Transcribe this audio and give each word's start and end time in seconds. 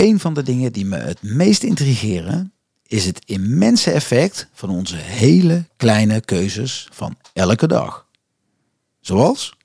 een 0.00 0.20
van 0.20 0.34
de 0.34 0.42
dingen 0.42 0.72
die 0.72 0.84
me 0.84 0.96
het 0.96 1.22
meest 1.22 1.62
intrigeren 1.62 2.52
is 2.86 3.04
het 3.04 3.22
immense 3.24 3.90
effect 3.90 4.48
van 4.52 4.70
onze 4.70 4.96
hele 4.96 5.64
kleine 5.76 6.20
keuzes 6.20 6.88
van 6.92 7.16
elke 7.32 7.66
dag. 7.66 8.06
Zoals 9.00 9.56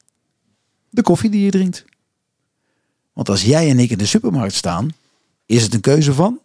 de 0.89 1.01
koffie 1.01 1.29
die 1.29 1.45
je 1.45 1.51
drinkt. 1.51 1.85
Want 3.13 3.29
als 3.29 3.43
jij 3.43 3.69
en 3.69 3.79
ik 3.79 3.89
in 3.89 3.97
de 3.97 4.05
supermarkt 4.05 4.53
staan, 4.53 4.89
is 5.45 5.63
het 5.63 5.73
een 5.73 5.81
keuze 5.81 6.13
van 6.13 6.42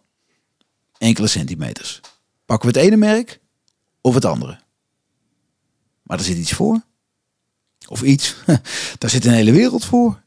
enkele 0.97 1.27
centimeters. 1.27 1.99
Pakken 2.45 2.71
we 2.71 2.77
het 2.77 2.87
ene 2.87 2.97
merk 2.97 3.39
of 4.01 4.13
het 4.13 4.25
andere? 4.25 4.59
Maar 6.01 6.17
er 6.17 6.23
zit 6.23 6.37
iets 6.37 6.53
voor. 6.53 6.81
Of 7.87 8.01
iets, 8.01 8.35
daar 8.99 9.09
zit 9.09 9.25
een 9.25 9.33
hele 9.33 9.51
wereld 9.51 9.85
voor. 9.85 10.21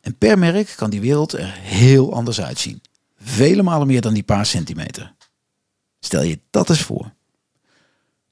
En 0.00 0.16
per 0.18 0.38
merk 0.38 0.72
kan 0.76 0.90
die 0.90 1.00
wereld 1.00 1.32
er 1.32 1.52
heel 1.52 2.14
anders 2.14 2.40
uitzien. 2.40 2.82
Vele 3.16 3.62
malen 3.62 3.86
meer 3.86 4.00
dan 4.00 4.14
die 4.14 4.22
paar 4.22 4.46
centimeter. 4.46 5.14
Stel 6.00 6.22
je 6.22 6.40
dat 6.50 6.68
eens 6.70 6.82
voor. 6.82 7.12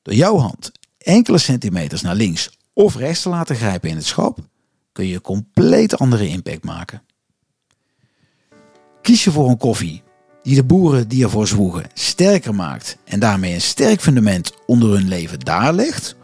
Door 0.03 0.15
jouw 0.15 0.37
hand 0.37 0.73
enkele 0.99 1.39
centimeters 1.39 2.03
naar 2.03 2.15
links 2.15 2.51
of 2.73 2.97
rechts 2.97 3.23
te 3.23 3.29
laten 3.29 3.57
grijpen 3.57 3.91
in 3.91 3.97
het 3.97 4.07
schap, 4.07 4.39
kun 4.93 5.07
je 5.07 5.15
een 5.15 5.21
compleet 5.21 5.99
andere 5.99 6.29
impact 6.29 6.65
maken. 6.65 7.03
Kies 9.03 9.25
je 9.25 9.31
voor 9.31 9.49
een 9.49 9.57
koffie 9.57 10.03
die 10.43 10.55
de 10.55 10.65
boeren 10.65 11.09
die 11.09 11.25
ervoor 11.25 11.47
zwoegen 11.47 11.91
sterker 11.95 12.55
maakt 12.55 12.97
en 13.05 13.21
daarmee 13.21 13.55
een 13.55 13.61
sterk 13.61 14.01
fundament 14.01 14.53
onder 14.67 14.91
hun 14.91 15.09
leven 15.09 15.41
daar 15.41 15.73
legt? 15.73 16.17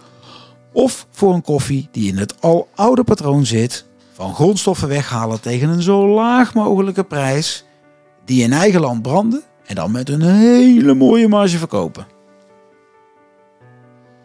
Of 0.72 1.06
voor 1.10 1.34
een 1.34 1.42
koffie 1.42 1.88
die 1.90 2.08
in 2.08 2.18
het 2.18 2.40
al 2.40 2.68
oude 2.74 3.04
patroon 3.04 3.46
zit 3.46 3.84
van 4.14 4.34
grondstoffen 4.34 4.88
weghalen 4.88 5.40
tegen 5.40 5.68
een 5.68 5.82
zo 5.82 6.08
laag 6.08 6.54
mogelijke 6.54 7.04
prijs, 7.04 7.64
die 8.24 8.42
in 8.42 8.52
eigen 8.52 8.80
land 8.80 9.02
branden 9.02 9.42
en 9.66 9.74
dan 9.74 9.90
met 9.90 10.08
een 10.08 10.22
hele 10.22 10.94
mooie 10.94 11.28
marge 11.28 11.58
verkopen. 11.58 12.06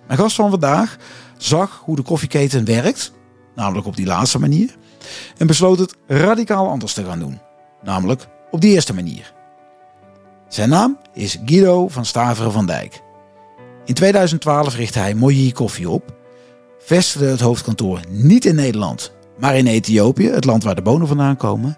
Mijn 0.07 0.19
gast 0.19 0.35
van 0.35 0.49
vandaag 0.49 0.97
zag 1.37 1.81
hoe 1.85 1.95
de 1.95 2.01
koffieketen 2.01 2.65
werkt, 2.65 3.11
namelijk 3.55 3.87
op 3.87 3.95
die 3.95 4.05
laatste 4.05 4.39
manier, 4.39 4.77
en 5.37 5.47
besloot 5.47 5.79
het 5.79 5.95
radicaal 6.07 6.69
anders 6.69 6.93
te 6.93 7.03
gaan 7.03 7.19
doen, 7.19 7.39
namelijk 7.81 8.27
op 8.51 8.61
die 8.61 8.73
eerste 8.73 8.93
manier. 8.93 9.33
Zijn 10.47 10.69
naam 10.69 10.97
is 11.13 11.37
Guido 11.45 11.87
van 11.87 12.05
Staveren 12.05 12.51
van 12.51 12.65
Dijk. 12.65 13.01
In 13.85 13.93
2012 13.93 14.75
richtte 14.75 14.99
hij 14.99 15.13
Moyi 15.13 15.51
Koffie 15.51 15.89
op, 15.89 16.15
vestigde 16.79 17.27
het 17.27 17.39
hoofdkantoor 17.39 17.99
niet 18.09 18.45
in 18.45 18.55
Nederland, 18.55 19.17
maar 19.39 19.57
in 19.57 19.67
Ethiopië, 19.67 20.29
het 20.29 20.45
land 20.45 20.63
waar 20.63 20.75
de 20.75 20.81
bonen 20.81 21.07
vandaan 21.07 21.37
komen, 21.37 21.77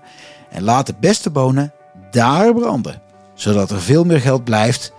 en 0.50 0.64
laat 0.64 0.86
de 0.86 0.95
beste 1.00 1.30
bonen 1.30 1.73
daar 2.12 2.54
branden, 2.54 3.02
zodat 3.34 3.72
er 3.72 3.81
veel 3.81 4.04
meer 4.04 4.22
geld 4.22 4.44
blijft 4.44 4.94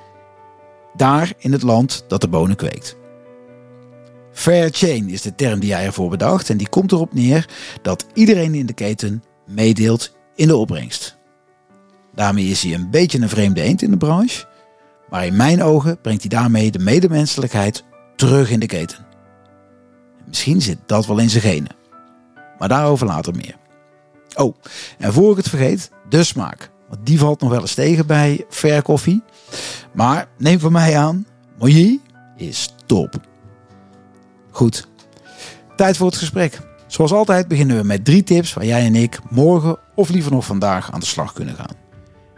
daar 0.97 1.33
in 1.39 1.53
het 1.53 1.63
land 1.63 2.05
dat 2.09 2.21
de 2.21 2.29
bonen 2.29 2.57
kweekt. 2.57 2.97
Fair 4.33 4.69
chain 4.73 5.09
is 5.09 5.23
de 5.23 5.35
term 5.35 5.61
die 5.61 5.73
hij 5.73 5.85
ervoor 5.85 6.11
bedacht 6.11 6.51
en 6.51 6.57
die 6.57 6.69
komt 6.69 6.93
erop 6.93 7.15
neer 7.15 7.49
dat 7.83 8.07
iedereen 8.15 8.55
in 8.55 8.67
de 8.67 8.73
keten 8.73 9.25
meedeelt 9.47 10.17
in 10.35 10.47
de 10.47 10.57
opbrengst. 10.57 11.19
Daarmee 12.15 12.47
is 12.47 12.63
hij 12.63 12.75
een 12.75 12.91
beetje 12.91 13.21
een 13.21 13.29
vreemde 13.29 13.63
eend 13.63 13.83
in 13.83 13.91
de 13.91 13.97
branche, 13.97 14.45
maar 15.11 15.27
in 15.27 15.37
mijn 15.37 15.63
ogen 15.63 16.01
brengt 16.01 16.21
hij 16.21 16.31
daarmee 16.31 16.71
de 16.71 16.79
medemenselijkheid 16.79 17.85
terug 18.17 18.51
in 18.51 18.61
de 18.61 18.67
keten. 18.67 19.07
Misschien 20.27 20.63
zit 20.63 20.79
dat 20.87 21.07
wel 21.07 21.19
in 21.19 21.31
zijn 21.31 21.43
genen, 21.43 21.77
maar 22.63 22.71
daarover 22.71 23.07
later 23.07 23.35
meer. 23.35 23.57
Oh, 24.35 24.57
en 24.99 25.13
voor 25.13 25.31
ik 25.31 25.37
het 25.37 25.49
vergeet, 25.49 25.91
de 26.09 26.25
smaak. 26.25 26.71
Want 26.89 27.07
die 27.07 27.19
valt 27.19 27.41
nog 27.41 27.51
wel 27.51 27.61
eens 27.61 27.75
tegen 27.75 28.07
bij 28.07 28.45
fair 28.49 28.83
koffie. 28.83 29.23
Maar 29.93 30.29
neem 30.39 30.61
van 30.61 30.73
mij 30.73 30.99
aan, 30.99 31.27
Moyi 31.59 32.01
is 32.37 32.75
top. 32.87 33.15
Goed, 34.51 34.89
tijd 35.77 35.97
voor 35.97 36.07
het 36.07 36.17
gesprek. 36.17 36.61
Zoals 36.87 37.13
altijd 37.13 37.49
beginnen 37.49 37.77
we 37.77 37.85
met 37.85 38.05
drie 38.05 38.23
tips 38.23 38.53
waar 38.53 38.65
jij 38.65 38.85
en 38.85 38.95
ik 38.95 39.19
morgen 39.31 39.79
of 39.95 40.09
liever 40.09 40.33
nog 40.33 40.45
vandaag 40.45 40.93
aan 40.93 41.01
de 41.01 41.07
slag 41.07 41.33
kunnen 41.33 41.55
gaan. 41.55 41.77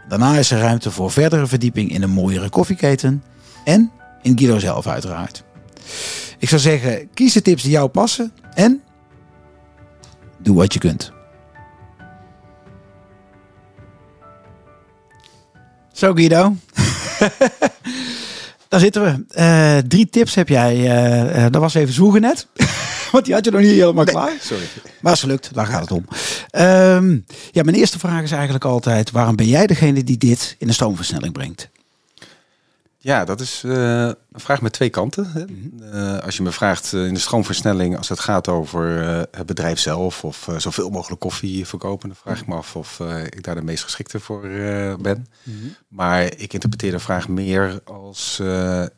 Daarna 0.07 0.37
is 0.37 0.51
er 0.51 0.59
ruimte 0.59 0.91
voor 0.91 1.11
verdere 1.11 1.47
verdieping 1.47 1.91
in 1.91 2.03
een 2.03 2.09
mooiere 2.09 2.49
koffieketen 2.49 3.23
en 3.63 3.91
in 4.21 4.37
Guido 4.37 4.59
zelf 4.59 4.87
uiteraard. 4.87 5.43
Ik 6.37 6.49
zou 6.49 6.61
zeggen, 6.61 7.09
kies 7.13 7.33
de 7.33 7.41
tips 7.41 7.63
die 7.63 7.71
jou 7.71 7.87
passen 7.87 8.33
en 8.53 8.83
doe 10.45 10.55
wat 10.55 10.73
je 10.73 10.79
kunt. 10.79 11.11
Zo 15.91 16.13
Guido. 16.13 16.55
Daar 18.67 18.79
zitten 18.79 19.03
we. 19.03 19.33
Eh, 19.33 19.77
drie 19.87 20.09
tips 20.09 20.35
heb 20.35 20.49
jij. 20.49 20.75
Uh, 21.35 21.45
dat 21.49 21.61
was 21.61 21.73
even 21.73 21.93
zwoegen 21.93 22.21
net. 22.21 22.47
Want 23.11 23.25
die 23.25 23.33
had 23.33 23.45
je 23.45 23.51
nog 23.51 23.61
niet 23.61 23.69
helemaal 23.69 24.05
klaar. 24.05 24.33
Sorry. 24.41 24.63
Maar 25.01 25.13
is 25.13 25.19
gelukt, 25.19 25.53
daar 25.53 25.65
gaat 25.65 25.81
het 25.81 25.91
om. 25.91 26.05
Um, 26.61 27.25
ja, 27.51 27.63
mijn 27.63 27.75
eerste 27.75 27.99
vraag 27.99 28.23
is 28.23 28.31
eigenlijk 28.31 28.65
altijd: 28.65 29.11
waarom 29.11 29.35
ben 29.35 29.47
jij 29.47 29.67
degene 29.67 30.03
die 30.03 30.17
dit 30.17 30.55
in 30.59 30.67
de 30.67 30.73
stoomversnelling 30.73 31.33
brengt? 31.33 31.69
Ja, 33.05 33.25
dat 33.25 33.39
is 33.39 33.63
uh, 33.65 34.03
een 34.05 34.39
vraag 34.39 34.61
met 34.61 34.73
twee 34.73 34.89
kanten. 34.89 35.31
Hè. 35.31 35.45
Uh, 35.93 36.19
als 36.19 36.37
je 36.37 36.43
me 36.43 36.51
vraagt 36.51 36.93
uh, 36.93 37.07
in 37.07 37.13
de 37.13 37.19
stroomversnelling, 37.19 37.97
als 37.97 38.09
het 38.09 38.19
gaat 38.19 38.47
over 38.47 38.97
het 39.31 39.45
bedrijf 39.45 39.79
zelf 39.79 40.23
of 40.23 40.49
zoveel 40.57 40.89
mogelijk 40.89 41.21
koffie 41.21 41.67
verkopen, 41.67 42.07
dan 42.07 42.17
vraag 42.17 42.41
ik 42.41 42.47
me 42.47 42.55
af 42.55 42.75
of 42.75 42.99
ik 43.29 43.43
daar 43.43 43.55
de 43.55 43.61
meest 43.61 43.83
geschikte 43.83 44.19
voor 44.19 44.41
ben. 45.01 45.27
-hmm. 45.43 45.75
Maar 45.87 46.23
ik 46.23 46.53
interpreteer 46.53 46.91
de 46.91 46.99
vraag 46.99 47.27
meer 47.27 47.81
als, 47.83 48.37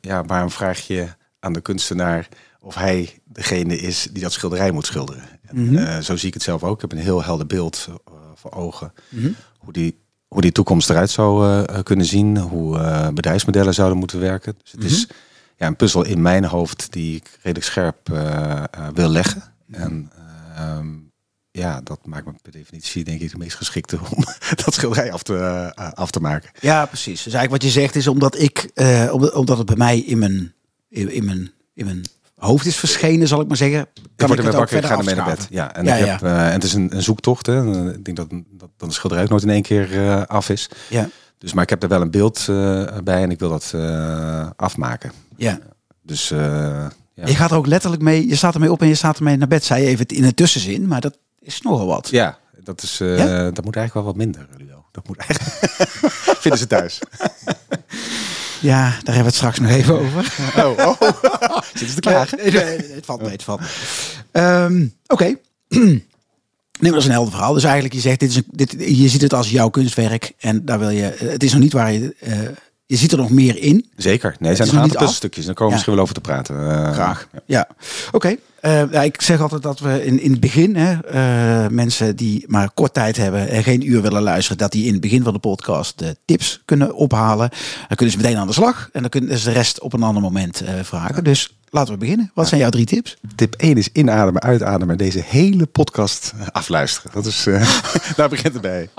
ja, 0.02 0.24
waarom 0.26 0.52
vraag 0.52 0.88
je 0.88 1.08
aan 1.40 1.54
de 1.54 1.62
kunstenaar 1.62 2.28
of 2.60 2.76
hij 2.76 3.20
degene 3.26 3.78
is 3.78 4.08
die 4.12 4.24
dat 4.24 4.32
schilderij 4.32 4.72
moet 4.72 4.86
schilderen? 4.86 5.24
En, 5.42 6.04
zo 6.04 6.16
zie 6.16 6.28
ik 6.28 6.34
het 6.34 6.44
zelf 6.44 6.64
ook. 6.64 6.76
Ik 6.76 6.82
heb 6.82 6.92
een 6.92 7.06
heel 7.06 7.24
helder 7.24 7.48
beeld 7.48 7.88
voor 8.36 8.52
ogen 8.52 8.94
hoe 9.58 9.74
die 9.74 10.06
hoe 10.28 10.42
die 10.42 10.52
toekomst 10.52 10.90
eruit 10.90 11.10
zou 11.10 11.48
uh, 11.48 11.80
kunnen 11.84 12.06
zien, 12.06 12.38
hoe 12.38 12.78
uh, 12.78 13.08
bedrijfsmodellen 13.10 13.74
zouden 13.74 13.98
moeten 13.98 14.20
werken. 14.20 14.56
Dus 14.62 14.72
het 14.72 14.82
mm 14.82 14.88
-hmm. 14.88 14.96
is 14.96 15.08
ja, 15.56 15.68
een 15.68 15.76
puzzel 15.76 16.06
in 16.06 16.22
mijn 16.22 16.46
hoofd 16.46 16.92
die 16.92 17.16
ik 17.16 17.38
redelijk 17.42 17.66
scherp 17.66 18.10
uh, 18.12 18.64
wil 18.94 19.10
leggen. 19.10 19.44
En 19.72 20.12
ja, 21.52 21.82
dat 21.82 22.06
maakt 22.06 22.26
me 22.26 22.34
per 22.42 22.52
definitie 22.52 23.04
denk 23.04 23.22
ik 23.22 23.32
de 23.32 23.38
meest 23.38 23.56
geschikte 23.56 24.00
om 24.16 24.24
dat 24.66 24.74
schilderij 24.74 25.12
af 25.12 25.24
te, 25.24 25.72
af 25.76 26.12
te 26.12 26.20
maken. 26.20 26.50
Ja, 26.60 26.86
precies. 26.86 27.24
Dus 27.24 27.34
eigenlijk 27.34 27.64
wat 27.64 27.74
je 27.74 27.80
zegt 27.80 27.96
is 27.96 28.08
omdat 28.08 28.40
ik, 28.40 28.72
omdat 29.34 29.58
het 29.58 29.66
bij 29.66 29.76
mij 29.76 30.00
in 30.00 30.18
mijn, 30.18 30.54
in, 30.90 31.12
in 31.12 31.26
mijn, 31.26 31.52
in 31.74 31.86
mijn 31.86 32.04
hoofd 32.38 32.66
is 32.66 32.76
verschenen, 32.76 33.28
zal 33.28 33.42
ik 33.42 33.48
maar 33.48 33.58
zeggen. 33.58 33.88
Kan 34.16 34.32
ik, 34.32 34.40
ik 34.40 34.46
het 34.46 34.56
ook 34.56 34.70
verder 34.70 34.92
ik 34.92 34.98
ga 34.98 35.16
naar 35.16 35.26
bed. 35.26 35.48
Ja, 35.50 35.76
en, 35.76 35.86
ja, 35.86 35.96
ik 35.96 36.06
heb, 36.06 36.22
uh, 36.22 36.48
en 36.48 36.54
het 36.54 36.64
is 36.64 36.74
een, 36.74 36.96
een 36.96 37.04
zoektocht. 37.04 37.46
Hè. 37.46 37.90
Ik 37.94 38.06
denk 38.06 38.18
dat, 38.18 38.30
dat, 38.30 38.70
dat 38.78 38.90
de 38.90 38.96
schilderij 38.96 39.24
ook 39.24 39.30
nooit 39.30 39.44
in 39.44 39.50
één 39.50 39.62
keer 39.62 39.92
uh, 39.94 40.24
af 40.24 40.50
is. 40.50 40.70
Ja. 40.90 41.10
Dus, 41.38 41.54
maar 41.54 41.64
ik 41.64 41.70
heb 41.70 41.84
er 41.84 41.90
wel 41.90 42.02
een 42.02 42.12
beeld 42.12 42.48
uh, 42.50 42.88
bij 43.04 43.24
en 43.24 43.32
ik 43.32 43.40
wil 43.40 43.50
dat 43.50 43.76
afmaken. 44.56 45.12
Ja. 45.36 45.60
Dus 46.04 46.30
ja. 46.30 46.92
je 47.14 47.36
gaat 47.36 47.52
er 47.52 47.58
ook 47.58 47.68
letterlijk 47.68 48.02
mee. 48.02 48.28
Je 48.28 48.36
staat 48.36 48.54
ermee 48.54 48.72
op 48.72 48.82
en 48.82 48.88
je 48.88 48.96
staat 48.96 49.18
ermee 49.18 49.38
naar 49.38 49.48
bed. 49.48 49.64
Zei 49.64 49.82
je 49.82 49.88
even 49.88 50.06
in 50.06 50.24
het 50.24 50.36
tussenzin, 50.36 50.88
maar 50.88 51.02
dat 51.02 51.18
is 51.40 51.62
nogal 51.62 51.88
wat. 51.88 52.10
Ja, 52.10 52.38
dat 52.64 52.82
is. 52.82 52.98
Dat 52.98 53.64
moet 53.64 53.76
eigenlijk 53.76 53.94
wel 53.94 54.04
wat 54.04 54.16
minder, 54.16 54.48
Ludo. 54.58 54.86
Dat 54.92 55.08
moet 55.08 55.18
eigenlijk. 55.18 55.70
Vinden 56.44 56.60
ze 56.60 56.68
thuis. 56.68 57.00
Ja, 58.62 58.84
daar 58.84 59.16
hebben 59.16 59.16
we 59.16 59.24
het 59.24 59.36
straks 59.36 59.60
nog 59.60 59.72
even 59.72 60.00
over. 60.00 60.34
Oh, 60.58 60.78
oh. 60.78 61.02
zitten 61.74 61.88
ze 61.88 61.94
te 61.94 62.02
klagen? 62.02 62.38
Nee, 62.38 62.52
nee, 62.52 62.64
nee, 62.78 62.92
het 62.92 63.06
valt 63.06 63.22
mee, 63.22 63.32
het 63.32 63.44
valt 63.44 63.62
um, 64.32 64.94
Oké. 65.08 65.14
Okay. 65.14 65.38
Nee, 66.80 66.92
dat 66.92 67.00
is 67.00 67.06
een 67.06 67.12
helder 67.12 67.32
verhaal. 67.32 67.54
Dus 67.54 67.64
eigenlijk, 67.64 67.94
je 67.94 68.00
zegt, 68.00 68.20
dit 68.20 68.30
is 68.30 68.36
een, 68.36 68.46
dit, 68.52 68.76
je 68.78 69.08
ziet 69.08 69.22
het 69.22 69.34
als 69.34 69.50
jouw 69.50 69.70
kunstwerk. 69.70 70.34
En 70.40 70.66
daar 70.66 70.80
wil 70.80 70.90
je, 70.90 71.16
het 71.18 71.44
is 71.44 71.52
nog 71.52 71.62
niet 71.62 71.74
waar 71.74 71.92
je, 71.92 72.16
uh, 72.28 72.34
je 72.88 72.96
ziet 72.96 73.12
er 73.12 73.18
nog 73.18 73.30
meer 73.30 73.58
in. 73.58 73.86
Zeker. 73.96 74.36
Nee, 74.40 74.50
het 74.50 74.58
zijn 74.58 74.76
nog 74.76 74.84
een 74.84 74.92
aantal 74.92 75.08
stukjes. 75.08 75.46
Daar 75.46 75.54
komen 75.54 75.76
we 75.76 75.80
ja. 75.80 75.94
misschien 75.94 75.94
wel 75.94 76.04
over 76.04 76.16
te 76.16 76.22
praten. 76.22 76.56
Uh, 76.56 76.94
Graag. 76.94 77.28
Ja. 77.34 77.40
ja. 77.46 77.68
Oké. 78.08 78.16
Okay. 78.16 78.40
Uh, 78.62 78.92
ja, 78.92 79.02
ik 79.02 79.22
zeg 79.22 79.42
altijd 79.42 79.62
dat 79.62 79.80
we 79.80 80.06
in, 80.06 80.22
in 80.22 80.32
het 80.32 80.40
begin, 80.40 80.76
hè, 80.76 80.94
uh, 80.94 81.70
mensen 81.70 82.16
die 82.16 82.44
maar 82.48 82.72
kort 82.74 82.94
tijd 82.94 83.18
hebben 83.18 83.50
en 83.50 83.64
geen 83.64 83.90
uur 83.90 84.02
willen 84.02 84.22
luisteren, 84.22 84.58
dat 84.58 84.72
die 84.72 84.86
in 84.86 84.92
het 84.92 85.02
begin 85.02 85.24
van 85.24 85.34
de 85.34 85.40
podcast 85.40 86.00
de 86.00 86.18
tips 86.26 86.62
kunnen 86.66 86.96
ophalen. 86.96 87.50
Dan 87.88 87.98
kunnen 87.98 88.16
ze 88.16 88.22
meteen 88.22 88.38
aan 88.38 88.48
de 88.48 88.54
slag 88.54 88.90
en 88.94 89.02
dan 89.02 89.10
kunnen 89.10 89.38
ze 89.38 89.46
de 89.46 89.52
rest 89.52 89.82
op 89.82 89.94
een 89.94 90.04
ander 90.04 90.22
moment 90.22 90.64
vragen. 90.82 91.16
Ja. 91.16 91.22
Dus 91.22 91.57
laten 91.70 91.94
we 91.94 92.00
beginnen. 92.00 92.32
Wat 92.34 92.48
zijn 92.48 92.62
jouw 92.62 92.70
drie 92.70 92.86
tips? 92.86 93.18
Tip 93.36 93.56
1 93.56 93.78
is 93.78 93.90
inademen, 93.94 94.42
uitademen. 94.42 94.98
Deze 94.98 95.24
hele 95.26 95.66
podcast 95.66 96.34
afluisteren. 96.52 97.12
Dat 97.14 97.26
is, 97.26 97.48
daar 98.16 98.30
begint 98.30 98.54
het 98.54 98.62
bij. 98.62 98.90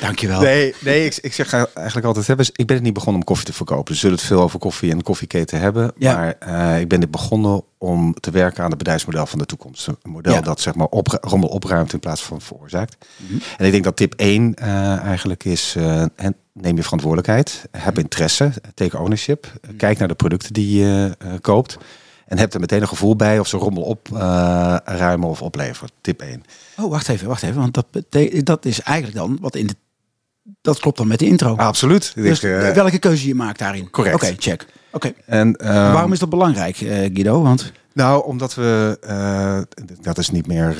Dankjewel. 0.00 0.40
Nee, 0.40 0.74
nee 0.80 1.04
ik, 1.04 1.18
ik 1.22 1.34
zeg 1.34 1.52
eigenlijk 1.52 2.06
altijd, 2.06 2.26
hè, 2.26 2.34
ik 2.40 2.66
ben 2.66 2.76
het 2.76 2.84
niet 2.84 2.94
begonnen 2.94 3.20
om 3.20 3.26
koffie 3.26 3.46
te 3.46 3.52
verkopen. 3.52 3.92
We 3.92 3.98
zullen 3.98 4.16
het 4.16 4.26
veel 4.26 4.42
over 4.42 4.58
koffie 4.58 4.90
en 4.90 5.02
koffieketen 5.02 5.60
hebben. 5.60 5.92
Ja. 5.96 6.14
Maar 6.46 6.80
ik 6.80 6.88
ben 6.88 7.00
dit 7.00 7.10
begonnen 7.10 7.64
om 7.82 8.14
te 8.20 8.30
werken 8.30 8.62
aan 8.62 8.68
het 8.68 8.78
bedrijfsmodel 8.78 9.26
van 9.26 9.38
de 9.38 9.46
toekomst. 9.46 9.86
Een 9.86 9.96
model 10.04 10.32
Ja. 10.32 10.40
dat 10.40 10.60
zeg 10.60 10.74
maar 10.74 10.86
op, 10.86 11.18
rommel 11.20 11.48
opruimt 11.48 11.92
in 11.92 11.98
plaats 11.98 12.22
van 12.22 12.40
veroorzaakt. 12.40 13.06
En 13.56 13.66
ik 13.66 13.72
denk 13.72 13.84
dat 13.84 13.96
tip 13.96 14.14
1 14.16 14.54
eh, 14.54 14.98
eigenlijk 14.98 15.44
is, 15.44 15.74
eh, 15.76 16.04
neem 16.52 16.76
je 16.76 16.82
verantwoordelijkheid, 16.82 17.68
heb 17.70 17.98
interesse, 17.98 18.52
take 18.74 18.98
ownership, 18.98 19.46
eh, 19.60 19.70
kijk 19.76 19.98
naar 19.98 20.08
de 20.08 20.14
producten 20.14 20.52
die 20.52 20.78
je 20.78 21.16
koopt. 21.40 21.78
En 22.26 22.38
heb 22.38 22.54
er 22.54 22.60
meteen 22.60 22.80
een 22.80 22.88
gevoel 22.88 23.16
bij 23.16 23.38
of 23.38 23.46
ze 23.46 23.56
rommel 23.56 23.82
opruimen 23.82 25.28
of 25.28 25.42
opleveren. 25.42 25.90
Tip 26.00 26.20
1. 26.20 26.42
Oh, 26.78 26.90
wacht 26.90 27.08
even, 27.08 27.28
wacht 27.28 27.42
even. 27.42 27.60
Want 27.60 27.74
dat, 27.74 27.86
dat 28.44 28.64
is 28.64 28.80
eigenlijk 28.80 29.16
dan 29.16 29.38
wat 29.40 29.56
in 29.56 29.66
de. 29.66 29.74
Dat 30.60 30.80
klopt 30.80 30.96
dan 30.96 31.06
met 31.06 31.18
de 31.18 31.26
intro. 31.26 31.56
absoluut. 31.56 32.12
Dus 32.14 32.40
denk, 32.40 32.62
eh, 32.62 32.70
welke 32.74 32.98
keuze 32.98 33.26
je 33.26 33.34
maakt 33.34 33.58
daarin. 33.58 33.90
correct. 33.90 34.14
Oké, 34.14 34.34
check. 34.38 34.66
Oké. 34.92 35.12
en, 35.26 35.56
ehm, 35.56 35.92
Waarom 35.92 36.12
is 36.12 36.18
dat 36.18 36.28
belangrijk, 36.28 36.80
eh, 36.80 36.98
Guido? 36.98 37.42
Want 37.42 37.72
Nou, 37.92 38.24
omdat 38.24 38.54
we, 38.54 38.98
eh, 39.00 39.60
dat 40.00 40.18
is 40.18 40.30
niet 40.30 40.46
meer 40.46 40.76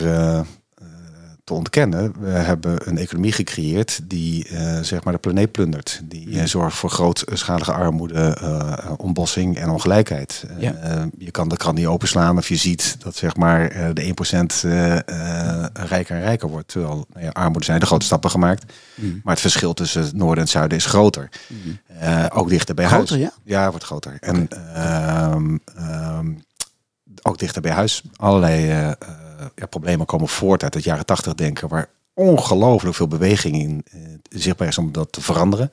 te 1.44 1.54
ontkennen. 1.54 2.14
We 2.20 2.28
hebben 2.30 2.88
een 2.88 2.98
economie 2.98 3.32
gecreëerd 3.32 4.00
die 4.04 4.48
eh, 4.48 4.80
zeg 4.80 5.04
maar 5.04 5.12
de 5.12 5.18
planeet 5.18 5.52
plundert. 5.52 6.00
Die 6.04 6.40
eh, 6.40 6.46
zorgt 6.46 6.76
voor 6.76 6.90
grootschalige 6.90 7.72
armoede, 7.72 8.36
eh, 8.40 8.90
ontbossing 8.96 9.56
en 9.58 9.70
ongelijkheid. 9.70 10.44
Ja. 10.58 11.08
je 11.18 11.30
kan 11.30 11.48
de 11.48 11.56
krant 11.56 11.76
niet 11.76 11.86
openslaan 11.86 12.36
of 12.36 12.48
je 12.48 12.56
ziet 12.56 12.96
dat 12.98 13.16
zeg 13.16 13.36
maar 13.36 13.94
de 13.94 14.02
1% 14.02 14.64
eh, 14.64 14.96
eh, 15.62 15.64
rijker 15.72 16.16
en 16.16 16.22
rijker 16.22 16.48
wordt. 16.48 16.68
Terwijl 16.68 17.06
nou 17.12 17.24
ja, 17.24 17.30
armoede 17.30 17.64
zijn 17.64 17.80
de 17.80 17.86
grote 17.86 18.06
stappen 18.06 18.30
gemaakt. 18.30 18.72
Mm. 18.94 19.20
Maar 19.24 19.32
het 19.32 19.42
verschil 19.42 19.74
tussen 19.74 20.02
het 20.02 20.12
noorden 20.12 20.36
en 20.36 20.42
het 20.42 20.50
zuiden 20.50 20.78
is 20.78 20.86
groter. 20.86 21.28
Eh, 21.98 22.26
ook 22.32 22.48
dichter 22.48 22.74
bij 22.74 22.86
Groter, 22.86 23.16
huis. 23.16 23.20
ja? 23.20 23.32
Ja, 23.44 23.70
wordt 23.70 23.84
groter. 23.84 24.16
En 24.20 24.48
ehm, 24.74 25.56
ehm, 25.76 26.32
ook 27.22 27.38
dichter 27.38 27.62
bij 27.62 27.72
huis. 27.72 28.02
Allerlei 28.16 28.94
ja, 29.54 29.66
problemen 29.66 30.06
komen 30.06 30.28
voort 30.28 30.62
uit 30.62 30.74
het 30.74 30.84
jaren 30.84 31.06
tachtig 31.06 31.34
denken, 31.34 31.68
waar 31.68 31.88
ongelooflijk 32.14 32.96
veel 32.96 33.08
beweging 33.08 33.54
in 33.56 33.84
eh, 33.90 33.98
zichtbaar 34.30 34.68
is 34.68 34.78
om 34.78 34.92
dat 34.92 35.12
te 35.12 35.20
veranderen. 35.20 35.72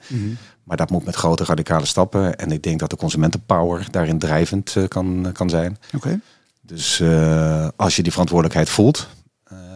Maar 0.64 0.78
dat 0.78 0.90
moet 0.90 1.06
met 1.06 1.16
grote 1.16 1.44
radicale 1.44 1.86
stappen. 1.86 2.38
En 2.38 2.52
ik 2.52 2.64
denk 2.64 2.80
dat 2.80 2.90
de 2.90 2.96
consumentenpower 2.96 3.88
daarin 3.92 4.20
drijvend 4.20 4.76
eh, 4.76 4.88
kan, 4.88 5.30
kan 5.34 5.50
zijn. 5.50 5.78
Oké. 5.96 6.20
Dus 6.62 7.00
eh, 7.00 7.68
als 7.76 7.96
je 7.96 8.04
die 8.04 8.12
verantwoordelijkheid 8.12 8.70
voelt, 8.70 9.08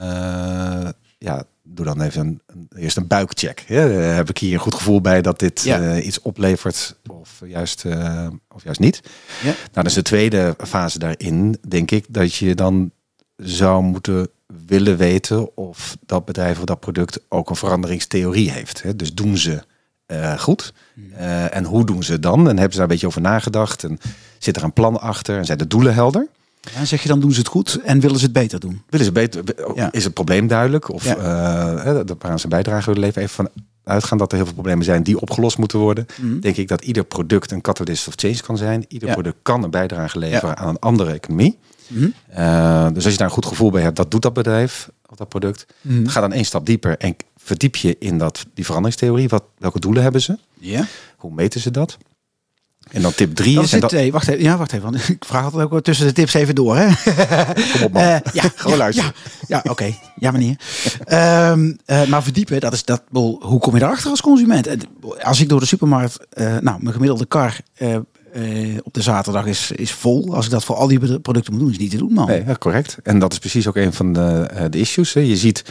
eh, 0.02 0.90
ja, 1.18 1.44
doe 1.64 1.86
dan 1.86 2.02
even 2.02 2.22
een, 2.22 2.42
een- 2.46 2.68
eerst 2.76 2.98
een 2.98 3.08
buikcheck. 3.08 3.64
Eh, 3.68 4.16
heb 4.16 4.30
ik 4.30 4.38
hier 4.38 4.54
een 4.54 4.60
goed 4.60 4.76
gevoel 4.76 5.02
bij 5.02 5.22
dat 5.22 5.40
dit 5.40 5.62
Ja. 5.62 5.80
eh, 5.82 6.06
iets 6.06 6.22
oplevert 6.22 6.96
of 7.08 7.42
juist, 7.46 7.86
eh, 7.86 8.28
of 8.50 8.64
juist 8.64 8.80
niet? 8.80 9.02
Ja. 9.42 9.46
Nou, 9.50 9.56
dat 9.72 9.86
is 9.86 9.94
de 9.94 10.02
tweede 10.02 10.56
fase 10.68 11.00
daarin, 11.00 11.58
denk 11.68 11.92
ik, 11.92 12.06
dat 12.10 12.34
je 12.36 12.56
dan 12.56 12.92
zou 13.38 13.84
moeten 13.84 14.28
willen 14.68 14.98
weten 14.98 15.58
of 15.58 15.98
dat 16.06 16.26
bedrijf 16.26 16.58
of 16.60 16.66
dat 16.66 16.80
product 16.80 17.20
ook 17.30 17.50
een 17.50 17.56
veranderingstheorie 17.56 18.52
heeft. 18.52 18.82
Hè? 18.84 18.96
Dus 18.96 19.14
doen 19.14 19.38
ze 19.38 19.64
eh, 20.06 20.40
goed? 20.40 20.74
Eh, 21.16 21.56
en 21.56 21.64
hoe 21.64 21.86
doen 21.86 22.04
ze 22.04 22.12
het 22.12 22.24
dan? 22.24 22.40
En 22.40 22.46
hebben 22.48 22.72
ze 22.72 22.78
daar 22.78 22.82
een 22.82 22.88
beetje 22.88 23.08
over 23.08 23.22
nagedacht? 23.22 23.84
En 23.84 24.00
zit 24.40 24.56
er 24.58 24.64
een 24.64 24.74
plan 24.74 25.00
achter? 25.02 25.38
En 25.38 25.46
zijn 25.46 25.58
de 25.58 25.68
doelen 25.68 25.94
helder? 25.94 26.28
En 26.76 26.88
zeg 26.88 27.02
je 27.02 27.08
dan 27.08 27.20
doen 27.20 27.32
ze 27.32 27.40
het 27.40 27.48
goed 27.48 27.80
en 27.84 28.00
willen 28.00 28.18
ze 28.18 28.24
het 28.24 28.34
beter 28.34 28.60
doen? 28.60 28.82
Willen 28.90 29.06
ze 29.06 29.12
beter, 29.12 29.44
Ja. 29.76 29.92
Is 29.92 30.04
het 30.04 30.14
probleem 30.14 30.48
duidelijk? 30.48 30.90
Of 30.94 31.04
Ja. 31.04 31.16
eh, 31.16 31.84
hè, 31.84 32.04
dat 32.04 32.24
aan 32.24 32.40
zijn 32.40 32.52
bijdrage 32.52 32.86
willen 32.86 33.02
leveren? 33.02 33.24
Even 33.24 33.36
van 33.36 33.50
uitgaan 33.84 34.18
dat 34.18 34.30
er 34.32 34.36
heel 34.38 34.46
veel 34.46 34.54
problemen 34.56 34.86
zijn 34.86 35.04
die 35.04 35.20
opgelost 35.22 35.58
moeten 35.58 35.80
worden. 35.80 36.06
Mhm. 36.22 36.40
Denk 36.40 36.56
ik 36.58 36.68
dat 36.68 36.82
ieder 36.84 37.04
product 37.04 37.52
een 37.52 37.62
catalyst 37.62 38.08
of 38.08 38.14
change 38.16 38.42
kan 38.42 38.58
zijn. 38.58 38.86
Ieder 38.88 39.08
Ja. 39.08 39.14
product 39.14 39.38
kan 39.42 39.64
een 39.64 39.70
bijdrage 39.70 40.20
leveren 40.20 40.58
aan 40.58 40.68
een 40.70 40.80
andere 40.80 41.12
economie. 41.14 41.58
Mhm. 41.88 42.08
Eh, 42.30 42.88
dus 42.94 43.04
als 43.04 43.14
je 43.14 43.18
daar 43.18 43.28
een 43.28 43.34
goed 43.34 43.46
gevoel 43.46 43.72
bij 43.72 43.82
hebt, 43.82 43.96
dat 43.96 44.12
doet 44.12 44.22
dat 44.22 44.34
bedrijf 44.34 44.90
of 45.10 45.18
dat 45.18 45.30
product. 45.30 45.66
Mhm. 45.82 46.08
Ga 46.08 46.22
dan 46.22 46.34
één 46.34 46.46
stap 46.46 46.66
dieper 46.66 46.98
en 46.98 47.16
verdiep 47.38 47.76
je 47.76 47.96
in 48.00 48.18
dat, 48.18 48.46
die 48.54 48.66
veranderingstheorie. 48.66 49.30
Wat, 49.30 49.44
welke 49.58 49.80
doelen 49.80 50.04
hebben 50.04 50.22
ze? 50.22 50.38
Ja. 50.60 50.88
Hoe 51.18 51.34
meten 51.34 51.62
ze 51.62 51.72
dat? 51.72 51.98
En 52.92 53.02
dan 53.02 53.14
tip 53.14 53.36
drie 53.36 53.56
Dat 53.56 53.64
is... 53.64 53.72
dat, 53.72 53.94
eh, 53.94 54.12
wacht 54.12 54.28
even, 54.28 54.44
ja, 54.44 54.58
wacht 54.58 54.72
even. 54.74 54.92
Want 54.92 55.10
ik 55.10 55.26
vraag 55.26 55.44
altijd 55.44 55.64
ook 55.64 55.70
wel 55.70 55.82
tussen 55.82 56.06
de 56.06 56.14
tips 56.14 56.34
even 56.34 56.56
door. 56.56 56.78
Hè? 56.78 56.88
kom 57.74 57.84
op 57.84 57.92
man. 57.92 58.04
Eh, 58.04 58.18
ja, 58.34 58.44
Gewoon 58.56 58.78
luisteren. 58.78 59.14
Ja, 59.48 59.62
ja 59.64 59.72
oké. 59.72 59.94
Ja, 60.16 60.32
meneer. 60.32 60.56
Ehm, 61.06 61.74
eh, 61.86 62.06
maar 62.06 62.24
verdiepen, 62.24 62.60
dat 62.60 62.74
is 62.74 62.86
dat. 62.86 63.04
Hoe 63.12 63.60
kom 63.60 63.74
je 63.74 63.80
daarachter 63.80 64.10
als 64.10 64.22
consument? 64.22 64.68
En 64.68 64.82
Als 65.22 65.42
ik 65.42 65.50
door 65.50 65.60
de 65.60 65.66
supermarkt, 65.66 66.18
nou, 66.36 66.62
mijn 66.62 66.94
gemiddelde 66.94 67.26
kar 67.26 67.60
eh, 68.34 68.78
op 68.84 68.94
de 68.94 69.02
zaterdag 69.02 69.46
is, 69.46 69.72
is 69.72 69.92
vol. 69.92 70.36
Als 70.36 70.46
ik 70.46 70.52
dat 70.52 70.64
voor 70.64 70.76
al 70.76 70.88
die 70.88 71.20
producten 71.20 71.54
moet 71.54 71.62
doen, 71.62 71.72
is 71.72 71.78
niet 71.78 71.92
te 71.92 71.98
doen, 71.98 72.14
man. 72.14 72.28
Nee, 72.28 72.44
ja, 72.46 72.56
correct. 72.60 72.98
En 73.04 73.20
dat 73.20 73.32
is 73.32 73.40
precies 73.40 73.68
ook 73.68 73.76
een 73.76 73.94
van 73.94 74.14
de, 74.14 74.48
eh, 74.52 74.66
de 74.70 74.80
issues. 74.80 75.14
Hè. 75.14 75.20
Je 75.20 75.38
ziet 75.38 75.64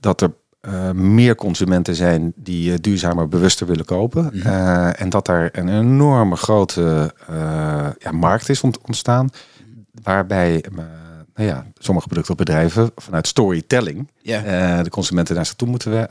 dat 0.00 0.20
er 0.20 0.32
eh, 0.60 0.90
meer 0.90 1.34
consumenten 1.34 1.94
zijn 1.94 2.32
die 2.36 2.80
duurzamer, 2.80 3.28
bewuster 3.28 3.66
willen 3.66 3.84
kopen. 3.84 4.42
Eh, 4.42 5.00
en 5.00 5.08
dat 5.08 5.26
daar 5.26 5.48
een 5.52 5.68
enorme 5.68 6.36
grote 6.36 7.14
ja, 7.98 8.10
markt 8.12 8.48
is 8.48 8.60
ont- 8.60 8.78
ontstaan. 8.86 9.28
Waarbij 10.02 10.64
nou 11.34 11.48
ja, 11.48 11.66
sommige 11.78 12.06
producten 12.06 12.32
of 12.32 12.38
bedrijven 12.38 12.90
vanuit 12.96 13.26
storytelling 13.26 14.08
de 14.22 14.86
consumenten 14.90 15.34
naar 15.34 15.46
zich 15.46 15.54
toe 15.54 15.68
moeten 15.68 16.08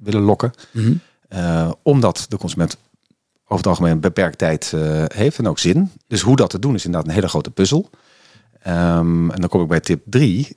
willen 0.00 0.22
lokken. 0.22 0.50
Mhm. 0.70 0.92
Omdat 1.82 2.26
de 2.28 2.36
consument 2.36 2.76
over 3.52 3.64
het 3.64 3.66
algemeen 3.66 3.92
een 3.92 4.00
beperkt 4.00 4.38
tijd 4.38 4.72
eh, 4.74 5.04
heeft 5.14 5.38
en 5.38 5.46
ook 5.48 5.58
zin. 5.58 5.90
Dus 6.06 6.20
hoe 6.20 6.36
dat 6.36 6.50
te 6.50 6.58
doen 6.58 6.74
is 6.74 6.84
inderdaad 6.84 7.08
een 7.08 7.14
hele 7.14 7.28
grote 7.28 7.50
puzzel. 7.50 7.90
Ehm, 8.62 9.30
en 9.30 9.40
dan 9.40 9.48
kom 9.48 9.62
ik 9.62 9.68
bij 9.68 9.80
tip 9.80 10.02
3. 10.04 10.56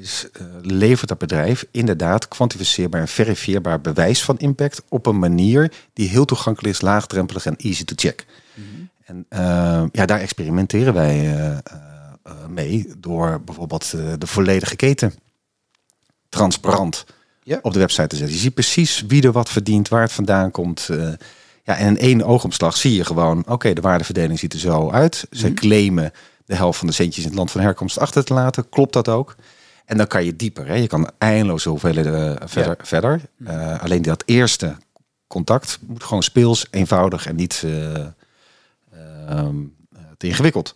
is 0.00 0.28
eh, 0.32 0.46
levert 0.62 1.08
dat 1.08 1.18
bedrijf 1.18 1.66
inderdaad 1.70 2.28
kwantificeerbaar 2.28 3.00
en 3.00 3.08
verifieerbaar 3.08 3.80
bewijs 3.80 4.22
van 4.24 4.38
impact 4.38 4.82
op 4.88 5.06
een 5.06 5.18
manier 5.18 5.72
die 5.92 6.08
heel 6.08 6.24
toegankelijk 6.24 6.74
is, 6.74 6.80
laagdrempelig 6.80 7.46
en 7.46 7.56
easy 7.56 7.84
to 7.84 7.94
check. 7.96 8.26
En 9.04 9.26
eh, 9.28 9.84
ja, 9.92 10.06
daar 10.06 10.20
experimenteren 10.20 10.94
wij 10.94 11.16
eh, 11.18 11.50
eh, 11.50 11.58
eh, 12.22 12.32
mee 12.48 12.92
door 12.98 13.40
bijvoorbeeld 13.44 13.92
eh, 13.92 14.12
de 14.18 14.26
volledige 14.26 14.76
keten 14.76 15.12
transparant 16.28 17.04
Ja. 17.42 17.58
op 17.62 17.72
de 17.72 17.78
website 17.78 18.06
te 18.06 18.16
zetten. 18.16 18.34
Je 18.34 18.40
ziet 18.42 18.54
precies 18.54 19.04
wie 19.06 19.22
er 19.22 19.32
wat 19.32 19.48
verdient, 19.50 19.88
waar 19.88 20.02
het 20.02 20.12
vandaan 20.12 20.50
komt. 20.50 20.88
Ja, 21.68 21.76
en 21.76 21.86
in 21.86 21.98
één 21.98 22.24
oogopslag 22.24 22.76
zie 22.76 22.94
je 22.94 23.04
gewoon, 23.04 23.44
oké, 23.46 23.72
de 23.72 23.80
waardeverdeling 23.80 24.38
ziet 24.38 24.52
er 24.52 24.58
zo 24.58 24.90
uit. 24.90 25.26
Ze 25.30 25.54
claimen 25.54 26.12
de 26.44 26.54
helft 26.54 26.78
van 26.78 26.88
de 26.88 26.94
centjes 26.94 27.22
in 27.24 27.28
het 27.28 27.38
land 27.38 27.50
van 27.50 27.60
herkomst 27.60 27.98
achter 27.98 28.24
te 28.24 28.34
laten. 28.34 28.68
Klopt 28.68 28.92
dat 28.92 29.08
ook? 29.08 29.36
En 29.84 29.96
dan 29.96 30.06
kan 30.06 30.24
je 30.24 30.36
dieper. 30.36 30.66
Hè? 30.66 30.74
Je 30.74 30.86
kan 30.86 31.10
eindeloze 31.18 31.68
hoeveelheden 31.68 32.40
eh, 32.40 32.48
verder. 32.48 32.76
verder. 32.82 33.20
Eh, 33.44 33.82
alleen 33.82 34.02
dat 34.02 34.22
eerste 34.26 34.76
contact 35.26 35.78
moet 35.86 36.04
gewoon 36.04 36.22
speels, 36.22 36.66
eenvoudig 36.70 37.26
en 37.26 37.36
niet 37.36 37.62
eh, 37.64 37.94
ehm, 37.94 39.56
eh, 39.92 40.00
te 40.16 40.26
ingewikkeld. 40.26 40.74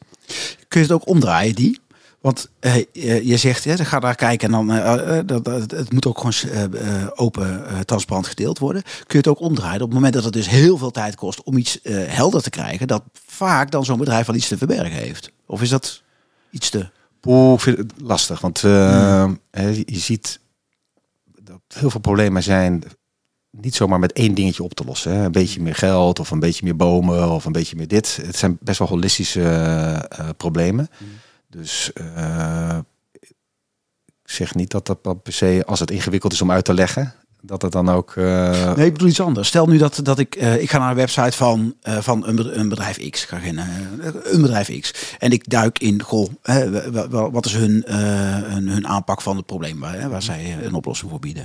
Kun 0.68 0.80
je 0.80 0.86
het 0.86 0.92
ook 0.92 1.08
omdraaien, 1.08 1.54
die? 1.54 1.80
Want 2.22 2.50
eh, 2.60 2.84
je 3.24 3.36
zegt, 3.36 3.64
hè, 3.64 3.84
ga 3.84 4.00
daar 4.00 4.14
kijken 4.14 4.46
en 4.46 4.52
dan 4.52 4.76
eh, 4.76 5.18
eh, 5.18 5.26
dat, 5.26 5.44
dat, 5.44 5.70
het 5.70 5.92
moet 5.92 6.06
ook 6.06 6.18
gewoon 6.18 6.74
open, 7.14 7.64
transparant 7.84 8.26
gedeeld 8.26 8.58
worden. 8.58 8.82
Kun 8.82 8.92
je 9.06 9.16
het 9.16 9.28
ook 9.28 9.40
omdraaien 9.40 9.80
op 9.80 9.86
het 9.86 9.94
moment 9.94 10.14
dat 10.14 10.24
het 10.24 10.32
dus 10.32 10.48
heel 10.48 10.78
veel 10.78 10.90
tijd 10.90 11.14
kost 11.14 11.42
om 11.42 11.56
iets 11.56 11.78
helder 11.92 12.42
te 12.42 12.50
krijgen, 12.50 12.86
dat 12.86 13.02
vaak 13.26 13.70
dan 13.70 13.84
zo'n 13.84 13.98
bedrijf 13.98 14.26
wel 14.26 14.36
iets 14.36 14.48
te 14.48 14.58
verbergen 14.58 14.98
heeft? 14.98 15.32
Of 15.46 15.62
is 15.62 15.68
dat 15.68 16.02
iets 16.50 16.70
te... 16.70 16.88
Oeh, 17.26 17.54
ik 17.54 17.60
vind 17.60 17.76
het 17.76 17.92
lastig, 17.96 18.40
want 18.40 18.60
hè, 18.60 19.68
je 19.84 19.98
ziet 19.98 20.40
dat 21.42 21.60
heel 21.74 21.90
veel 21.90 22.00
problemen 22.00 22.42
zijn 22.42 22.82
niet 23.50 23.74
zomaar 23.74 23.98
met 23.98 24.12
één 24.12 24.34
dingetje 24.34 24.62
op 24.62 24.74
te 24.74 24.84
lossen. 24.84 25.12
Hè. 25.12 25.24
Een 25.24 25.32
beetje 25.32 25.62
meer 25.62 25.74
geld 25.74 26.18
of 26.18 26.30
een 26.30 26.40
beetje 26.40 26.64
meer 26.64 26.76
bomen 26.76 27.30
of 27.30 27.44
een 27.44 27.52
beetje 27.52 27.76
meer 27.76 27.88
dit. 27.88 28.18
Het 28.22 28.36
zijn 28.36 28.58
best 28.60 28.78
wel 28.78 28.88
holistische 28.88 30.34
problemen. 30.36 30.88
Dus 31.52 31.92
eh, 31.92 32.78
ik 34.22 34.30
zeg 34.30 34.54
niet 34.54 34.70
dat 34.70 34.86
dat 34.86 35.22
per 35.22 35.32
se, 35.32 35.62
als 35.66 35.80
het 35.80 35.90
ingewikkeld 35.90 36.32
is 36.32 36.42
om 36.42 36.50
uit 36.50 36.64
te 36.64 36.74
leggen, 36.74 37.14
dat 37.40 37.62
het 37.62 37.72
dan 37.72 37.88
ook... 37.88 38.16
eh, 38.16 38.74
Nee, 38.74 38.86
ik 38.86 38.92
bedoel 38.92 39.08
iets 39.08 39.20
anders. 39.20 39.48
Stel 39.48 39.66
nu 39.66 39.78
dat, 39.78 40.00
dat 40.02 40.18
ik, 40.18 40.34
eh, 40.34 40.62
ik 40.62 40.70
ga 40.70 40.78
naar 40.78 40.90
een 40.90 40.96
website 40.96 41.36
van, 41.36 41.74
van 41.82 42.26
een, 42.26 42.58
een 42.58 42.68
bedrijf 42.68 43.10
X. 43.10 43.24
Ga 43.24 43.40
een 43.42 44.42
bedrijf 44.42 44.80
X. 44.80 44.94
En 45.18 45.30
ik 45.30 45.48
duik 45.48 45.78
in, 45.78 46.02
goh, 46.02 46.30
wat 47.08 47.46
is 47.46 47.54
hun, 47.54 47.84
hun, 47.86 48.68
hun 48.68 48.86
aanpak 48.86 49.20
van 49.22 49.36
het 49.36 49.46
probleem 49.46 49.80
waar, 49.80 50.10
waar 50.10 50.22
zij 50.22 50.64
een 50.64 50.74
oplossing 50.74 51.10
voor 51.10 51.20
bieden. 51.20 51.44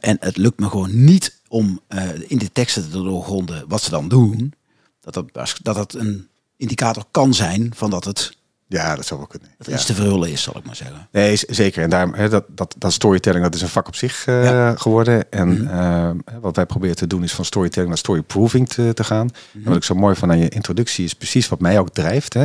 En 0.00 0.16
het 0.20 0.36
lukt 0.36 0.58
me 0.58 0.68
gewoon 0.68 1.04
niet 1.04 1.40
om 1.48 1.80
in 2.26 2.38
de 2.38 2.52
teksten 2.52 2.90
te 2.90 3.02
doorgronden 3.02 3.64
wat 3.68 3.82
ze 3.82 3.90
dan 3.90 4.08
doen. 4.08 4.54
Dat 5.00 5.14
dat, 5.14 5.54
dat 5.62 5.74
dat 5.74 5.94
een 5.94 6.28
indicator 6.56 7.04
kan 7.10 7.34
zijn 7.34 7.72
van 7.74 7.90
dat 7.90 8.04
het 8.04 8.35
ja, 8.68 8.94
dat 8.96 9.06
zou 9.06 9.20
wel 9.20 9.28
kunnen. 9.28 9.48
dat 9.58 9.66
er 9.66 9.72
Ja. 9.72 9.78
iets 9.78 9.86
te 9.86 9.94
verhullen 9.94 10.30
is, 10.30 10.42
zal 10.42 10.56
ik 10.56 10.64
maar 10.64 10.76
zeggen. 10.76 11.08
Nee, 11.12 11.36
zeker. 11.46 11.82
En 11.82 11.90
daarom, 11.90 12.14
hè, 12.14 12.28
dat, 12.28 12.44
dat, 12.48 12.74
dat 12.78 12.92
storytelling, 12.92 13.44
dat 13.44 13.54
is 13.54 13.62
een 13.62 13.68
vak 13.68 13.86
op 13.86 13.94
zich 13.94 14.26
eh, 14.26 14.44
Ja. 14.44 14.68
Mhm. 14.70 14.80
geworden. 14.80 15.30
En 15.32 15.70
eh, 15.70 16.10
wat 16.40 16.56
wij 16.56 16.66
proberen 16.66 16.96
te 16.96 17.06
doen 17.06 17.22
is 17.22 17.32
van 17.34 17.44
storytelling 17.44 17.88
naar 17.88 17.98
storyproving 17.98 18.68
te, 18.68 18.94
te 18.94 19.04
gaan. 19.04 19.28
En 19.54 19.62
wat 19.64 19.76
ik 19.76 19.84
zo 19.84 19.94
mooi 19.94 20.14
van 20.14 20.30
aan 20.30 20.38
je 20.38 20.48
introductie 20.48 21.04
is 21.04 21.14
precies 21.14 21.48
wat 21.48 21.60
mij 21.60 21.78
ook 21.78 21.90
drijft. 21.90 22.34
Hè. 22.34 22.44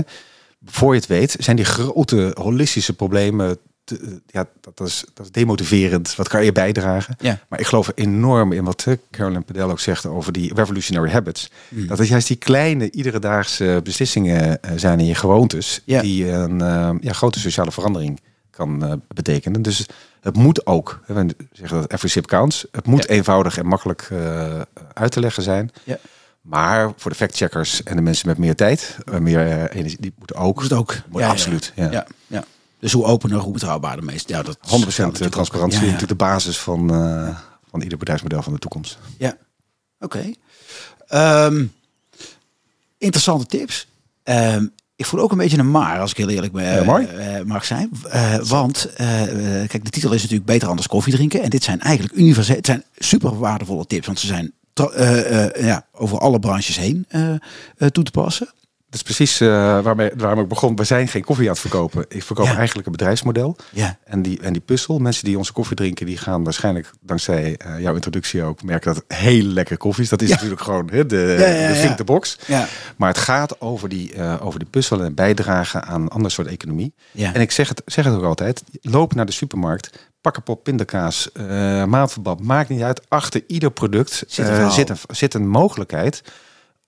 voor 0.65 0.93
je 0.93 0.99
het 0.99 1.09
weet, 1.09 1.35
zijn 1.39 1.55
die 1.55 1.65
grote 1.65 2.31
holistische 2.39 2.93
problemen. 2.93 3.57
Te- 3.97 4.05
eh, 4.05 4.11
ja, 4.27 4.45
dat 4.61 4.87
is, 4.87 5.03
dat 5.13 5.25
is 5.25 5.31
demotiverend. 5.31 6.15
Wat 6.15 6.27
kan 6.27 6.43
je 6.43 6.51
bijdragen? 6.51 7.15
Ja. 7.19 7.39
Maar 7.49 7.59
ik 7.59 7.65
geloof 7.65 7.91
enorm 7.95 8.51
in 8.51 8.63
wat 8.63 8.83
eh, 8.87 8.93
Carolyn 9.11 9.43
Padel 9.43 9.69
ook 9.69 9.79
zegt 9.79 10.05
over 10.05 10.31
die 10.31 10.53
revolutionary 10.53 11.11
habits. 11.11 11.51
Mm. 11.69 11.87
Dat 11.87 11.97
het 11.97 12.07
juist 12.07 12.27
die 12.27 12.37
kleine, 12.37 12.91
iedere 12.91 13.19
daagse 13.19 13.79
beslissingen 13.83 14.61
eh, 14.61 14.71
zijn 14.75 14.99
in 14.99 15.05
je 15.05 15.15
gewoontes. 15.15 15.81
Ja. 15.85 16.01
Die 16.01 16.29
een 16.29 16.97
ja, 17.01 17.13
grote 17.13 17.39
sociale 17.39 17.71
verandering 17.71 18.19
kan 18.49 19.01
betekenen. 19.07 19.61
Dus 19.61 19.85
het 20.21 20.35
moet 20.35 20.65
ook, 20.65 20.99
we 21.05 21.35
zeggen 21.51 21.81
dat 21.81 21.91
every 21.91 22.09
sip 22.09 22.25
counts. 22.25 22.65
Het 22.71 22.85
moet 22.85 23.09
eenvoudig 23.09 23.57
en 23.57 23.65
makkelijk 23.65 24.09
uit 24.93 25.11
te 25.11 25.19
leggen 25.19 25.43
zijn. 25.43 25.71
Ja. 25.83 25.97
Maar 26.41 26.91
voor 26.97 27.11
de 27.11 27.17
factcheckers 27.17 27.83
en 27.83 27.95
de 27.95 28.01
mensen 28.01 28.27
met 28.27 28.37
meer 28.37 28.55
tijd, 28.55 28.97
meer 29.19 29.69
energie, 29.71 29.97
die 29.99 30.13
moeten 30.17 30.35
ook. 30.35 30.55
Moet 30.55 30.63
het 30.63 30.73
ook. 30.79 30.95
Moet 31.09 31.21
absoluut. 31.21 31.73
Ja, 31.75 32.05
ja. 32.27 32.43
Dus 32.81 32.91
hoe 32.91 33.03
opener, 33.05 33.37
hoe 33.39 33.53
betrouwbaarder 33.53 34.05
meest. 34.05 34.29
Ja, 34.29 34.41
dat 34.43 34.57
100% 34.57 34.61
ja, 34.95 35.29
transparantie 35.29 35.59
Ja, 35.59 35.65
is 35.65 35.71
ja. 35.71 35.79
natuurlijk 35.93 36.07
de 36.07 36.15
basis 36.25 36.57
van, 36.57 36.93
eh, 36.93 37.37
van 37.69 37.81
ieder 37.81 37.97
bedrijfsmodel 37.97 38.41
van 38.41 38.53
de 38.53 38.59
toekomst. 38.59 38.97
Ja, 39.17 39.37
oké. 39.99 40.31
Ehm, 41.07 41.65
interessante 42.97 43.45
tips. 43.45 43.87
Ehm, 44.23 44.65
ik 44.95 45.05
voel 45.05 45.19
ook 45.19 45.31
een 45.31 45.37
beetje 45.37 45.57
een 45.57 45.71
maar, 45.71 45.99
als 45.99 46.11
ik 46.11 46.17
heel 46.17 46.29
eerlijk 46.29 46.53
ben, 46.53 46.63
Ja, 46.75 46.83
mooi. 46.83 47.05
eh, 47.05 47.41
mag 47.43 47.65
zijn. 47.65 47.89
Want, 48.43 48.89
kijk, 49.67 49.83
de 49.85 49.89
titel 49.89 50.11
is 50.11 50.21
natuurlijk 50.21 50.49
beter 50.49 50.67
anders 50.67 50.87
koffie 50.87 51.13
drinken. 51.13 51.41
En 51.41 51.49
dit 51.49 51.63
zijn 51.63 51.79
eigenlijk 51.79 52.15
universeel, 52.17 52.55
het 52.55 52.65
zijn 52.65 52.83
super 52.97 53.39
waardevolle 53.39 53.85
tips. 53.85 54.05
Want 54.05 54.19
ze 54.19 54.27
zijn 54.27 54.53
ja, 55.59 55.85
over 55.91 56.19
alle 56.19 56.39
branches 56.39 56.77
heen 56.77 57.05
toe 57.91 58.03
te 58.03 58.11
passen. 58.11 58.49
Dat 58.91 58.99
is 58.99 59.15
precies 59.15 59.41
eh, 59.41 59.47
waarmee, 59.81 60.11
waarom 60.17 60.39
ik 60.39 60.47
begon. 60.47 60.75
We 60.75 60.83
zijn 60.83 61.07
geen 61.07 61.23
koffie 61.23 61.45
aan 61.45 61.51
het 61.51 61.61
verkopen. 61.61 62.05
Ik 62.09 62.23
verkoop 62.23 62.45
Ja. 62.45 62.55
eigenlijk 62.55 62.85
een 62.85 62.91
bedrijfsmodel. 62.91 63.55
Ja, 63.69 63.97
En 64.03 64.21
die, 64.21 64.39
en 64.41 64.53
die 64.53 64.61
puzzel, 64.61 64.99
mensen 64.99 65.25
die 65.25 65.37
onze 65.37 65.53
koffie 65.53 65.75
drinken, 65.75 66.05
die 66.05 66.17
gaan 66.17 66.43
waarschijnlijk 66.43 66.91
dankzij 67.01 67.55
eh, 67.57 67.79
jouw 67.79 67.95
introductie 67.95 68.43
ook 68.43 68.63
merken 68.63 68.93
dat 68.93 69.03
het 69.07 69.17
hele 69.17 69.49
lekkere 69.49 69.77
koffie 69.77 70.03
is. 70.03 70.09
Dat 70.09 70.21
is 70.21 70.27
Ja. 70.27 70.33
natuurlijk 70.33 70.61
gewoon 70.61 70.85
de, 70.87 71.05
de 71.05 71.77
think 71.81 71.97
the 71.97 72.03
box. 72.03 72.37
ja, 72.47 72.67
Maar 72.95 73.09
het 73.09 73.17
gaat 73.17 73.61
over 73.61 73.89
die, 73.89 74.13
eh, 74.13 74.45
over 74.45 74.59
die 74.59 74.67
puzzel 74.69 75.03
en 75.03 75.13
bijdragen 75.13 75.83
aan 75.83 76.01
een 76.01 76.07
ander 76.09 76.31
soort 76.31 76.47
economie. 76.47 76.93
ja. 77.11 77.33
En 77.33 77.41
ik 77.41 77.51
zeg 77.51 77.67
het, 77.69 77.81
zeg 77.85 78.05
het 78.05 78.13
ook 78.13 78.23
altijd. 78.23 78.63
Loop 78.81 79.13
naar 79.15 79.25
de 79.25 79.31
supermarkt. 79.31 80.09
Pak 80.21 80.35
een 80.35 80.43
pot 80.43 80.63
pindakaas, 80.63 81.29
maandverband. 81.87 82.43
Maakt 82.43 82.69
niet 82.69 82.81
uit. 82.81 83.01
Achter 83.07 83.43
ieder 83.47 83.71
product 83.71 84.23
Zit 84.27 84.47
zit, 84.71 84.89
een, 84.89 84.97
zit 85.07 85.33
een 85.33 85.47
mogelijkheid 85.47 86.21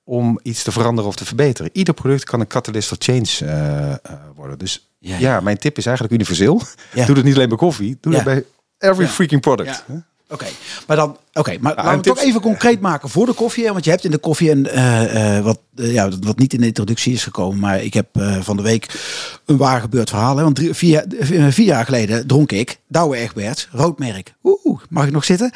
om 0.04 0.40
iets 0.44 0.64
te 0.64 0.72
veranderen 0.72 1.10
of 1.10 1.16
te 1.16 1.26
verbeteren. 1.26 1.72
Ieder 1.74 1.94
product 1.94 2.24
kan 2.24 2.40
een 2.40 2.48
catalyst 2.48 2.92
of 2.92 2.98
change 3.00 3.52
eh, 3.52 3.92
eh, 3.92 3.98
worden. 4.36 4.58
Dus 4.58 4.88
Ja, 5.00 5.40
mijn 5.40 5.58
tip 5.58 5.78
is 5.78 5.86
eigenlijk 5.86 6.16
universeel. 6.16 6.62
Ja. 6.94 7.06
Doe 7.06 7.16
het 7.16 7.26
niet 7.26 7.36
alleen 7.36 7.50
bij 7.50 7.58
koffie. 7.58 7.98
Doe 8.02 8.16
het 8.16 8.24
bij 8.24 8.46
every 8.78 9.08
freaking 9.08 9.42
product. 9.42 9.84
Oké, 10.30 10.46
maar 10.88 10.96
dan, 10.96 11.18
oké, 11.34 11.58
maar 11.60 11.76
laten 11.76 11.90
we 11.90 11.96
het 11.96 12.04
toch 12.04 12.20
even 12.20 12.42
concreet 12.42 12.80
maken 12.80 13.10
voor 13.10 13.26
de 13.26 13.34
koffie. 13.34 13.72
Want 13.72 13.84
je 13.84 13.90
hebt 13.90 14.04
in 14.04 14.12
de 14.12 14.18
koffie 14.18 14.52
een, 14.52 14.68
eh, 14.68 15.38
eh, 15.38 15.44
wat, 15.44 15.60
eh, 15.76 15.94
ja, 15.94 16.10
wat 16.20 16.40
niet 16.40 16.54
in 16.54 16.60
de 16.60 16.66
introductie 16.66 17.14
is 17.14 17.24
gekomen, 17.24 17.60
maar 17.60 17.84
ik 17.84 17.94
heb 17.94 18.08
van 18.40 18.58
de 18.58 18.64
week 18.64 19.00
een 19.46 19.58
waar 19.58 19.82
gebeurd 19.82 20.10
verhaal. 20.10 20.38
Hè, 20.38 20.44
want 20.44 20.56
drie, 20.56 20.74
vier, 20.74 21.06
vier 21.50 21.66
jaar 21.66 21.86
geleden 21.86 22.28
dronk 22.28 22.52
ik 22.52 22.80
Douwe 22.88 23.18
Egberts, 23.18 23.68
roodmerk. 23.72 24.34
Oeh, 24.44 24.82
mag 24.90 25.06
ik 25.06 25.12
nog 25.12 25.26
zitten? 25.26 25.52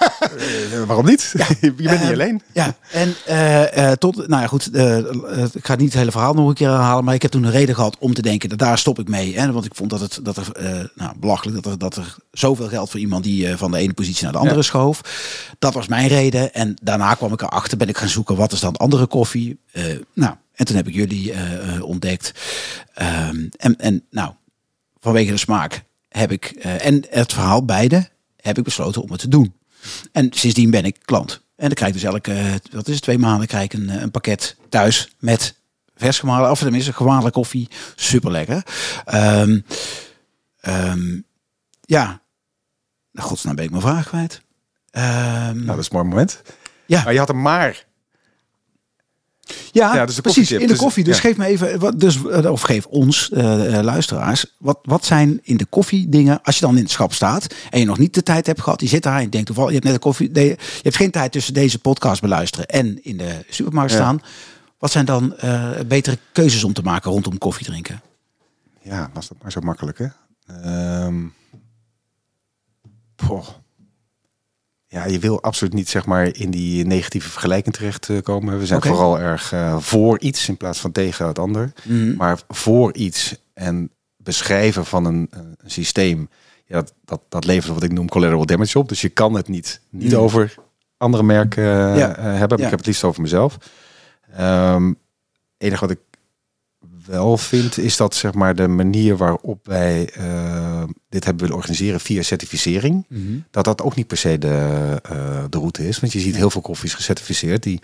Waarom 0.86 1.06
niet? 1.06 1.34
je 1.60 1.72
bent 1.72 2.02
niet 2.02 2.12
alleen. 2.12 2.42
Ja, 2.52 2.76
en 2.90 3.98
tot, 3.98 4.28
nou 4.28 4.42
ja, 4.42 4.46
goed, 4.46 4.66
ik 5.54 5.64
ga 5.66 5.74
niet 5.74 5.88
het 5.88 5.98
hele 5.98 6.10
verhaal 6.10 6.34
nog 6.34 6.48
een 6.48 6.54
keer 6.54 6.68
herhalen, 6.68 7.04
maar 7.04 7.14
ik 7.14 7.22
heb 7.22 7.30
toen 7.30 7.44
een 7.44 7.50
reden 7.50 7.74
gehad 7.74 7.96
om 7.98 8.14
te 8.14 8.22
denken 8.22 8.48
dat 8.48 8.58
daar 8.58 8.78
stop 8.78 8.98
ik 8.98 9.08
mee. 9.08 9.38
Hè, 9.38 9.52
want 9.52 9.64
ik 9.64 9.74
vond 9.74 9.90
dat 9.90 10.00
het 10.00 10.20
dat 10.22 10.36
er, 10.36 10.52
nou, 10.94 11.12
belachelijk 11.20 11.62
dat 11.62 11.72
er, 11.72 11.78
dat 11.78 11.96
er 11.96 12.16
zoveel 12.32 12.68
geld 12.68 12.90
voor 12.90 13.00
iemand 13.00 13.24
die 13.24 13.56
van 13.56 13.70
de 13.70 13.78
ene 13.78 13.92
positie 13.92 14.22
naar 14.22 14.32
de 14.32 14.38
andere 14.38 14.62
Ja. 14.62 14.89
Dat 15.58 15.74
was 15.74 15.88
mijn 15.88 16.08
reden. 16.08 16.54
En 16.54 16.76
daarna 16.82 17.14
kwam 17.14 17.32
ik 17.32 17.42
erachter, 17.42 17.78
ben 17.78 17.88
ik 17.88 17.96
gaan 17.96 18.08
zoeken 18.08 18.36
wat 18.36 18.52
is 18.52 18.60
dan 18.60 18.76
andere 18.76 19.06
koffie. 19.06 19.58
Eh, 19.72 19.84
nou, 20.14 20.34
en 20.54 20.64
toen 20.64 20.76
heb 20.76 20.88
ik 20.88 20.94
jullie 20.94 21.32
eh, 21.32 21.74
eh, 21.76 21.84
ontdekt. 21.84 22.32
Ehm, 22.94 23.48
en, 23.56 23.78
en 23.78 24.04
nou, 24.10 24.32
vanwege 25.00 25.30
de 25.30 25.36
smaak 25.36 25.82
heb 26.08 26.32
ik, 26.32 26.44
en 26.60 27.04
het 27.10 27.32
verhaal 27.32 27.64
beide, 27.64 28.08
heb 28.36 28.58
ik 28.58 28.64
besloten 28.64 29.02
om 29.02 29.10
het 29.10 29.20
te 29.20 29.28
doen. 29.28 29.54
En 30.12 30.32
sindsdien 30.32 30.70
ben 30.70 30.84
ik 30.84 30.96
klant. 31.04 31.40
En 31.56 31.66
dan 31.66 31.74
krijg 31.74 31.94
ik 31.94 32.00
dus 32.00 32.10
elke, 32.10 32.60
wat 32.70 32.88
is 32.88 32.94
het, 32.94 33.02
twee 33.02 33.18
maanden 33.18 33.46
krijg 33.46 33.72
een, 33.72 34.02
een 34.02 34.10
pakket 34.10 34.56
thuis 34.68 35.10
met 35.18 35.54
vers 35.96 36.18
gemalen, 36.18 36.50
of 36.50 36.58
tenminste 36.58 36.92
gemalen 36.92 37.32
koffie. 37.32 37.68
Super 37.94 38.30
lekker. 38.30 38.62
Ehm 39.04 39.58
ehm, 40.60 41.20
ja, 41.80 42.22
nou, 43.12 43.28
godsnaam 43.28 43.54
ben 43.54 43.64
ik 43.64 43.70
mijn 43.70 43.82
vraag 43.82 44.06
kwijt. 44.06 44.42
Ehm, 44.90 45.54
Nou, 45.54 45.66
dat 45.66 45.78
is 45.78 45.84
een 45.90 45.96
mooi 45.96 46.08
moment. 46.08 46.42
ja. 46.86 47.02
Maar 47.04 47.12
je 47.12 47.18
had 47.18 47.28
een 47.28 47.42
maar. 47.42 47.88
Ja, 49.72 49.94
Ja, 49.94 50.06
dus 50.06 50.20
precies. 50.20 50.50
In 50.52 50.58
de 50.58 50.66
Dus- 50.66 50.78
koffie. 50.78 51.04
Dus 51.04 51.14
ja. 51.16 51.20
geef 51.22 51.36
me 51.36 51.46
even, 51.46 51.78
wat, 51.78 52.00
dus, 52.00 52.26
eh, 52.26 52.50
of 52.52 52.60
geef 52.60 52.86
ons, 52.86 53.30
eh, 53.30 53.78
eh, 53.78 53.84
luisteraars, 53.84 54.54
wat, 54.58 54.78
wat 54.82 55.04
zijn 55.04 55.38
in 55.42 55.56
de 55.56 55.64
koffie 55.64 56.08
dingen, 56.08 56.42
als 56.42 56.54
je 56.58 56.60
dan 56.66 56.76
in 56.76 56.82
het 56.82 56.90
schap 56.90 57.12
staat 57.12 57.54
en 57.70 57.78
je 57.78 57.84
nog 57.86 57.98
niet 57.98 58.14
de 58.14 58.22
tijd 58.22 58.46
hebt 58.46 58.60
gehad, 58.60 58.80
je 58.80 58.86
zit 58.86 59.02
daar 59.02 59.16
en 59.16 59.22
je 59.22 59.28
denkt 59.28 59.46
toevallig, 59.46 59.70
je 59.70 59.76
hebt 59.76 59.86
net 59.86 59.94
een 59.96 60.00
koffie, 60.00 60.34
je 60.34 60.56
hebt 60.82 60.96
geen 60.96 61.10
tijd 61.10 61.32
tussen 61.32 61.54
deze 61.54 61.78
podcast 61.78 62.20
beluisteren 62.20 62.66
en 62.66 63.04
in 63.04 63.16
de 63.16 63.44
supermarkt 63.48 63.90
Ja. 63.92 63.96
staan. 63.96 64.22
Wat 64.78 64.90
zijn 64.90 65.04
dan 65.04 65.34
betere 65.86 66.18
keuzes 66.32 66.64
om 66.64 66.72
te 66.72 66.82
maken 66.82 67.10
rondom 67.10 67.38
koffie 67.38 67.66
drinken? 67.66 68.00
Ja, 68.82 69.10
was 69.14 69.28
dat 69.28 69.36
maar 69.42 69.52
zo 69.52 69.60
makkelijk, 69.60 69.98
hè? 69.98 70.06
Poh. 73.16 73.48
Ja, 74.92 75.06
je 75.06 75.18
wil 75.18 75.42
absoluut 75.42 75.72
niet 75.74 75.88
zeg 75.88 76.06
maar 76.06 76.36
in 76.36 76.50
die 76.50 76.86
negatieve 76.86 77.30
vergelijking 77.30 77.74
terechtkomen. 77.74 78.58
We 78.58 78.66
zijn 78.66 78.82
vooral 78.82 79.18
erg 79.18 79.52
eh, 79.52 79.78
voor 79.78 80.18
iets 80.20 80.48
in 80.48 80.56
plaats 80.56 80.78
van 80.80 80.92
tegen 80.92 81.26
het 81.26 81.38
ander. 81.38 81.72
Mhm. 81.84 82.16
Maar 82.16 82.40
voor 82.48 82.94
iets 82.94 83.36
en 83.54 83.90
beschrijven 84.16 84.86
van 84.86 85.04
een, 85.04 85.28
eh, 85.30 85.40
een 85.56 85.70
systeem, 85.70 86.28
ja, 86.66 86.76
dat, 86.76 86.92
dat, 87.04 87.20
dat 87.28 87.44
levert 87.44 87.74
wat 87.74 87.82
ik 87.82 87.92
noem 87.92 88.08
collateral 88.08 88.46
damage 88.46 88.78
op. 88.78 88.88
Dus 88.88 89.00
je 89.00 89.08
kan 89.08 89.34
het 89.34 89.48
niet, 89.48 89.80
niet 89.90 90.12
Mm. 90.12 90.18
over 90.18 90.54
andere 90.96 91.22
merken 91.22 91.64
eh, 91.64 91.98
Ja. 91.98 92.16
eh, 92.16 92.24
hebben. 92.38 92.58
Ja. 92.58 92.64
Ik 92.64 92.70
heb 92.70 92.78
het 92.78 92.86
liefst 92.86 93.04
over 93.04 93.22
mezelf. 93.22 93.56
Ehm 94.36 94.92
enige 95.58 95.80
wat 95.80 95.90
ik 95.90 95.98
wel 97.10 97.36
vind, 97.38 97.78
is 97.78 97.96
dat 97.96 98.14
zeg 98.14 98.34
maar 98.34 98.54
de 98.54 98.68
manier 98.68 99.16
waarop 99.16 99.66
wij 99.66 100.10
eh, 100.10 100.82
dit 101.08 101.24
hebben 101.24 101.42
willen 101.42 101.56
organiseren 101.56 102.00
via 102.00 102.22
certificering, 102.22 103.04
Mhm. 103.08 103.38
dat 103.50 103.64
dat 103.64 103.82
ook 103.82 103.94
niet 103.94 104.06
per 104.06 104.16
se 104.16 104.38
de, 104.38 104.98
eh, 105.02 105.44
de 105.50 105.58
route 105.58 105.88
is. 105.88 106.00
Want 106.00 106.12
je 106.12 106.20
ziet 106.20 106.36
heel 106.36 106.50
veel 106.50 106.60
koffies 106.60 106.94
gecertificeerd 106.94 107.62
die 107.62 107.80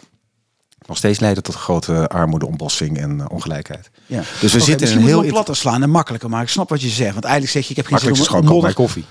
nog 0.87 0.97
steeds 0.97 1.19
leiden 1.21 1.43
tot 1.43 1.55
grote 1.55 2.09
armoede, 2.09 2.47
ontbossing 2.47 2.99
en 2.99 3.21
eh, 3.21 3.27
ongelijkheid. 3.29 3.91
Ja. 4.07 4.23
Dus 4.41 4.53
we 4.53 4.61
zitten 4.61 4.91
in 4.91 4.97
een 4.97 5.03
heel 5.07 5.27
platter 5.27 5.57
slaan 5.57 5.83
en 5.83 5.91
makkelijker 5.91 6.29
maken. 6.29 6.47
Ik 6.47 6.53
snap 6.53 6.69
wat 6.69 6.81
je 6.83 6.89
zegt. 6.89 7.13
Want 7.13 7.25
eigenlijk 7.25 7.53
zeg 7.55 7.65
je, 7.65 7.71
ik 7.71 7.77
heb 7.77 7.87
geen 7.87 7.97
is 7.97 8.03
zin 8.03 8.13
om 8.13 8.25
gewoon 8.27 8.41
koop 8.43 8.51
modder- 8.53 8.63
mijn 8.63 8.75
koffie. 8.75 9.05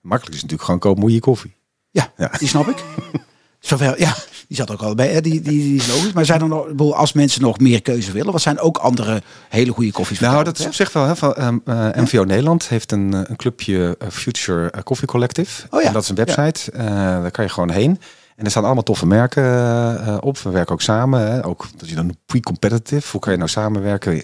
Makkelijk 0.00 0.34
is 0.36 0.42
natuurlijk 0.42 0.62
gewoon 0.62 0.80
koop 0.80 0.98
moeie 0.98 1.20
koffie. 1.20 1.54
Ja, 1.90 2.12
Ja. 2.16 2.30
die 2.38 2.48
snap 2.48 2.68
ik. 2.68 2.84
Zover, 3.60 4.00
ja, 4.00 4.16
die 4.48 4.56
zat 4.56 4.70
ook 4.70 4.82
al 4.82 4.94
bij. 4.94 5.08
hè, 5.08 5.20
Die, 5.20 5.40
die, 5.40 5.58
die 5.62 5.76
is 5.76 5.86
logisch. 5.86 6.12
Maar 6.12 6.24
zijn 6.24 6.40
er 6.40 6.48
nog, 6.48 6.92
als 6.94 7.12
mensen 7.12 7.42
nog 7.42 7.58
meer 7.58 7.82
keuze 7.82 8.12
willen, 8.12 8.32
wat 8.32 8.42
zijn 8.42 8.58
ook 8.58 8.76
andere 8.76 9.22
hele 9.48 9.72
goede 9.72 9.92
koffies? 9.92 10.18
Nou, 10.18 10.44
dat 10.44 10.58
is 10.58 10.66
op 10.66 10.74
zich 10.74 10.92
wel. 10.92 11.04
Hè, 11.04 11.16
van, 11.16 11.34
ehm, 11.34 11.58
eh, 11.64 11.88
MVO 12.02 12.24
Nederland 12.24 12.68
heeft 12.68 12.92
een, 12.92 13.14
eh, 13.14 13.20
een 13.24 13.36
clubje 13.36 13.96
eh, 13.98 14.08
Future 14.08 14.72
Coffee 14.84 15.06
Collective. 15.08 15.66
Oh 15.70 15.80
ja, 15.80 15.86
En 15.86 15.92
dat 15.92 16.02
is 16.02 16.08
een 16.08 16.14
website. 16.14 16.70
daar 17.22 17.30
kan 17.30 17.44
je 17.44 17.50
gewoon 17.50 17.70
heen. 17.70 18.00
En 18.36 18.44
er 18.44 18.50
staan 18.50 18.64
allemaal 18.64 18.82
toffe 18.82 19.06
merken 19.06 20.22
op. 20.22 20.38
We 20.38 20.50
werken 20.50 20.72
ook 20.72 20.82
samen. 20.82 21.20
Hè. 21.32 21.44
Ook 21.44 21.66
dat 21.76 21.88
je 21.88 21.94
dan 21.94 22.16
pre-competitive. 22.26 23.10
Hoe 23.10 23.20
kan 23.20 23.32
je 23.32 23.38
nou 23.38 23.50
samenwerken? 23.50 24.22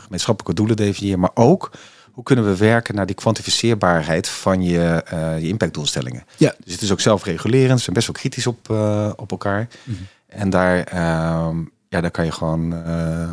gemeenschappelijke 0.00 0.54
doelen 0.54 0.76
definiëren. 0.76 1.20
Maar 1.20 1.30
ook 1.34 1.70
hoe 2.16 2.24
kunnen 2.24 2.44
we 2.44 2.56
werken 2.56 2.94
naar 2.94 3.06
die 3.06 3.14
kwantificeerbaarheid 3.14 4.28
van 4.28 4.62
je, 4.62 5.02
eh, 5.06 5.38
je 5.40 5.48
impactdoelstellingen. 5.48 6.24
Ja. 6.36 6.54
Dus 6.64 6.72
het 6.72 6.82
is 6.82 6.92
ook 6.92 7.00
zelfregulerend. 7.00 7.78
Ze 7.78 7.84
zijn 7.84 7.96
best 7.96 8.06
wel 8.06 8.16
kritisch 8.16 8.46
op, 8.46 8.70
eh, 8.70 9.10
op 9.16 9.30
elkaar. 9.30 9.68
Mhm. 9.82 9.96
En 10.26 10.50
daar, 10.50 10.78
ehm, 10.84 11.58
ja, 11.88 12.00
daar 12.00 12.10
kan 12.10 12.24
je 12.24 12.32
gewoon 12.32 12.72
eh, 12.72 13.32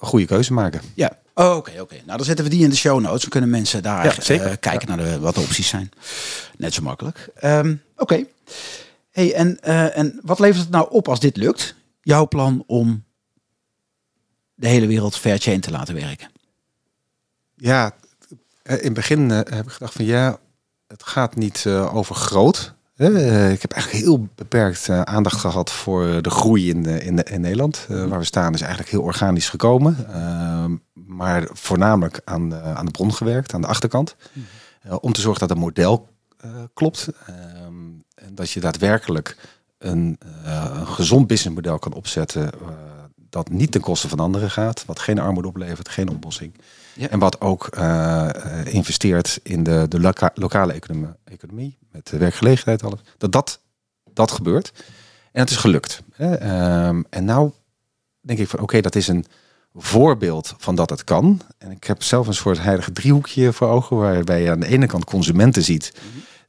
een 0.00 0.06
goede 0.06 0.26
keuze 0.26 0.52
maken. 0.52 0.80
Ja. 0.94 1.18
Oh, 1.34 1.56
Oké, 1.56 1.80
oké. 1.80 1.94
Nou, 1.94 2.16
dan 2.16 2.24
zetten 2.26 2.44
we 2.44 2.50
die 2.50 2.62
in 2.64 2.70
de 2.70 2.76
show 2.76 3.00
notes. 3.00 3.20
Dan 3.20 3.30
kunnen 3.30 3.50
mensen 3.50 3.82
daar 3.82 4.04
Ja, 4.04 4.20
zeker. 4.20 4.58
kijken 4.58 4.88
naar 4.88 4.96
de, 4.96 5.18
wat 5.18 5.34
de 5.34 5.40
opties 5.40 5.68
zijn. 5.68 5.90
Net 6.56 6.74
zo 6.74 6.82
makkelijk. 6.82 7.28
Ehm, 7.34 7.74
oké. 7.96 8.24
Hey, 9.10 9.34
en, 9.34 9.60
en 9.94 10.20
wat 10.22 10.38
levert 10.38 10.62
het 10.62 10.70
nou 10.70 10.90
op 10.90 11.08
als 11.08 11.20
dit 11.20 11.36
lukt? 11.36 11.74
Jouw 12.00 12.28
plan 12.28 12.64
om 12.66 13.04
de 14.54 14.68
hele 14.68 14.86
wereld 14.86 15.16
fair 15.16 15.38
chain 15.38 15.60
te 15.60 15.70
laten 15.70 15.94
werken? 15.94 16.34
Ja, 17.56 17.94
eh, 18.62 18.76
in 18.76 18.84
het 18.84 18.94
begin 18.94 19.30
eh, 19.30 19.36
heb 19.36 19.66
ik 19.66 19.72
gedacht 19.72 19.94
van 19.94 20.04
ja, 20.04 20.38
het 20.86 21.02
gaat 21.02 21.34
niet 21.34 21.64
eh, 21.66 21.96
over 21.96 22.14
groot. 22.14 22.74
Ik 22.96 23.62
heb 23.62 23.72
eigenlijk 23.72 24.04
heel 24.04 24.28
beperkt 24.34 24.88
aandacht 24.88 25.40
gehad 25.40 25.72
voor 25.72 26.22
de 26.22 26.30
groei 26.30 26.68
in, 26.68 26.84
in, 26.84 27.18
in 27.18 27.40
Nederland. 27.40 27.86
Eh, 27.88 28.04
waar 28.04 28.18
we 28.18 28.24
staan 28.24 28.54
is 28.54 28.60
eigenlijk 28.60 28.90
heel 28.90 29.02
organisch 29.02 29.48
gekomen. 29.48 30.06
Ehm, 30.12 30.76
maar 30.92 31.48
voornamelijk 31.52 32.20
aan 32.24 32.50
de, 32.50 32.60
aan 32.60 32.84
de 32.84 32.90
bron 32.90 33.14
gewerkt, 33.14 33.54
aan 33.54 33.60
de 33.60 33.66
achterkant. 33.66 34.16
Uh, 34.86 34.94
om 35.00 35.12
te 35.12 35.20
zorgen 35.20 35.40
dat 35.40 35.48
het 35.48 35.58
model 35.58 36.08
klopt. 36.74 37.08
Um, 37.66 38.04
en 38.14 38.34
dat 38.34 38.50
je 38.50 38.60
daadwerkelijk 38.60 39.36
een, 39.78 40.18
een 40.44 40.86
gezond 40.86 41.26
businessmodel 41.26 41.78
kan 41.78 41.92
opzetten. 41.92 42.50
dat 43.30 43.48
niet 43.48 43.72
ten 43.72 43.80
koste 43.80 44.08
van 44.08 44.20
anderen 44.20 44.50
gaat. 44.50 44.84
Wat 44.86 45.00
geen 45.00 45.18
armoede 45.18 45.48
oplevert, 45.48 45.88
geen 45.88 46.08
oplossing. 46.08 46.54
Ja. 46.96 47.08
En 47.08 47.18
wat 47.18 47.40
ook 47.40 47.76
investeert 48.64 49.40
in 49.42 49.62
de, 49.62 49.86
de 49.88 50.00
loka 50.00 50.30
lokale 50.34 50.72
economie, 50.72 51.08
economie. 51.24 51.78
Met 51.90 52.06
de 52.06 52.18
werkgelegenheid, 52.18 52.82
alles. 52.82 53.00
Dat 53.18 53.32
dat, 53.32 53.60
dat 54.12 54.30
gebeurt. 54.30 54.72
En 55.32 55.40
het 55.40 55.50
is 55.50 55.56
gelukt. 55.56 56.02
Hè? 56.12 56.32
Um, 56.86 57.04
en 57.10 57.24
nou 57.24 57.50
denk 58.20 58.38
ik 58.38 58.48
van 58.48 58.58
oké, 58.58 58.68
okay, 58.68 58.80
dat 58.80 58.94
is 58.94 59.08
een 59.08 59.24
voorbeeld 59.74 60.54
van 60.58 60.74
dat 60.74 60.90
het 60.90 61.04
kan. 61.04 61.40
En 61.58 61.70
ik 61.70 61.84
heb 61.84 62.02
zelf 62.02 62.26
een 62.26 62.34
soort 62.34 62.62
heilige 62.62 62.92
driehoekje 62.92 63.52
voor 63.52 63.68
ogen, 63.68 63.96
waarbij 63.96 64.42
je 64.42 64.50
aan 64.50 64.60
de 64.60 64.66
ene 64.66 64.86
kant 64.86 65.04
consumenten 65.04 65.62
ziet 65.62 65.92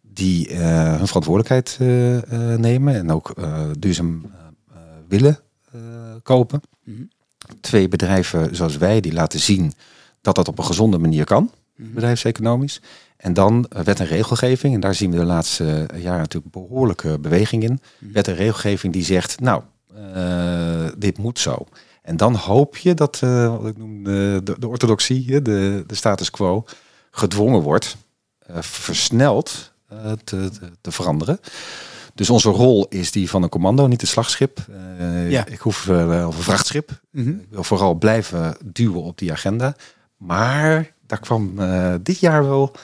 die 0.02 0.50
uh, 0.50 0.58
hun 0.98 1.08
verantwoordelijkheid 1.08 1.78
uh, 1.82 2.14
uh, 2.14 2.22
nemen 2.58 2.96
en 2.96 3.12
ook 3.12 3.34
duurzaam 3.80 4.32
willen 5.08 5.40
kopen. 6.24 6.62
Mm 6.84 6.96
-hmm. 6.96 7.10
Twee 7.62 7.88
bedrijven 7.88 8.56
zoals 8.56 8.78
wij 8.78 9.00
die 9.02 9.14
laten 9.14 9.40
zien 9.40 9.74
dat 10.28 10.36
dat 10.36 10.48
op 10.48 10.58
een 10.58 10.66
gezonde 10.66 10.98
manier 10.98 11.26
kan, 11.26 11.52
-hmm. 11.76 11.94
bedrijfseconomisch. 11.94 12.82
En 13.18 13.34
dan 13.34 13.66
wet 13.84 14.00
en 14.00 14.06
regelgeving. 14.06 14.74
En 14.74 14.80
daar 14.80 14.96
zien 14.96 15.12
we 15.12 15.18
de 15.18 15.26
laatste 15.26 15.88
jaren 15.96 16.20
natuurlijk 16.20 16.54
behoorlijke 16.54 17.20
beweging 17.20 17.64
in. 17.64 17.82
-hmm. 18.00 18.12
Wet 18.14 18.28
en 18.28 18.36
regelgeving 18.36 18.94
die 18.94 19.04
zegt, 19.04 19.40
nou, 19.40 19.62
dit 20.98 21.18
moet 21.18 21.40
zo. 21.40 21.66
En 22.08 22.18
dan 22.18 22.36
hoop 22.36 22.78
je 22.78 22.94
dat, 22.94 23.22
uh, 23.24 23.58
wat 23.58 23.68
ik 23.68 23.78
noem, 23.78 24.04
de, 24.04 24.42
de, 24.60 24.68
orthodoxie, 24.68 25.42
de, 25.42 25.84
de 25.88 25.96
status 25.96 26.30
quo, 26.30 26.66
gedwongen 27.12 27.62
wordt, 27.62 27.98
uh, 28.50 28.58
versneld 28.62 29.74
te, 29.88 30.18
te, 30.24 30.50
te, 30.82 30.92
veranderen. 30.92 31.40
Dus 32.14 32.30
onze 32.30 32.50
rol 32.50 32.86
is 32.90 33.12
die 33.12 33.30
van 33.30 33.44
een 33.44 33.50
commando, 33.50 33.88
niet 33.88 34.02
een 34.02 34.08
slagschip. 34.08 34.66
ja. 35.30 35.46
Ik 35.46 35.60
hoef 35.60 35.84
wel 35.84 36.12
een 36.12 36.34
vrachtschip. 36.34 37.02
Mm 37.12 37.24
-hmm. 37.24 37.40
Ik 37.40 37.48
wil 37.50 37.64
vooral 37.64 37.94
blijven 37.94 38.58
duwen 38.66 39.04
op 39.04 39.18
die 39.18 39.32
agenda. 39.32 39.76
Maar 40.18 40.94
daar 41.08 41.20
kwam 41.20 41.60
dit 42.04 42.20
jaar 42.20 42.44
wel 42.44 42.76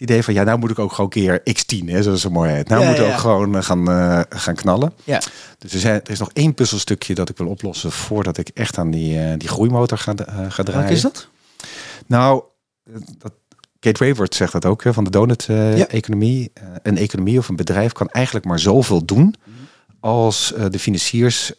idee 0.00 0.22
van 0.22 0.34
ja, 0.34 0.42
nou 0.42 0.58
moet 0.58 0.70
ik 0.70 0.78
ook 0.78 0.92
gewoon 0.92 1.10
keer 1.10 1.40
X10, 1.40 1.84
hè, 1.84 2.02
zoals 2.02 2.22
het 2.22 2.32
mooi 2.32 2.50
heet. 2.50 2.68
Nou 2.68 2.80
ja, 2.80 2.88
moet 2.88 2.98
ik 2.98 3.04
ja. 3.04 3.12
ook 3.12 3.18
gewoon 3.18 3.56
uh, 3.56 3.62
gaan, 3.62 3.90
uh, 3.90 4.20
gaan 4.28 4.54
knallen. 4.54 4.92
Ja. 5.04 5.20
Dus 5.58 5.72
er, 5.72 5.78
zijn, 5.78 6.00
er 6.04 6.10
is 6.10 6.18
nog 6.18 6.30
één 6.32 6.54
puzzelstukje 6.54 7.14
dat 7.14 7.28
ik 7.28 7.36
wil 7.36 7.46
oplossen 7.46 7.92
voordat 7.92 8.38
ik 8.38 8.48
echt 8.48 8.78
aan 8.78 8.90
die, 8.90 9.36
die 9.36 9.48
groeimotor 9.48 9.98
ga, 9.98 10.14
ga 10.48 10.62
draaien. 10.62 10.82
Wat 10.82 10.90
is 10.90 11.00
dat? 11.00 11.28
Nou, 12.06 12.42
dat, 13.18 13.32
Kate 13.78 14.04
Raworth 14.04 14.34
zegt 14.34 14.52
dat 14.52 14.64
ook, 14.64 14.84
hè, 14.84 14.92
van 14.92 15.04
de 15.04 15.10
donut-economie. 15.10 16.50
Ja. 16.54 16.78
een 16.82 16.96
economie 16.96 17.38
of 17.38 17.48
een 17.48 17.56
bedrijf 17.56 17.92
kan 17.92 18.08
eigenlijk 18.08 18.46
maar 18.46 18.58
zoveel 18.58 19.04
doen 19.04 19.34
als 20.00 20.54
de 20.70 20.78
financiers 20.78 21.52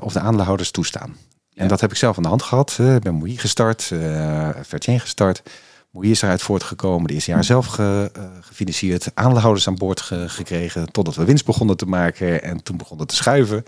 of 0.00 0.12
de 0.12 0.20
aandeelhouders 0.20 0.70
toestaan. 0.70 1.16
En 1.54 1.68
dat 1.68 1.80
heb 1.80 1.90
ik 1.90 1.96
zelf 1.96 2.16
aan 2.16 2.22
de 2.22 2.28
hand 2.28 2.42
gehad. 2.42 2.78
Ik 2.78 3.02
ben 3.02 3.14
Moei 3.14 3.38
gestart, 3.38 3.90
uh, 3.92 4.48
Vertjen 4.62 5.00
gestart. 5.00 5.42
Hoe 5.90 6.06
is 6.06 6.22
eruit 6.22 6.42
voortgekomen? 6.42 7.06
De 7.06 7.14
eerste 7.14 7.30
jaar 7.30 7.44
zelf 7.44 7.66
ge, 7.66 8.10
uh, 8.18 8.24
gefinancierd, 8.40 9.10
aandeelhouders 9.14 9.68
aan 9.68 9.74
boord 9.74 10.00
ge, 10.00 10.28
gekregen, 10.28 10.92
totdat 10.92 11.14
we 11.14 11.24
winst 11.24 11.44
begonnen 11.44 11.76
te 11.76 11.86
maken 11.86 12.42
en 12.42 12.62
toen 12.62 12.76
begonnen 12.76 13.06
te 13.06 13.14
schuiven. 13.14 13.64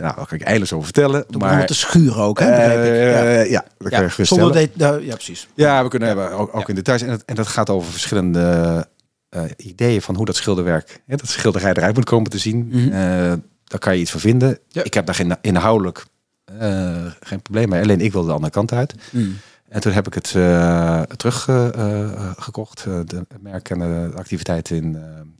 Nou, 0.00 0.16
daar 0.16 0.26
kan 0.26 0.38
ik 0.38 0.42
eindeloos 0.42 0.72
over 0.72 0.84
vertellen. 0.84 1.26
Toen 1.26 1.40
maar 1.40 1.50
begon 1.50 1.66
te 1.66 1.74
schuren 1.74 2.22
ook, 2.22 2.38
hè? 2.38 2.46
Uh, 2.46 3.12
ja, 3.12 3.40
ja, 3.40 3.64
dat 3.78 3.90
ja, 3.90 3.98
kan 3.98 4.10
je 4.16 4.24
zonder 4.24 4.68
nou, 4.74 5.04
ja, 5.04 5.14
precies. 5.14 5.48
Ja, 5.54 5.82
we 5.82 5.88
kunnen 5.88 6.08
hebben 6.08 6.30
ook, 6.30 6.56
ook 6.56 6.68
in 6.68 6.74
details 6.74 7.02
en 7.02 7.08
dat, 7.08 7.22
en 7.26 7.34
dat 7.34 7.46
gaat 7.46 7.70
over 7.70 7.90
verschillende 7.90 8.86
uh, 9.30 9.42
ideeën 9.56 10.02
van 10.02 10.14
hoe 10.14 10.26
dat 10.26 10.36
schilderwerk, 10.36 11.02
hè, 11.06 11.16
dat 11.16 11.28
schilderij 11.28 11.72
eruit 11.72 11.94
moet 11.94 12.04
komen 12.04 12.30
te 12.30 12.38
zien. 12.38 12.56
Mm 12.56 12.90
-hmm. 12.90 13.42
daar 13.64 13.78
kan 13.78 13.94
je 13.94 14.00
iets 14.00 14.10
van 14.10 14.20
vinden. 14.20 14.58
Ik 14.72 14.94
heb 14.94 15.06
daar 15.06 15.14
geen 15.14 15.36
inhoudelijk 15.40 16.04
geen 17.20 17.42
probleem 17.42 17.68
mee. 17.68 17.82
Alleen 17.82 18.00
ik 18.00 18.12
wil 18.12 18.24
de 18.24 18.32
andere 18.32 18.52
kant 18.52 18.72
uit. 18.72 18.94
Mm. 19.10 19.36
En 19.68 19.80
toen 19.80 19.92
heb 19.92 20.06
ik 20.06 20.14
het 20.14 20.34
uh, 20.36 21.02
teruggekocht, 21.02 22.84
uh, 22.88 23.00
de 23.06 23.26
merken 23.40 23.82
en 23.82 24.10
de 24.10 24.16
activiteiten 24.16 24.76
in, 24.76 24.96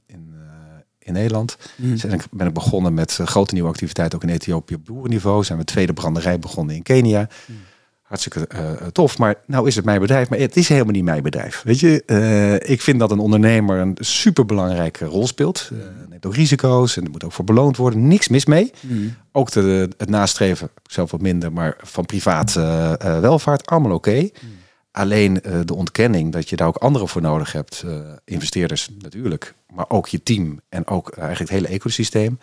in, 0.06 0.34
in 0.98 1.12
Nederland. 1.12 1.56
Mm. 1.76 1.90
Dus 1.90 2.04
en 2.04 2.20
ben 2.30 2.46
ik 2.46 2.54
begonnen 2.54 2.94
met 2.94 3.18
grote 3.24 3.54
nieuwe 3.54 3.68
activiteiten 3.68 4.18
ook 4.18 4.24
in 4.24 4.34
Ethiopië 4.34 4.74
op 4.74 4.84
boerenniveau. 4.84 5.44
Zijn 5.44 5.58
we 5.58 5.64
tweede 5.64 5.92
branderij 5.92 6.38
begonnen 6.38 6.74
in 6.74 6.82
Kenia. 6.82 7.28
Mm. 7.46 7.56
Hartstikke 8.12 8.48
tof, 8.92 9.18
maar 9.18 9.34
nou 9.46 9.66
is 9.66 9.76
het 9.76 9.84
mijn 9.84 10.00
bedrijf, 10.00 10.28
maar 10.28 10.38
het 10.38 10.56
is 10.56 10.68
helemaal 10.68 10.92
niet 10.92 11.04
mijn 11.04 11.22
bedrijf. 11.22 11.62
Weet 11.64 11.80
je, 11.80 12.04
ik 12.64 12.80
vind 12.80 12.98
dat 12.98 13.10
een 13.10 13.18
ondernemer 13.18 13.78
een 13.78 13.96
superbelangrijke 14.00 15.04
rol 15.04 15.26
speelt. 15.26 15.70
neemt 16.08 16.26
ook 16.26 16.34
risico's 16.34 16.96
en 16.96 17.04
er 17.04 17.10
moet 17.10 17.24
ook 17.24 17.32
voor 17.32 17.44
beloond 17.44 17.76
worden. 17.76 18.08
Niks 18.08 18.28
mis 18.28 18.44
mee. 18.46 18.72
Mm. 18.80 19.14
Ook 19.32 19.50
de, 19.50 19.88
het 19.96 20.08
nastreven, 20.08 20.70
zelf 20.82 21.10
wat 21.10 21.20
minder, 21.20 21.52
maar 21.52 21.76
van 21.80 22.06
privaat 22.06 22.54
uh, 22.58 22.92
uh, 23.04 23.20
welvaart, 23.20 23.66
allemaal 23.66 23.92
oké. 23.92 24.08
Okay. 24.08 24.32
Mm. 24.40 24.50
Alleen 24.90 25.40
uh, 25.46 25.60
de 25.64 25.74
ontkenning 25.74 26.32
dat 26.32 26.48
je 26.48 26.56
daar 26.56 26.66
ook 26.66 26.76
anderen 26.76 27.08
voor 27.08 27.22
nodig 27.22 27.52
hebt, 27.52 27.84
investeerders 28.24 28.88
natuurlijk, 28.98 29.54
maar 29.74 29.84
ook 29.88 30.08
je 30.08 30.22
team 30.22 30.60
en 30.68 30.86
ook 30.86 31.10
eigenlijk 31.10 31.50
het 31.50 31.58
hele 31.60 31.74
ecosysteem, 31.74 32.38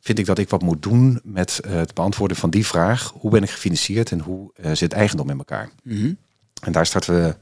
vind 0.00 0.18
ik 0.18 0.26
dat 0.26 0.38
ik 0.38 0.48
wat 0.48 0.62
moet 0.62 0.82
doen 0.82 1.20
met 1.24 1.60
het 1.66 1.94
beantwoorden 1.94 2.36
van 2.36 2.50
die 2.50 2.66
vraag: 2.66 3.12
hoe 3.14 3.30
ben 3.30 3.42
ik 3.42 3.50
gefinancierd 3.50 4.10
en 4.10 4.20
hoe 4.20 4.50
zit 4.72 4.92
eigendom 4.92 5.30
in 5.30 5.38
elkaar? 5.38 5.70
Mm 5.82 5.96
-hmm. 5.96 6.16
En 6.62 6.72
daar 6.72 6.86
starten 6.86 7.14
we 7.14 7.36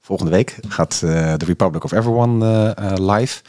volgende 0.00 0.32
week, 0.32 0.58
gaat 0.68 1.00
de 1.00 1.44
Republic 1.44 1.84
of 1.84 1.92
Everyone 1.92 2.74
live. 3.00 3.42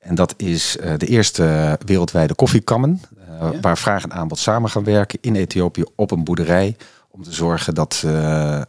En 0.00 0.14
dat 0.14 0.34
is 0.36 0.76
de 0.96 1.06
eerste 1.06 1.78
wereldwijde 1.86 2.34
koffiekammen. 2.34 3.00
Ja. 3.38 3.60
Waar 3.60 3.78
vraag 3.78 4.02
en 4.02 4.12
aanbod 4.12 4.38
samen 4.38 4.70
gaan 4.70 4.84
werken 4.84 5.18
in 5.20 5.34
Ethiopië 5.34 5.84
op 5.94 6.10
een 6.10 6.24
boerderij. 6.24 6.76
Om 7.10 7.22
te 7.22 7.32
zorgen 7.32 7.74
dat 7.74 7.98
de 8.02 8.66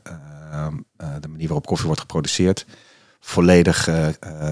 manier 1.30 1.48
waarop 1.48 1.66
koffie 1.66 1.86
wordt 1.86 2.02
geproduceerd 2.02 2.66
volledig 3.20 3.90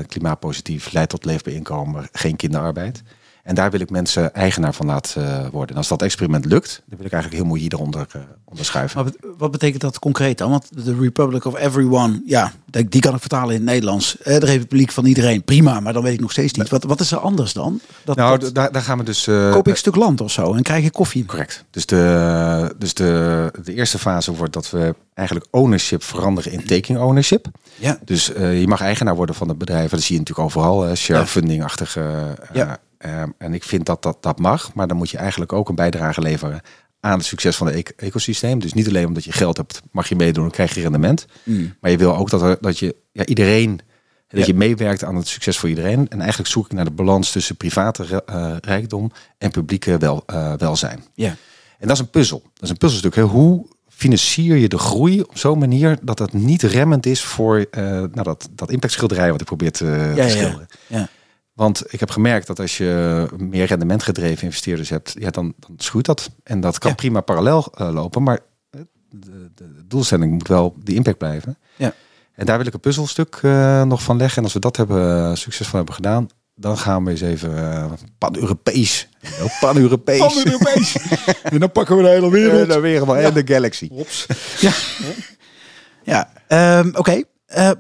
klimaatpositief 0.08 0.92
leidt 0.92 1.10
tot 1.10 1.26
leefbaar 1.26 1.54
inkomen, 1.54 2.08
geen 2.12 2.36
kinderarbeid. 2.36 3.02
En 3.50 3.56
daar 3.56 3.72
wil 3.72 3.80
ik 3.80 3.90
mensen 3.90 4.34
eigenaar 4.34 4.74
van 4.74 4.86
laten 4.86 5.50
worden. 5.52 5.70
En 5.70 5.78
als 5.78 5.88
dat 5.88 6.02
experiment 6.02 6.46
lukt, 6.46 6.82
dan 6.86 6.98
wil 6.98 7.06
ik 7.06 7.12
eigenlijk 7.12 7.42
heel 7.42 7.52
mooi 7.52 7.62
hieronder 7.62 8.08
uh, 8.16 8.22
onderschuiven. 8.46 9.04
Maar 9.04 9.14
wat 9.38 9.52
betekent 9.52 9.82
dat 9.82 10.00
concreet 10.00 10.38
dan? 10.38 10.50
Want 10.50 10.86
de 10.86 10.96
Republic 11.00 11.46
of 11.46 11.58
Everyone, 11.58 12.22
ja, 12.26 12.52
die 12.66 13.02
kan 13.02 13.14
ik 13.14 13.20
vertalen 13.20 13.50
in 13.50 13.62
het 13.62 13.70
Nederlands. 13.70 14.18
De 14.24 14.38
Republiek 14.38 14.92
van 14.92 15.06
iedereen, 15.06 15.44
prima, 15.44 15.80
maar 15.80 15.94
dan 15.94 16.04
weet 16.04 16.14
ik 16.14 16.20
nog 16.20 16.32
steeds 16.32 16.54
niet. 16.54 16.70
Wat, 16.70 16.84
wat 16.84 17.00
is 17.00 17.12
er 17.12 17.18
anders 17.18 17.54
dan? 17.54 17.82
Dat, 18.04 18.16
nou, 18.16 18.40
dat, 18.40 18.56
daar, 18.56 18.72
daar 18.72 18.82
gaan 18.82 18.98
we 18.98 19.04
dus... 19.04 19.28
Uh, 19.28 19.52
koop 19.52 19.68
ik 19.68 19.74
een 19.74 19.78
stuk 19.78 19.96
land 19.96 20.22
of 20.22 20.32
zo 20.32 20.54
en 20.54 20.64
krijg 20.64 20.84
je 20.84 20.92
koffie? 20.92 21.26
Correct. 21.26 21.64
Dus, 21.72 21.86
de, 21.86 22.76
dus 22.78 22.94
de, 22.94 23.52
de 23.64 23.74
eerste 23.74 24.00
fase 24.00 24.36
wordt 24.36 24.54
dat 24.54 24.70
we 24.70 24.96
eigenlijk 25.14 25.48
ownership 25.52 26.04
veranderen 26.04 26.52
in 26.52 26.66
taking 26.66 27.00
ownership. 27.00 27.48
Ja. 27.76 28.00
Dus 28.06 28.34
uh, 28.36 28.60
je 28.60 28.68
mag 28.68 28.82
eigenaar 28.82 29.16
worden 29.16 29.36
van 29.36 29.48
het 29.48 29.58
bedrijf. 29.58 29.92
Dat 29.92 30.02
zie 30.02 30.14
je 30.16 30.20
natuurlijk 30.20 30.48
overal, 30.48 30.96
share 30.96 31.26
funding-achtige... 31.26 32.36
ja. 32.54 32.80
Um, 33.06 33.34
en 33.38 33.54
ik 33.54 33.64
vind 33.64 33.86
dat, 33.86 34.04
dat 34.04 34.24
dat 34.24 34.40
mag, 34.40 34.74
maar 34.74 34.88
dan 34.88 34.98
moet 34.98 35.10
je 35.10 35.18
eigenlijk 35.18 35.54
ook 35.54 35.70
een 35.70 35.76
bijdrage 35.76 36.22
leveren 36.22 36.62
aan 37.00 37.18
het 37.18 37.26
succes 37.26 37.56
van 37.56 37.68
het 37.68 37.76
e 37.76 37.84
ecosysteem. 37.96 38.60
Dus 38.60 38.74
niet 38.74 38.88
alleen 38.88 39.08
omdat 39.08 39.24
je 39.24 39.32
geld 39.32 39.58
hebt, 39.58 39.82
mag 39.92 40.10
je 40.10 40.16
meedoen, 40.16 40.44
dan 40.44 40.52
krijg 40.52 40.76
je 40.76 40.82
rendement. 40.82 41.26
Mm. 41.44 41.76
Maar 41.82 41.92
je 41.92 41.98
wil 41.98 42.16
ook 42.16 42.30
dat, 42.30 42.42
er, 42.42 42.58
dat 42.62 42.80
je 42.80 42.96
ja, 43.12 43.26
iedereen, 43.26 43.80
dat 44.28 44.40
ja. 44.40 44.46
je 44.46 44.54
meewerkt 44.54 45.04
aan 45.04 45.16
het 45.16 45.28
succes 45.28 45.58
voor 45.58 45.70
iedereen. 45.70 46.08
En 46.10 46.20
eigenlijk 46.20 46.50
zoek 46.50 46.66
ik 46.66 46.72
naar 46.72 46.86
de 46.86 46.92
balans 46.92 47.32
tussen 47.32 47.56
private 47.56 48.24
uh, 48.30 48.56
rijkdom 48.62 49.12
en 49.38 49.52
publieke 49.52 49.98
wel, 49.98 50.24
uh, 50.28 50.54
welzijn. 50.54 51.04
Ja. 51.14 51.36
En 51.80 51.88
dat 51.88 51.92
is 51.92 52.00
een 52.00 52.10
puzzel. 52.10 52.42
Dat 52.54 52.64
is 52.64 52.70
een 52.70 52.78
puzzelstuk. 52.78 53.16
Hè? 53.16 53.22
Hoe 53.22 53.66
financier 53.88 54.56
je 54.56 54.70
de 54.70 54.78
groei 54.78 55.22
op 55.22 55.38
zo'n 55.38 55.60
manier 55.60 55.98
dat 56.02 56.20
het 56.20 56.34
niet 56.34 56.62
remmend 56.62 57.06
is 57.06 57.24
voor 57.24 57.58
uh, 57.58 57.84
nou, 57.84 58.24
dat, 58.24 58.50
dat 58.52 58.72
impactschilderij 58.72 59.32
wat 59.32 59.42
ik 59.42 59.48
probeer 59.48 59.72
te, 59.72 60.14
ja, 60.16 60.26
te 60.26 60.30
schilderen. 60.30 60.68
Ja. 60.88 61.10
Want 61.60 61.94
ik 61.94 62.00
heb 62.00 62.10
gemerkt 62.10 62.48
dat 62.48 62.60
als 62.60 62.78
je 62.78 63.26
meer 63.38 63.66
rendementgedreven 63.66 64.44
investeerders 64.44 64.90
hebt, 64.90 65.16
ja, 65.18 65.30
dan, 65.30 65.54
dan 65.60 65.74
schuurt 65.78 66.06
dat. 66.06 66.30
En 66.44 66.60
dat 66.60 66.78
kan 66.78 66.90
Ja. 66.90 66.96
prima 66.96 67.22
parallel 67.22 67.74
uh, 67.82 67.94
lopen, 67.94 68.24
maar 68.24 68.40
de, 68.70 68.88
de, 69.10 69.50
de 69.56 69.88
doelstelling 69.88 70.32
moet 70.32 70.48
wel 70.48 70.76
die 70.84 70.96
impact 70.96 71.18
blijven. 71.18 71.58
Ja. 71.76 71.94
En 72.34 72.46
daar 72.46 72.58
wil 72.58 72.68
ik 72.68 72.74
een 72.74 72.80
puzzelstuk 72.80 73.40
uh, 73.42 73.84
nog 73.84 74.04
van 74.04 74.18
leggen. 74.18 74.38
En 74.38 74.44
als 74.44 74.54
we 74.54 74.60
dat 74.60 74.78
hebben, 74.78 75.38
succesvol 75.38 75.78
hebben 75.78 75.96
gedaan, 75.96 76.30
dan 76.56 76.78
gaan 76.78 77.04
we 77.06 77.12
eens 77.12 77.22
even 77.22 77.52
uh, 77.52 77.92
pan-Europees. 78.18 79.10
Pan-Europees. 79.60 80.20
Pan-Europees. 80.20 80.98
en 81.44 81.60
dan 81.60 81.72
pakken 81.72 81.98
we 81.98 82.04
de 82.04 82.10
hele 82.10 82.32
wereld. 82.32 82.70
de 82.70 82.80
wereld 82.80 83.10
en 83.18 83.34
de 83.34 83.54
galaxy. 83.54 83.90
Ops. 83.92 84.28
Ja. 84.60 84.72
ja. 86.04 86.30
Um, 86.80 86.88
Oké. 86.96 87.00
Okay. 87.00 87.26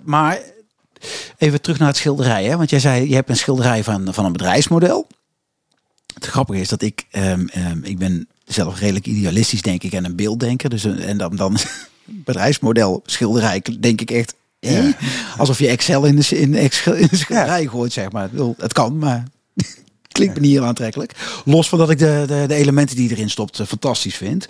Maar 0.03 0.39
even 1.37 1.61
terug 1.61 1.79
naar 1.79 1.87
het 1.87 1.97
schilderij. 1.97 2.45
Hè? 2.45 2.57
Want 2.57 2.69
jij 2.69 2.79
zei, 2.79 3.09
je 3.09 3.15
hebt 3.15 3.29
een 3.29 3.37
schilderij 3.37 3.83
van, 3.83 4.13
van 4.13 4.25
een 4.25 4.31
bedrijfsmodel. 4.31 5.07
Het 6.13 6.25
grappige 6.25 6.59
is 6.59 6.67
dat 6.69 6.81
ik, 6.81 7.05
um, 7.11 7.49
um, 7.57 7.81
ik 7.83 7.97
ben 7.97 8.27
zelf 8.45 8.79
redelijk 8.79 9.05
idealistisch 9.05 9.61
denk 9.61 9.83
ik 9.83 9.93
en 9.93 10.05
een 10.05 10.15
beelddenker. 10.15 10.69
Dus, 10.69 10.85
en 10.85 11.17
dan, 11.17 11.35
dan 11.35 11.57
bedrijfsmodel 12.05 13.01
schilderij, 13.05 13.63
denk 13.79 14.01
ik 14.01 14.11
echt. 14.11 14.35
eh, 14.59 14.85
Alsof 15.37 15.59
je 15.59 15.67
Excel 15.67 16.05
in 16.05 16.15
de, 16.15 16.27
in 16.39 16.51
de, 16.51 16.57
Excel- 16.57 16.93
in 16.93 17.07
de 17.11 17.15
schilderij 17.17 17.65
gooit, 17.67 17.93
zeg 17.93 18.11
maar. 18.11 18.29
Het 18.57 18.73
kan, 18.73 18.97
maar 18.97 19.23
klinkt 20.11 20.35
me 20.35 20.41
niet 20.41 20.51
heel 20.51 20.65
aantrekkelijk. 20.65 21.15
Los 21.45 21.69
van 21.69 21.79
dat 21.79 21.89
ik 21.89 21.97
de, 21.97 22.23
de, 22.27 22.43
de 22.47 22.55
elementen 22.55 22.95
die 22.95 23.09
erin 23.09 23.29
stopt 23.29 23.59
eh, 23.59 23.65
fantastisch 23.65 24.15
vind. 24.15 24.47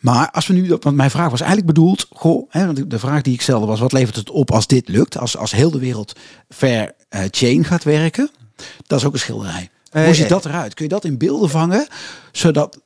Maar 0.00 0.30
als 0.30 0.46
we 0.46 0.54
nu, 0.54 0.76
want 0.80 0.96
mijn 0.96 1.10
vraag 1.10 1.30
was 1.30 1.40
eigenlijk 1.40 1.74
bedoeld, 1.74 2.06
goh, 2.10 2.50
hè, 2.50 2.66
want 2.66 2.90
de 2.90 2.98
vraag 2.98 3.22
die 3.22 3.34
ik 3.34 3.42
stelde 3.42 3.66
was, 3.66 3.80
wat 3.80 3.92
levert 3.92 4.16
het 4.16 4.30
op 4.30 4.50
als 4.50 4.66
dit 4.66 4.88
lukt? 4.88 5.18
Als, 5.18 5.36
als 5.36 5.52
heel 5.52 5.70
de 5.70 5.78
wereld 5.78 6.12
fair 6.48 6.92
eh, 7.08 7.20
chain 7.30 7.64
gaat 7.64 7.84
werken, 7.84 8.30
dat 8.86 8.98
is 8.98 9.04
ook 9.06 9.12
een 9.12 9.18
schilderij. 9.18 9.70
Eh, 9.90 10.04
Hoe 10.04 10.14
ziet 10.14 10.28
dat 10.28 10.44
eruit? 10.44 10.74
Kun 10.74 10.84
je 10.84 10.90
dat 10.90 11.04
in 11.04 11.18
beelden 11.18 11.50
vangen, 11.50 11.86
zodat 12.32 12.80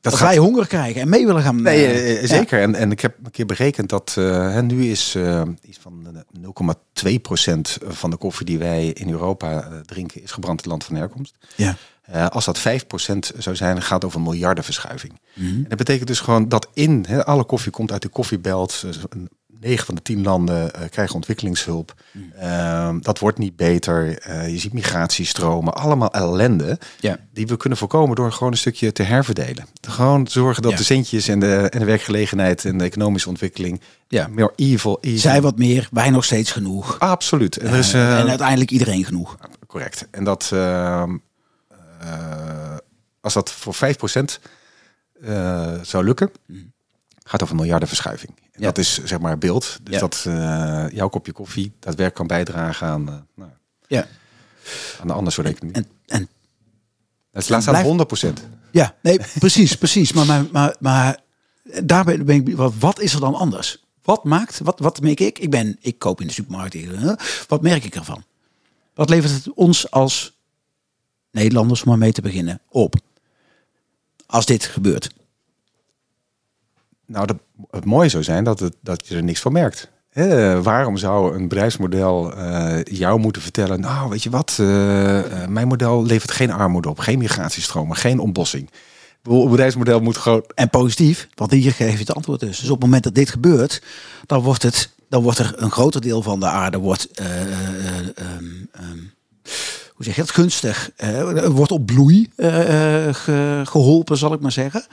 Dat 0.00 0.18
wij 0.18 0.36
honger 0.36 0.66
krijgen 0.66 1.00
en 1.00 1.08
mee 1.08 1.26
willen 1.26 1.42
gaan? 1.42 1.62
Nee, 1.62 1.86
eh, 1.86 2.10
eh, 2.10 2.20
ja. 2.20 2.26
zeker. 2.26 2.60
En, 2.60 2.74
en 2.74 2.90
ik 2.90 3.00
heb 3.00 3.14
een 3.22 3.30
keer 3.30 3.46
berekend 3.46 3.88
dat 3.88 4.14
hè, 4.14 4.62
nu 4.62 4.90
is 4.90 5.16
iets 5.62 5.78
van 5.80 6.24
eh, 6.32 7.18
0,2% 7.18 7.86
van 7.86 8.10
de 8.10 8.16
koffie 8.16 8.46
die 8.46 8.58
wij 8.58 8.86
in 8.86 9.10
Europa 9.10 9.68
drinken, 9.84 10.22
is 10.22 10.30
gebrand 10.30 10.64
in 10.64 10.70
het 10.70 10.70
land 10.70 10.84
van 10.84 10.96
herkomst. 10.96 11.34
Ja. 11.56 11.76
Als 12.28 12.44
dat 12.44 12.58
5% 12.58 12.62
zou 13.38 13.56
zijn, 13.56 13.74
dan 13.74 13.82
gaat 13.82 14.02
het 14.02 14.04
over 14.04 14.18
een 14.18 14.24
miljardenverschuiving. 14.24 15.20
Mhm. 15.34 15.46
En 15.46 15.66
dat 15.68 15.78
betekent 15.78 16.06
dus 16.06 16.20
gewoon 16.20 16.48
dat 16.48 16.68
in, 16.74 17.06
alle 17.24 17.44
koffie 17.44 17.72
komt 17.72 17.92
uit 17.92 18.02
de 18.02 18.08
koffiebelt. 18.08 18.80
Dus 18.80 18.98
een 19.08 19.28
9 19.60 19.86
van 19.86 19.94
de 19.94 20.02
10 20.02 20.22
landen 20.22 20.74
eh, 20.74 20.88
krijgen 20.90 21.14
ontwikkelingshulp. 21.14 21.94
Mhm. 22.12 22.24
Ehm, 22.42 23.00
dat 23.00 23.18
wordt 23.18 23.38
niet 23.38 23.56
beter. 23.56 24.18
Eh, 24.18 24.48
je 24.48 24.58
ziet 24.58 24.72
migratiestromen, 24.72 25.74
allemaal 25.74 26.12
ellende. 26.12 26.78
Ja. 27.00 27.18
Die 27.32 27.46
we 27.46 27.56
kunnen 27.56 27.78
voorkomen 27.78 28.16
door 28.16 28.32
gewoon 28.32 28.52
een 28.52 28.58
stukje 28.58 28.92
te 28.92 29.02
herverdelen. 29.02 29.66
Gewoon 29.88 30.26
zorgen 30.28 30.62
dat 30.62 30.70
Ja. 30.70 30.76
de 30.76 30.84
centjes 30.84 31.28
en 31.28 31.40
de, 31.40 31.54
en 31.70 31.78
de 31.78 31.84
werkgelegenheid 31.84 32.64
en 32.64 32.78
de 32.78 32.84
economische 32.84 33.28
ontwikkeling 33.28 33.80
Ja. 34.08 34.26
meer 34.28 34.52
evil, 34.56 34.98
evil. 35.00 35.18
Zij 35.18 35.40
wat 35.40 35.58
meer, 35.58 35.88
wij 35.90 36.10
nog 36.10 36.24
steeds 36.24 36.52
genoeg. 36.52 36.98
Absoluut. 36.98 37.56
En 37.56 37.74
is, 37.74 37.92
Eh, 37.92 38.18
en 38.18 38.28
uiteindelijk 38.28 38.70
iedereen 38.70 39.04
genoeg. 39.04 39.36
Correct. 39.66 40.06
En 40.10 40.24
dat 40.24 40.50
ehm, 40.52 41.16
eh, 42.00 42.76
als 43.20 43.34
dat 43.34 43.50
voor 43.52 43.74
5% 43.74 44.40
eh 45.24 45.72
zou 45.82 46.04
lukken, 46.04 46.30
gaat 47.30 47.42
over 47.42 47.54
een 47.54 47.60
miljardenverschuiving. 47.60 48.32
En 48.36 48.60
Ja. 48.60 48.66
Dat 48.66 48.78
is 48.78 49.04
zeg 49.04 49.18
maar 49.20 49.38
beeld. 49.38 49.78
Dus 49.82 49.94
Ja. 49.94 50.00
dat 50.00 50.24
eh, 50.26 50.86
jouw 50.92 51.08
kopje 51.08 51.32
koffie 51.32 51.72
daadwerkelijk 51.78 52.14
kan 52.14 52.26
bijdragen 52.26 52.86
aan, 52.86 53.08
eh, 53.08 53.14
nou, 53.34 53.50
Ja. 53.86 54.06
aan 55.00 55.06
de 55.06 55.12
andere 55.12 55.30
soort 55.30 55.46
economie. 55.46 55.74
En, 56.06 56.28
en 57.32 57.42
staan 57.42 57.62
blijft- 57.62 57.86
100%. 57.86 58.42
Ja, 58.72 58.94
nee, 59.02 59.20
precies, 59.38 59.74
precies. 59.76 60.12
Maar, 60.12 60.26
maar, 60.26 60.44
maar, 60.52 60.76
maar 60.80 61.18
daarbij 61.84 62.24
ben 62.24 62.46
ik, 62.46 62.56
wat, 62.56 62.72
wat 62.78 63.00
is 63.00 63.14
er 63.14 63.20
dan 63.20 63.34
anders? 63.34 63.84
Wat 64.02 64.24
maakt, 64.24 64.58
wat, 64.58 64.78
wat 64.78 65.00
merk 65.00 65.20
ik? 65.20 65.38
Ik 65.38 65.50
ben, 65.50 65.76
ik 65.80 65.98
koop 65.98 66.20
in 66.20 66.26
de 66.26 66.32
supermarkt. 66.32 66.74
eh, 66.74 67.12
Wat 67.48 67.62
merk 67.62 67.84
ik 67.84 67.94
ervan? 67.94 68.24
Wat 68.94 69.08
levert 69.10 69.32
het 69.32 69.52
ons 69.54 69.90
als 69.90 70.38
Nederlanders, 71.30 71.82
om 71.82 71.88
maar 71.88 71.98
mee 71.98 72.12
te 72.12 72.22
beginnen, 72.22 72.60
op? 72.68 72.94
Als 74.26 74.46
dit 74.46 74.64
gebeurt. 74.64 75.10
Nou, 77.10 77.26
dat, 77.26 77.36
het 77.70 77.84
mooie 77.84 78.08
zou 78.08 78.22
zijn 78.22 78.44
dat, 78.44 78.60
het, 78.60 78.76
dat 78.80 79.06
je 79.08 79.16
er 79.16 79.22
niks 79.22 79.40
van 79.40 79.52
merkt. 79.52 79.90
Waarom 80.62 80.96
zou 80.96 81.34
een 81.34 81.48
bedrijfsmodel 81.48 82.34
eh, 82.34 82.82
jou 82.84 83.18
moeten 83.20 83.42
vertellen... 83.42 83.80
nou, 83.80 84.08
weet 84.10 84.22
je 84.22 84.30
wat, 84.30 84.56
eh, 84.60 85.18
eh, 85.18 85.48
mijn 85.48 85.68
model 85.68 86.04
levert 86.04 86.30
geen 86.30 86.50
armoede 86.50 86.88
op... 86.88 86.98
geen 86.98 87.18
migratiestromen, 87.18 87.96
geen 87.96 88.18
ontbossing. 88.18 88.70
Een 89.22 89.50
bedrijfsmodel 89.50 90.00
moet 90.00 90.16
gewoon... 90.16 90.44
En 90.54 90.70
positief, 90.70 91.28
want 91.34 91.50
hier 91.50 91.72
geef 91.72 91.92
je 91.92 91.98
het 91.98 92.14
antwoord 92.14 92.40
dus. 92.40 92.58
Dus 92.58 92.68
op 92.70 92.74
het 92.76 92.84
moment 92.84 93.04
dat 93.04 93.14
dit 93.14 93.30
gebeurt, 93.30 93.82
dan 94.26 94.40
wordt, 94.42 94.62
het, 94.62 94.90
dan 95.08 95.22
wordt 95.22 95.38
er 95.38 95.52
een 95.56 95.70
groter 95.70 96.00
deel 96.00 96.22
van 96.22 96.40
de 96.40 96.46
aarde 96.46 96.78
wordt, 96.78 97.10
eh, 97.10 97.42
eh, 97.42 97.48
ehm, 98.14 98.44
ehm, 98.72 98.98
hoe 99.94 100.04
zeg 100.04 100.14
je 100.14 100.20
dat, 100.20 100.30
gunstig, 100.30 100.90
wordt 101.48 101.72
op 101.72 101.86
bloei 101.86 102.28
eh, 102.36 103.06
eh, 103.08 103.14
ge- 103.14 103.62
geholpen, 103.64 104.16
zal 104.16 104.32
ik 104.32 104.40
maar 104.40 104.52
zeggen. 104.52 104.84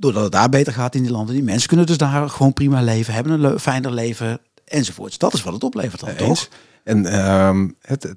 Doordat 0.00 0.22
het 0.22 0.32
daar 0.32 0.48
beter 0.48 0.72
gaat 0.72 0.94
in 0.94 1.02
die 1.02 1.10
landen. 1.10 1.34
Die 1.34 1.44
mensen 1.44 1.68
kunnen 1.68 1.86
dus 1.86 1.96
daar 1.98 2.28
gewoon 2.28 2.52
prima 2.52 2.82
leven, 2.82 3.14
hebben 3.14 3.32
een 3.32 3.40
le- 3.40 3.58
fijner 3.58 3.92
leven 3.92 4.40
enzovoorts. 4.64 5.18
Dat 5.18 5.34
is 5.34 5.42
wat 5.42 5.52
het 5.52 5.64
oplevert 5.64 6.00
dan, 6.00 6.14
toch? 6.14 6.48
En 6.84 7.06
ehm, 7.06 7.68
het, 7.80 8.02
het 8.02 8.16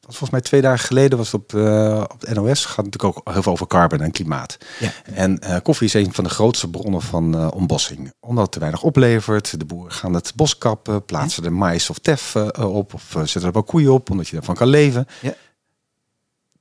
was 0.00 0.16
volgens 0.16 0.30
mij 0.30 0.40
twee 0.40 0.60
dagen 0.60 0.86
geleden 0.86 1.18
was 1.18 1.32
het 1.32 1.40
op, 1.42 1.54
eh, 1.54 2.04
op 2.12 2.20
de 2.20 2.34
NOS. 2.34 2.64
Gaat 2.64 2.84
natuurlijk 2.84 3.16
ook 3.18 3.32
heel 3.32 3.42
veel 3.42 3.52
over 3.52 3.66
carbon 3.66 4.00
en 4.00 4.10
klimaat. 4.10 4.56
Ja. 4.80 4.92
En 5.04 5.38
eh, 5.38 5.56
koffie 5.62 5.86
is 5.86 5.94
een 5.94 6.14
van 6.14 6.24
de 6.24 6.30
grootste 6.30 6.70
bronnen 6.70 7.02
van 7.02 7.34
eh 7.34 7.48
ontbossing. 7.54 8.12
Omdat 8.20 8.42
het 8.44 8.52
te 8.52 8.58
weinig 8.58 8.82
oplevert. 8.82 9.58
De 9.58 9.64
boeren 9.64 9.92
gaan 9.92 10.14
het 10.14 10.32
bos 10.34 10.58
kappen, 10.58 11.04
plaatsen 11.04 11.44
er 11.44 11.52
mais 11.52 11.90
of 11.90 11.98
tef 11.98 12.36
op. 12.58 12.94
Of 12.94 13.02
zetten 13.10 13.42
er 13.44 13.52
wel 13.52 13.62
koeien 13.62 13.92
op, 13.92 14.10
omdat 14.10 14.28
je 14.28 14.34
daarvan 14.36 14.54
kan 14.54 14.68
leven. 14.68 15.06
Ja. 15.20 15.34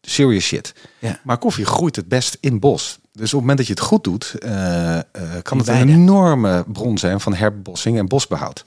Serious 0.02 0.46
shit. 0.46 0.74
Ja. 1.00 1.20
Maar 1.24 1.38
koffie 1.38 1.66
groeit 1.66 1.96
het 1.96 2.08
best 2.08 2.38
in 2.40 2.60
bos. 2.60 3.00
Dus 3.14 3.34
op 3.34 3.40
het 3.40 3.40
moment 3.40 3.58
dat 3.58 3.68
je 3.68 3.74
het 3.74 3.82
goed 3.82 4.04
doet, 4.04 4.34
eh, 4.40 4.98
eh, 4.98 5.04
kan 5.42 5.58
het 5.58 5.68
een 5.68 5.90
enorme 5.90 6.64
bron 6.68 6.98
zijn 6.98 7.20
van 7.20 7.34
herbossing 7.34 7.98
en 7.98 8.08
bosbehoud. 8.08 8.64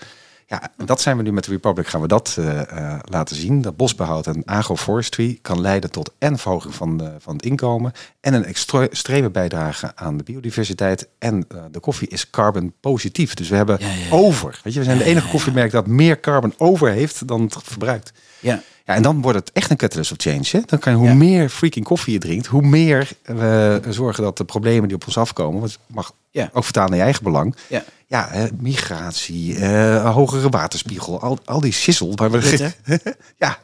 Ja, 0.48 0.70
en 0.76 0.86
dat 0.86 1.00
zijn 1.00 1.16
we 1.16 1.22
nu 1.22 1.32
met 1.32 1.44
de 1.44 1.50
Republic, 1.50 1.86
gaan 1.86 2.00
we 2.00 2.06
dat 2.08 2.36
eh, 2.38 2.98
laten 3.04 3.36
zien. 3.36 3.62
Dat 3.62 3.76
bosbehoud 3.76 4.26
en 4.26 4.44
agroforestry 4.44 5.38
kan 5.42 5.60
leiden 5.60 5.90
tot 5.90 6.12
en 6.18 6.38
verhoging 6.38 6.74
van, 6.74 6.96
de, 6.96 7.14
van 7.18 7.34
het 7.36 7.44
inkomen 7.44 7.92
en 8.20 8.34
een 8.34 8.44
extre- 8.44 8.88
extreme 8.88 9.30
bijdrage 9.30 9.92
aan 9.94 10.16
de 10.16 10.22
biodiversiteit. 10.24 11.08
En 11.18 11.46
de 11.70 11.80
koffie 11.80 12.08
is 12.08 12.30
carbon 12.30 12.72
positief. 12.80 13.34
Dus 13.34 13.48
we 13.48 13.56
hebben 13.56 13.76
Ja, 13.80 13.86
ja, 13.86 13.92
ja. 13.94 14.10
over. 14.10 14.60
Weet 14.62 14.72
je, 14.72 14.78
we 14.78 14.84
zijn 14.84 14.98
de 14.98 15.04
enige 15.04 15.28
koffiemerk 15.28 15.70
dat 15.70 15.86
meer 15.86 16.20
carbon 16.20 16.54
over 16.56 16.90
heeft 16.90 17.28
dan 17.28 17.42
het 17.42 17.56
verbruikt. 17.62 18.12
Ja. 18.40 18.62
Ja, 18.86 18.94
en 18.94 19.02
dan 19.02 19.20
wordt 19.22 19.38
het 19.38 19.52
echt 19.52 19.70
een 19.70 19.76
catalyst 19.76 20.10
of 20.12 20.16
change. 20.20 20.44
Hè? 20.50 20.60
Dan 20.66 20.78
kan 20.78 20.92
je, 20.92 20.98
hoe 20.98 21.08
Ja. 21.08 21.14
meer 21.14 21.48
freaking 21.48 21.84
koffie 21.84 22.12
je 22.12 22.18
drinkt, 22.18 22.46
hoe 22.46 22.62
meer 22.62 23.10
we 23.24 23.80
zorgen 23.88 24.22
dat 24.22 24.36
de 24.36 24.44
problemen 24.44 24.88
die 24.88 24.96
op 24.96 25.06
ons 25.06 25.18
afkomen, 25.18 25.60
want 25.60 25.72
het 25.72 25.80
mag 25.94 26.12
Ja. 26.30 26.50
ook 26.52 26.64
vertalen 26.64 26.88
naar 26.90 26.98
je 26.98 27.04
eigen 27.04 27.22
belang. 27.22 27.56
Ja. 27.68 27.84
Ja, 28.08 28.28
hè, 28.30 28.46
migratie, 28.60 29.58
eh, 29.58 30.12
hogere 30.14 30.48
waterspiegel, 30.48 31.20
al, 31.20 31.38
al 31.44 31.60
die 31.60 31.72
sissel 31.72 32.12
waar 32.14 32.30
we 32.30 32.38
Dit, 32.38 32.76
ja, 33.38 33.58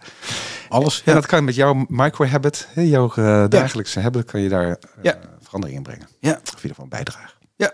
Alles. 0.68 1.02
en 1.04 1.14
dat 1.14 1.26
kan 1.26 1.44
met 1.44 1.54
jouw 1.54 1.84
microhabit, 1.88 2.68
jouw 2.74 3.12
eh, 3.14 3.44
dagelijkse 3.48 4.00
habit, 4.00 4.24
kan 4.24 4.40
je 4.40 4.48
daar 4.48 4.68
eh, 4.68 4.74
Ja. 5.02 5.18
verandering 5.42 5.78
in 5.78 5.82
brengen. 5.84 6.06
Ja. 6.20 6.30
Of 6.30 6.36
in 6.48 6.54
ieder 6.54 6.68
geval 6.68 6.84
een 6.84 6.88
bijdrage. 6.88 7.32
Ja. 7.56 7.72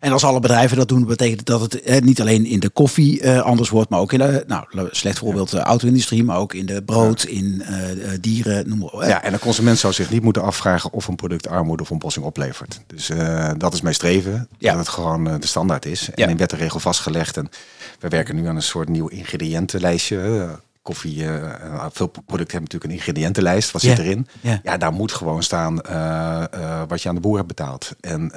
En 0.00 0.12
als 0.12 0.24
alle 0.24 0.40
bedrijven 0.40 0.76
dat 0.76 0.88
doen, 0.88 1.04
betekent 1.06 1.46
dat 1.46 1.60
het 1.60 1.82
eh, 1.82 2.00
niet 2.02 2.20
alleen 2.20 2.46
in 2.46 2.60
de 2.60 2.68
koffie 2.70 3.20
eh, 3.20 3.40
anders 3.40 3.68
wordt, 3.70 3.90
maar 3.90 4.00
ook 4.00 4.12
in 4.12 4.18
de, 4.18 4.44
nou, 4.46 4.88
slecht 4.90 5.18
voorbeeld, 5.18 5.50
de 5.50 5.58
auto-industrie, 5.60 6.24
maar 6.24 6.36
ook 6.38 6.54
in 6.54 6.66
de 6.66 6.82
brood, 6.82 7.22
in 7.24 7.62
eh, 7.62 7.90
eh, 7.90 8.18
dieren, 8.20 8.68
noem 8.68 8.78
maar 8.78 8.88
op. 8.88 9.02
Ja, 9.02 9.22
en 9.22 9.32
de 9.32 9.38
consument 9.38 9.78
zou 9.78 9.92
zich 9.92 10.10
niet 10.10 10.22
moeten 10.22 10.42
afvragen 10.42 10.92
of 10.92 11.08
een 11.08 11.16
product 11.16 11.48
armoede 11.48 11.82
of 11.82 11.90
ontbossing 11.90 12.24
oplevert. 12.24 12.80
Dus 12.86 13.08
eh, 13.10 13.50
dat 13.56 13.74
is 13.74 13.80
mijn 13.80 13.94
streven, 13.94 14.48
Ja. 14.58 14.70
dat 14.70 14.78
het 14.80 14.88
gewoon 14.88 15.28
eh, 15.28 15.34
de 15.40 15.46
standaard 15.46 15.86
is. 15.86 16.06
En 16.10 16.12
Ja. 16.22 16.26
in 16.28 16.36
wet 16.36 16.52
en 16.52 16.58
regel 16.58 16.80
vastgelegd. 16.80 17.36
En 17.36 17.48
we 18.00 18.08
werken 18.08 18.34
nu 18.36 18.46
aan 18.46 18.56
een 18.56 18.62
soort 18.62 18.88
nieuw 18.88 19.06
ingrediëntenlijstje. 19.08 20.48
Koffie, 20.88 21.24
eh, 21.24 21.86
veel 21.92 22.06
producten 22.06 22.36
hebben 22.36 22.60
natuurlijk 22.60 22.84
een 22.84 22.90
ingrediëntenlijst. 22.90 23.70
Wat 23.70 23.82
zit 23.82 23.98
erin? 23.98 24.26
Ja. 24.40 24.60
Ja, 24.62 24.76
daar 24.76 24.92
moet 24.92 25.12
gewoon 25.12 25.42
staan 25.42 25.80
eh, 25.80 26.82
wat 26.88 27.02
je 27.02 27.08
aan 27.08 27.14
de 27.14 27.20
boer 27.20 27.36
hebt 27.36 27.48
betaald. 27.48 27.90
En 28.00 28.32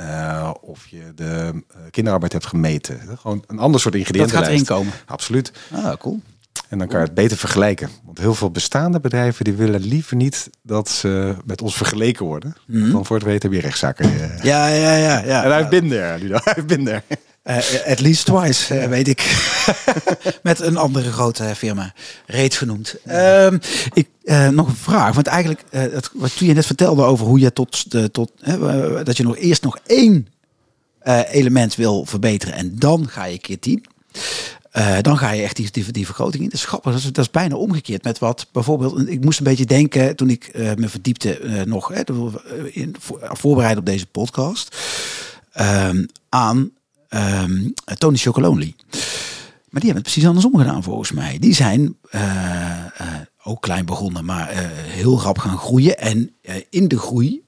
of 0.62 0.88
je 0.88 1.12
de 1.16 1.64
kinderarbeid 1.92 2.34
hebt 2.34 2.46
gemeten. 2.46 3.00
Gewoon 3.22 3.44
een 3.48 3.60
ander 3.60 3.80
soort 3.82 3.94
Dat 3.94 4.04
gaat 4.04 4.12
ingrediëntenlijst. 4.14 4.52
erin 4.52 4.66
komen. 4.66 4.94
Absoluut. 5.06 5.52
Ah, 5.72 5.94
cool. 5.94 6.20
En 6.70 6.78
dan 6.78 6.88
kan 6.88 7.00
je 7.00 7.06
het 7.06 7.14
beter 7.14 7.38
vergelijken. 7.38 7.90
Want 8.06 8.18
heel 8.18 8.34
veel 8.34 8.52
bestaande 8.52 9.00
bedrijven 9.00 9.44
die 9.44 9.54
willen 9.54 9.82
liever 9.82 10.16
niet 10.16 10.50
dat 10.64 10.90
ze 10.90 11.36
met 11.46 11.62
ons 11.62 11.76
vergeleken 11.76 12.26
worden. 12.26 12.56
Mhm. 12.68 12.92
Dan 12.92 13.06
voor 13.06 13.16
het 13.16 13.26
weten 13.26 13.50
heb 13.50 13.60
je 13.60 13.66
rechtszaken. 13.66 14.10
Ja, 14.44 14.68
ja, 14.68 14.96
ja. 14.96 15.20
ja. 15.20 15.44
En 15.44 15.52
hij 15.52 15.68
there, 15.90 16.18
Ludo. 16.18 16.38
Hij 16.44 16.66
been 16.66 16.86
there. 16.86 17.04
Eh, 17.42 17.58
at 17.86 18.00
least 18.00 18.26
twice, 18.26 18.78
eh, 18.78 18.88
weet 18.88 19.08
ik. 19.08 19.50
Met 20.44 20.60
een 20.60 20.78
andere 20.78 21.12
grote 21.12 21.54
firma, 21.56 21.94
reeds 22.26 22.58
genoemd. 22.58 22.96
Ehm, 23.06 23.58
ik, 23.94 24.08
eh, 24.24 24.48
nog 24.48 24.68
een 24.68 24.76
vraag, 24.76 25.16
want 25.16 25.28
eigenlijk, 25.28 25.64
het, 25.70 26.10
wat 26.14 26.38
toen 26.38 26.48
je 26.48 26.54
net 26.54 26.66
vertelde 26.66 27.04
over 27.04 27.26
hoe 27.26 27.40
je 27.40 27.54
tot, 27.54 27.92
de, 27.92 28.12
tot 28.12 28.32
dat 29.04 29.18
je 29.18 29.24
nog 29.24 29.38
eerst 29.38 29.64
nog 29.64 29.80
één 29.86 30.28
element 31.32 31.76
wil 31.76 32.06
verbeteren 32.06 32.56
en 32.56 32.76
dan 32.80 33.10
ga 33.10 33.26
je 33.26 33.40
keer 33.40 33.60
tien. 33.60 33.86
Dan 35.02 35.18
ga 35.18 35.32
je 35.32 35.44
echt 35.44 35.56
die, 35.56 35.72
die, 35.72 35.92
die 35.92 36.06
vergroting 36.06 36.44
in. 36.44 36.50
Dat 36.50 36.60
is 36.60 36.66
grappig. 36.66 36.92
Dat 36.92 37.00
is, 37.00 37.06
dat 37.06 37.26
is 37.26 37.32
bijna 37.32 37.56
omgekeerd 37.56 38.04
met 38.04 38.20
wat 38.20 38.48
bijvoorbeeld. 38.52 39.08
Ik 39.08 39.24
moest 39.24 39.40
een 39.40 39.46
beetje 39.46 39.66
denken 39.66 40.16
toen 40.16 40.30
ik 40.30 40.52
me 40.76 40.90
verdiepte 40.90 41.40
eh, 41.40 41.62
nog 41.62 41.88
hè, 41.88 42.02
in, 42.72 42.96
voor, 43.00 43.20
voorbereid 43.32 43.78
op 43.78 43.86
deze 43.86 44.06
podcast. 44.06 44.78
ehm, 45.52 46.06
aan 46.30 46.72
ehm, 47.12 47.70
Tony 47.98 48.18
Chocolonely. 48.18 48.76
Maar 49.70 49.82
die 49.82 49.92
hebben 49.92 49.94
het 49.96 50.04
precies 50.04 50.26
andersom 50.26 50.58
gedaan 50.58 50.84
volgens 50.84 51.12
mij. 51.12 51.38
Die 51.40 51.54
zijn 51.54 51.98
eh, 52.10 52.22
ook 53.44 53.62
klein 53.62 53.86
begonnen, 53.86 54.26
maar 54.26 54.50
eh, 54.50 54.58
heel 54.72 55.22
rap 55.22 55.38
gaan 55.38 55.58
groeien. 55.58 55.98
En 55.98 56.36
in 56.70 56.88
de 56.88 56.98
groei 57.00 57.44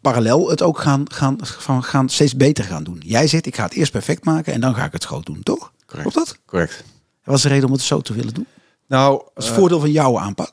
parallel 0.00 0.50
het 0.50 0.62
ook 0.62 0.78
gaan, 0.78 1.04
gaan, 1.12 1.36
van, 1.42 1.84
gaan 1.84 2.08
steeds 2.08 2.36
beter 2.36 2.64
gaan 2.64 2.84
doen. 2.84 3.02
Jij 3.04 3.26
zegt, 3.26 3.46
ik 3.46 3.56
ga 3.56 3.64
het 3.64 3.72
eerst 3.72 3.92
perfect 3.92 4.24
maken 4.24 4.52
en 4.52 4.60
dan 4.60 4.74
ga 4.74 4.84
ik 4.84 4.92
het 4.92 5.04
groot 5.04 5.26
doen, 5.26 5.42
toch? 5.42 5.72
Correct. 5.86 6.12
Klopt 6.12 6.28
dat? 6.28 6.38
Correct. 6.46 6.84
Wat 7.24 7.36
is 7.36 7.42
de 7.42 7.48
reden 7.48 7.66
om 7.66 7.72
het 7.72 7.82
zo 7.82 8.00
te 8.00 8.12
willen 8.14 8.34
doen? 8.34 8.46
Nou, 8.88 9.18
Dat 9.18 9.30
is 9.42 9.44
het 9.46 9.54
voordeel 9.58 9.80
van 9.80 9.90
jouw 9.90 10.18
aanpak. 10.18 10.52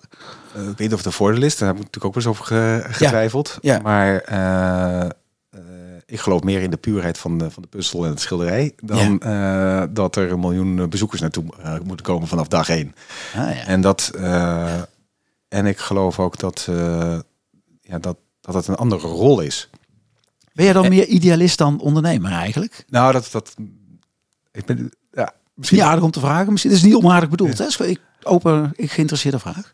Ik 0.54 0.62
weet 0.66 0.80
niet 0.80 0.92
of 0.92 0.98
het 0.98 1.06
een 1.06 1.12
voordeel 1.12 1.44
is. 1.44 1.58
Daar 1.58 1.68
heb 1.68 1.78
ik 1.78 1.84
natuurlijk 1.84 2.06
ook 2.18 2.24
wel 2.24 2.24
eens 2.24 2.32
over 2.42 2.46
ge- 2.46 2.86
getwijfeld. 2.90 3.58
ja. 3.62 3.80
Maar 3.84 4.16
ik 6.10 6.20
geloof 6.20 6.44
meer 6.44 6.62
in 6.62 6.70
de 6.70 6.78
puurheid 6.78 7.18
van 7.18 7.38
de, 7.38 7.52
van 7.52 7.62
de 7.62 7.70
puzzel 7.70 8.04
en 8.04 8.10
het 8.10 8.20
schilderij... 8.20 8.74
dan 8.82 9.20
eh, 9.20 9.84
dat 9.90 10.16
er 10.16 10.32
een 10.32 10.40
miljoen 10.40 10.80
eh, 10.80 10.88
bezoekers 10.88 11.22
naartoe 11.22 11.44
eh, 11.64 11.80
moeten 11.84 12.06
komen 12.06 12.28
vanaf 12.28 12.48
dag 12.48 12.70
één. 12.70 12.96
Ah, 13.36 13.56
ja. 13.56 13.66
En, 13.66 13.82
dat, 13.82 14.12
en 15.48 15.66
ik 15.66 15.78
geloof 15.78 16.20
ook 16.20 16.38
dat, 16.38 16.68
ja, 17.82 18.00
dat, 18.00 18.18
dat 18.42 18.54
het 18.54 18.68
een 18.68 18.76
andere 18.76 19.08
rol 19.08 19.40
is. 19.40 19.70
Ben 20.54 20.66
jij 20.66 20.74
dan 20.74 20.90
meer 20.90 21.08
idealist 21.08 21.58
dan 21.58 21.80
ondernemer 21.80 22.32
eigenlijk? 22.32 22.86
Nou, 22.88 23.12
dat... 23.12 23.30
dat 23.32 23.56
ik 24.52 24.66
ben, 24.66 24.92
ja, 25.12 25.34
misschien 25.54 25.80
Niet 25.80 25.88
aardig 25.88 26.04
om 26.04 26.12
te 26.12 26.20
vragen. 26.20 26.52
Misschien 26.52 26.72
het 26.72 26.82
is 26.82 26.86
niet 26.86 26.96
onaardig 26.96 27.30
bedoeld. 27.30 27.58
Hè? 27.58 27.66
Het 27.66 27.80
Ik 27.80 28.00
open, 28.24 28.72
ik 28.76 28.92
geïnteresseerde 28.92 29.40
vraag. 29.40 29.74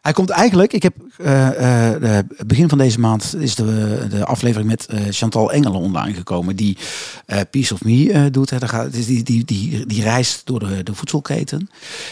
Hij 0.00 0.12
komt 0.12 0.30
eigenlijk. 0.30 0.72
Ik 0.72 0.82
heb 0.82 0.94
de 1.16 2.24
begin 2.46 2.68
van 2.68 2.78
deze 2.78 3.00
maand 3.00 3.34
is 3.38 3.54
de, 3.54 4.06
de 4.10 4.24
aflevering 4.24 4.70
met 4.70 4.88
Chantal 5.10 5.52
Engelen 5.52 5.80
online 5.80 6.14
gekomen, 6.14 6.56
die 6.56 6.76
Piece 7.50 7.74
of 7.74 7.84
Me 7.84 8.28
doet. 8.30 8.50
Hè. 8.50 8.58
Daar 8.58 8.68
gaat, 8.68 8.92
die, 8.92 9.22
die, 9.22 9.44
die, 9.44 9.86
die 9.86 10.02
reist 10.02 10.42
door 10.44 10.58
de, 10.58 10.94
voedselketen. 10.94 11.70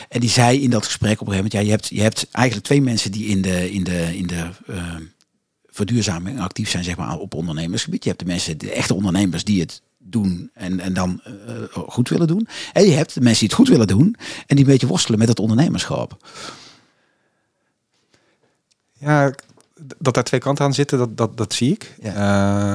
En 0.09 0.21
die 0.21 0.31
zei 0.31 0.63
in 0.63 0.71
dat 0.71 0.85
gesprek 0.85 1.21
op 1.21 1.27
een 1.27 1.33
gegeven 1.33 1.51
moment: 1.51 1.53
ja, 1.53 1.61
je 1.61 1.71
hebt, 1.71 1.89
je 1.89 2.01
hebt 2.01 2.27
eigenlijk 2.31 2.67
twee 2.67 2.83
mensen 2.83 3.13
die 3.13 3.27
in 3.27 3.43
de, 3.43 3.73
in 3.73 3.85
de, 3.85 4.17
in 4.17 4.27
de 4.27 4.49
eh, 4.67 4.95
verduurzaming 5.67 6.41
actief 6.41 6.71
zijn, 6.71 6.85
zeg 6.85 6.97
maar, 6.97 7.19
op 7.19 7.35
ondernemersgebied. 7.35 8.03
Je 8.03 8.09
hebt 8.09 8.23
de 8.23 8.27
mensen, 8.27 8.59
de 8.59 8.73
echte 8.73 8.95
ondernemers 8.95 9.45
die 9.45 9.61
het 9.61 9.83
doen 9.99 10.51
en, 10.55 10.81
en 10.81 10.93
dan 10.93 11.21
goed 11.73 12.09
willen 12.09 12.27
doen. 12.27 12.49
En 12.73 12.85
je 12.85 12.93
hebt 12.93 13.15
de 13.15 13.21
mensen 13.21 13.41
die 13.41 13.49
het 13.49 13.59
goed 13.59 13.69
willen 13.69 13.87
doen 13.87 14.17
en 14.47 14.57
die 14.57 14.65
een 14.65 14.71
beetje 14.71 14.87
worstelen 14.87 15.19
met 15.19 15.29
het 15.29 15.41
ondernemerschap. 15.41 16.17
Ja, 18.99 19.33
dat 19.99 20.15
daar 20.15 20.25
twee 20.25 20.41
kanten 20.41 20.65
aan 20.65 20.75
zitten, 20.75 20.99
dat, 20.99 21.17
dat, 21.17 21.37
dat 21.37 21.53
zie 21.55 21.73
ik. 21.73 21.95
Ja. 22.03 22.15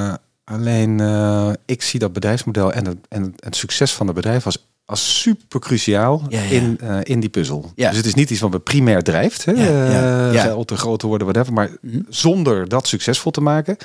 Eh, 0.09 0.53
alleen 0.55 0.99
eh, 0.99 1.51
ik 1.65 1.81
zie 1.81 1.99
dat 1.99 2.13
bedrijfsmodel 2.13 2.71
en 2.73 2.86
het, 2.86 2.97
en 3.09 3.33
het 3.39 3.55
succes 3.55 3.91
van 3.93 4.05
het 4.07 4.15
bedrijf 4.15 4.45
als, 4.45 4.67
als 4.86 5.21
super 5.21 5.59
cruciaal 5.59 6.21
Ja, 6.29 6.41
ja. 6.41 6.49
In, 6.49 6.77
eh, 6.81 6.97
in 7.03 7.19
die 7.19 7.29
puzzel. 7.29 7.71
Dus 7.75 7.97
het 7.97 8.05
is 8.05 8.13
niet 8.13 8.29
iets 8.29 8.39
wat 8.41 8.51
we 8.51 8.59
primair 8.59 9.01
drijft, 9.03 9.45
hè? 9.45 9.51
Ja, 9.51 10.41
geld 10.41 10.67
te 10.67 10.75
groot 10.77 10.99
te 10.99 11.07
worden, 11.07 11.27
whatever. 11.27 11.53
Maar 11.53 11.69
Mhm. 11.81 11.99
zonder 12.09 12.67
dat 12.67 12.88
succesvol 12.88 13.31
te 13.31 13.41
maken, 13.41 13.77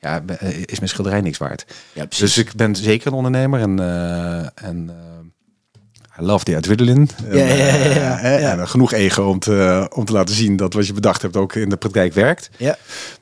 ja, 0.00 0.22
is 0.64 0.78
mijn 0.78 0.88
schilderij 0.90 1.20
niks 1.20 1.38
waard. 1.38 1.66
Dus 2.18 2.38
ik 2.38 2.52
ben 2.54 2.76
zeker 2.76 3.06
een 3.06 3.12
ondernemer 3.12 3.60
en, 3.60 3.78
en 4.54 4.90
I 6.20 6.24
love 6.24 6.44
the 6.44 6.56
adrenaline. 6.56 7.06
Ja, 7.30 7.38
En, 7.38 7.56
ja, 7.56 7.74
ja, 7.74 7.84
ja, 7.84 8.20
eh. 8.20 8.50
En 8.50 8.68
genoeg 8.68 8.92
ego 8.92 9.22
om 9.22 9.38
te, 9.38 9.86
om 9.94 10.04
te 10.04 10.12
laten 10.12 10.34
zien 10.34 10.56
dat 10.56 10.72
wat 10.74 10.86
je 10.86 10.92
bedacht 10.92 11.22
hebt 11.22 11.36
ook 11.36 11.54
in 11.54 11.68
de 11.68 11.76
praktijk 11.76 12.14
werkt. 12.14 12.50
ja. 12.56 12.76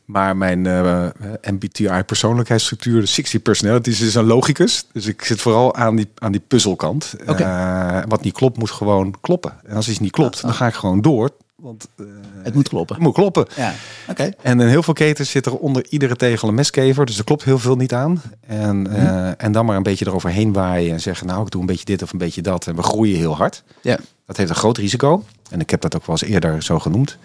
Maar 0.05 0.37
mijn 0.37 0.67
eh, 0.67 1.07
MBTI 1.43 2.03
persoonlijkheidsstructuur, 2.07 3.01
de 3.01 3.07
60 3.07 3.43
personalities, 3.43 4.01
is 4.01 4.15
een 4.15 4.25
logicus. 4.25 4.87
Dus 4.93 5.07
ik 5.07 5.25
zit 5.25 5.41
vooral 5.41 5.75
aan 5.75 5.97
die, 5.97 6.11
aan 6.19 6.33
die 6.33 6.43
puzzelkant. 6.49 7.15
Eh, 7.27 8.01
wat 8.09 8.23
niet 8.23 8.35
klopt, 8.35 8.59
moet 8.59 8.71
gewoon 8.71 9.15
kloppen. 9.21 9.53
En 9.67 9.77
als 9.77 9.89
iets 9.89 9.99
niet 9.99 10.11
klopt, 10.11 10.43
dan 10.43 10.55
ga 10.55 10.67
ik 10.67 10.75
gewoon 10.75 11.01
door. 11.01 11.31
Want 11.65 11.89
eh, 11.97 12.07
Het 12.43 12.55
moet 12.55 12.69
kloppen. 12.69 12.95
het 12.95 13.05
moet 13.05 13.15
kloppen. 13.15 13.47
Ja, 13.57 13.75
oké. 14.09 14.31
En 14.43 14.61
in 14.61 14.69
heel 14.69 14.83
veel 14.83 14.95
ketens 14.95 15.31
zit 15.31 15.47
er 15.47 15.57
onder 15.57 15.87
iedere 15.89 16.17
tegel 16.17 16.49
een 16.49 16.55
meskever. 16.55 17.07
Dus 17.07 17.19
er 17.19 17.25
klopt 17.25 17.45
heel 17.45 17.59
veel 17.59 17.77
niet 17.77 17.93
aan. 17.93 18.23
En, 18.47 18.87
eh, 18.87 19.45
en 19.45 19.53
dan 19.53 19.67
maar 19.67 19.77
een 19.77 19.83
beetje 19.83 20.07
eroverheen 20.07 20.53
waaien 20.53 20.93
en 20.93 21.01
zeggen... 21.01 21.27
nou, 21.27 21.43
ik 21.43 21.51
doe 21.51 21.61
een 21.61 21.67
beetje 21.67 21.85
dit 21.85 22.03
of 22.03 22.13
een 22.13 22.19
beetje 22.19 22.43
dat. 22.43 22.67
En 22.67 22.77
we 22.77 22.83
groeien 22.83 23.17
heel 23.17 23.37
hard. 23.37 23.63
Ja. 23.81 23.99
Dat 24.27 24.37
heeft 24.37 24.51
een 24.51 24.57
groot 24.57 24.79
risico. 24.79 25.25
En 25.51 25.61
ik 25.61 25.71
heb 25.71 25.81
dat 25.81 25.97
ook 25.97 26.07
wel 26.07 26.17
eens 26.21 26.31
eerder 26.31 26.63
zo 26.63 26.79
genoemd. 26.79 27.19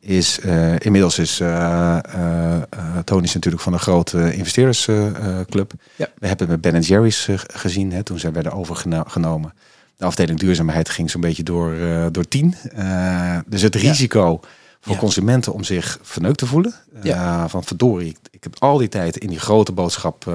Is, 0.00 0.40
eh, 0.40 0.78
inmiddels 0.78 1.18
is 1.18 1.40
eh, 1.40 1.98
Tony 3.04 3.22
is 3.22 3.34
natuurlijk 3.34 3.62
van 3.62 3.72
een 3.72 3.78
grote 3.78 4.34
investeerdersclub. 4.34 5.72
Ja. 5.96 6.08
We 6.18 6.26
hebben 6.26 6.50
het 6.50 6.62
met 6.62 6.72
Ben 6.72 6.80
Jerry's 6.80 7.28
gezien 7.46 7.92
hè, 7.92 8.02
toen 8.02 8.18
zij 8.18 8.32
werden 8.32 8.52
overgenomen. 8.52 9.52
De 9.98 10.04
afdeling 10.04 10.38
duurzaamheid 10.38 10.88
ging 10.88 11.10
zo'n 11.10 11.20
beetje 11.20 11.42
door, 11.42 11.74
eh, 11.74 12.06
door 12.10 12.28
tien. 12.28 12.54
Eh, 12.74 13.38
dus 13.46 13.62
het 13.62 13.74
risico 13.74 14.40
voor 14.80 14.92
Ja. 14.92 14.98
consumenten 14.98 15.52
om 15.52 15.64
zich 15.64 15.98
verneukt 16.02 16.38
te 16.38 16.46
voelen. 16.46 16.74
eh, 17.02 17.44
van 17.48 17.64
verdorie, 17.64 18.08
ik, 18.08 18.16
ik 18.30 18.42
heb 18.44 18.56
al 18.58 18.78
die 18.78 18.88
tijd 18.88 19.16
in 19.16 19.28
die 19.28 19.38
grote 19.38 19.72
boodschap 19.72 20.32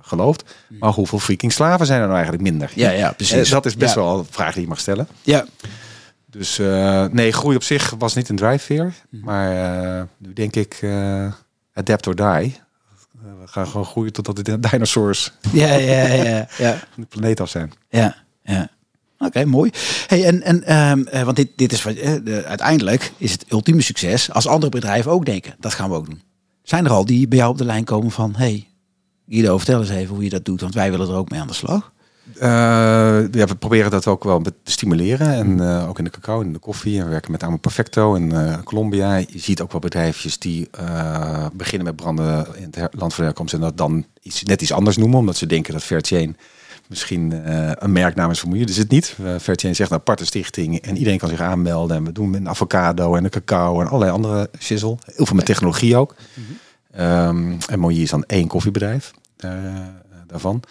geloofd. 0.00 0.54
Maar 0.68 0.90
hoeveel 0.92 1.18
freaking 1.18 1.52
slaven 1.52 1.86
zijn 1.86 1.98
er 2.00 2.04
nou 2.06 2.18
eigenlijk 2.18 2.48
minder? 2.50 2.72
Ja, 2.74 2.90
ja, 2.90 3.12
precies. 3.12 3.48
Dat 3.50 3.66
is 3.66 3.76
best 3.76 3.94
Ja. 3.94 4.00
wel 4.00 4.18
een 4.18 4.26
vraag 4.30 4.52
die 4.52 4.62
je 4.62 4.68
mag 4.68 4.80
stellen. 4.80 5.08
Ja, 5.22 5.46
Dus 6.26 6.58
nee, 7.12 7.32
groei 7.32 7.56
op 7.56 7.62
zich 7.62 7.94
was 7.98 8.14
niet 8.14 8.28
een 8.28 8.36
drijfveer. 8.36 8.94
Mhm. 9.10 9.24
Maar 9.24 10.06
nu 10.18 10.32
denk 10.32 10.56
ik, 10.56 10.80
adapt 11.74 12.06
or 12.06 12.14
die. 12.16 12.60
We 13.40 13.46
gaan 13.46 13.66
gewoon 13.66 13.86
groeien 13.86 14.12
totdat 14.12 14.44
de 14.44 14.58
dinosaurs 14.60 15.32
ja, 15.52 15.74
ja, 15.74 16.06
ja, 16.06 16.46
ja. 16.58 16.78
de 16.96 17.06
planeet 17.08 17.40
af 17.40 17.48
zijn. 17.48 17.72
Ja, 17.88 18.16
ja. 18.42 18.70
Oké, 19.18 19.44
mooi. 19.44 19.70
Hey, 20.06 20.24
en, 20.24 20.42
en, 20.42 20.64
ehm, 20.64 21.02
eh, 21.02 21.22
want 21.22 21.36
dit, 21.36 21.48
dit 21.56 21.72
is 21.72 21.82
de, 21.82 22.42
uiteindelijk 22.46 23.12
is 23.16 23.32
het 23.32 23.44
ultieme 23.48 23.82
succes 23.82 24.32
als 24.32 24.46
andere 24.46 24.70
bedrijven 24.70 25.10
ook 25.10 25.24
denken. 25.24 25.54
Dat 25.58 25.74
gaan 25.74 25.90
we 25.90 25.96
ook 25.96 26.06
doen. 26.06 26.22
Zijn 26.62 26.84
er 26.84 26.90
al 26.90 27.04
die 27.04 27.28
bij 27.28 27.38
jou 27.38 27.50
op 27.50 27.58
de 27.58 27.64
lijn 27.64 27.84
komen 27.84 28.10
van, 28.10 28.34
hey, 28.36 28.68
Guido, 29.28 29.56
vertel 29.56 29.80
eens 29.80 29.90
even 29.90 30.14
hoe 30.14 30.24
je 30.24 30.30
dat 30.30 30.44
doet, 30.44 30.60
want 30.60 30.74
wij 30.74 30.90
willen 30.90 31.08
er 31.08 31.14
ook 31.14 31.30
mee 31.30 31.40
aan 31.40 31.46
de 31.46 31.52
slag. 31.52 31.92
Eh, 32.38 32.48
ja, 33.30 33.46
we 33.46 33.54
proberen 33.58 33.90
dat 33.90 34.06
ook 34.06 34.24
wel 34.24 34.40
te 34.40 34.52
stimuleren. 34.64 35.32
En 35.32 35.60
eh, 35.60 35.88
ook 35.88 35.98
in 35.98 36.04
de 36.04 36.10
cacao 36.10 36.40
en 36.40 36.46
in 36.46 36.52
de 36.52 36.58
koffie. 36.58 36.98
En 36.98 37.04
we 37.04 37.10
werken 37.10 37.32
met 37.32 37.42
Amo 37.42 37.56
Perfecto 37.56 38.14
in 38.14 38.32
eh, 38.32 38.62
Colombia. 38.64 39.16
Je 39.16 39.38
ziet 39.38 39.60
ook 39.60 39.72
wel 39.72 39.80
bedrijfjes 39.80 40.38
die 40.38 40.70
beginnen 41.52 41.86
met 41.86 41.96
branden 41.96 42.46
in 42.56 42.70
het 42.70 42.94
land 42.94 43.14
van 43.14 43.24
herkomst. 43.24 43.54
En 43.54 43.60
dat 43.60 43.76
dan 43.76 44.04
iets, 44.22 44.42
net 44.42 44.62
iets 44.62 44.72
anders 44.72 44.96
noemen. 44.96 45.18
Omdat 45.18 45.36
ze 45.36 45.46
denken 45.46 45.72
dat 45.72 45.82
Fairchain 45.82 46.36
misschien 46.90 47.44
eh, 47.44 47.70
een 47.74 47.92
merknaam 47.92 48.30
is 48.30 48.40
voor 48.40 48.48
milieu. 48.48 48.64
Dus 48.64 48.76
het 48.76 48.90
niet. 48.90 49.16
Uh, 49.20 49.38
Fairchain 49.38 49.74
zegt 49.74 49.90
een 49.90 49.96
aparte 49.96 50.24
stichting. 50.24 50.80
En 50.80 50.96
iedereen 50.96 51.18
kan 51.18 51.28
zich 51.28 51.40
aanmelden. 51.40 51.96
En 51.96 52.04
we 52.04 52.12
doen 52.12 52.30
met 52.30 52.40
een 52.40 52.48
avocado 52.48 53.14
en 53.14 53.24
een 53.24 53.30
cacao 53.30 53.80
en 53.80 53.86
allerlei 53.86 54.10
andere 54.10 54.50
shizzle. 54.58 54.96
Heel 55.14 55.26
veel 55.26 55.36
met 55.36 55.44
technologie 55.44 55.96
ook. 55.96 56.14
Ehm, 56.92 57.52
en 57.68 57.78
Moji 57.78 58.02
is 58.02 58.10
dan 58.10 58.24
één 58.24 58.46
koffiebedrijf 58.46 59.12
daar, 59.36 59.64
eh, 59.64 59.72
daarvan. 60.26 60.62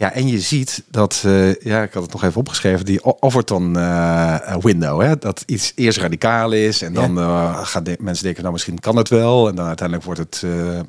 Ja, 0.00 0.12
en 0.12 0.28
je 0.28 0.40
ziet 0.40 0.82
dat, 0.90 1.22
eh, 1.26 1.54
ja, 1.54 1.82
ik 1.82 1.92
had 1.92 2.02
het 2.02 2.12
nog 2.12 2.24
even 2.24 2.40
opgeschreven, 2.40 2.84
die 2.84 3.22
Overton 3.22 3.76
eh, 3.76 4.56
window, 4.60 5.00
hè, 5.00 5.18
dat 5.18 5.42
iets 5.46 5.72
eerst 5.74 5.98
radicaal 5.98 6.52
is 6.52 6.82
en 6.82 6.92
dan 6.92 7.18
eh, 7.18 7.66
gaan 7.66 7.84
de, 7.84 7.96
mensen 8.00 8.24
denken, 8.24 8.42
nou 8.42 8.52
misschien 8.54 8.78
kan 8.78 8.96
het 8.96 9.08
wel, 9.08 9.48
en 9.48 9.54
dan 9.54 9.66
uiteindelijk 9.66 10.06
wordt 10.06 10.20
het, 10.20 10.42
eh, 10.44 10.78
eh, 10.78 10.84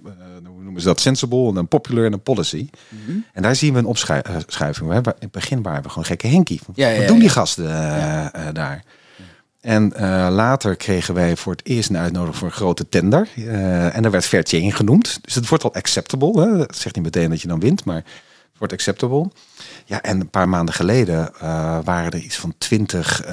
noemen 0.71 0.81
ze 0.81 0.87
dat, 0.87 0.99
sensible 0.99 1.47
en 1.47 1.53
dan 1.53 1.67
popular 1.67 2.05
en 2.05 2.13
een 2.13 2.21
policy. 2.21 2.69
En 3.33 3.41
daar 3.41 3.55
zien 3.55 3.73
we 3.73 3.79
een 3.79 3.85
opschuiving. 3.85 4.87
We 4.87 4.93
hebben, 4.93 5.13
in 5.13 5.19
het 5.19 5.31
begin 5.31 5.61
waren 5.61 5.83
we 5.83 5.89
gewoon 5.89 6.05
gekke 6.05 6.27
Henkie. 6.27 6.59
Ja, 6.73 6.87
ja, 6.87 6.97
Wat 6.97 7.07
doen 7.07 7.19
die 7.19 7.29
gasten 7.29 7.69
eh, 7.69 8.25
eh, 8.25 8.53
daar? 8.53 8.83
En 9.61 9.93
eh, 9.93 10.27
later 10.31 10.75
kregen 10.75 11.13
wij 11.13 11.35
voor 11.35 11.51
het 11.51 11.65
eerst 11.65 11.89
een 11.89 11.97
uitnodiging 11.97 12.37
voor 12.37 12.47
een 12.47 12.53
grote 12.53 12.89
tender. 12.89 13.27
En 13.91 14.01
daar 14.01 14.11
werd 14.11 14.25
Fairchain 14.25 14.71
genoemd. 14.71 15.19
Dus 15.21 15.35
het 15.35 15.47
wordt 15.47 15.63
al 15.63 15.73
acceptable. 15.73 16.41
Hè? 16.41 16.57
Dat 16.57 16.75
zegt 16.75 16.95
niet 16.95 17.03
meteen 17.03 17.29
dat 17.29 17.41
je 17.41 17.47
dan 17.47 17.59
wint, 17.59 17.85
maar 17.85 17.95
het 17.95 18.57
wordt 18.57 18.73
acceptable. 18.73 19.29
Ja, 19.85 20.01
en 20.01 20.19
een 20.19 20.29
paar 20.29 20.49
maanden 20.49 20.75
geleden 20.75 21.31
waren 21.83 22.11
er 22.11 22.19
iets 22.19 22.37
van 22.37 22.53
twintig 22.57 23.23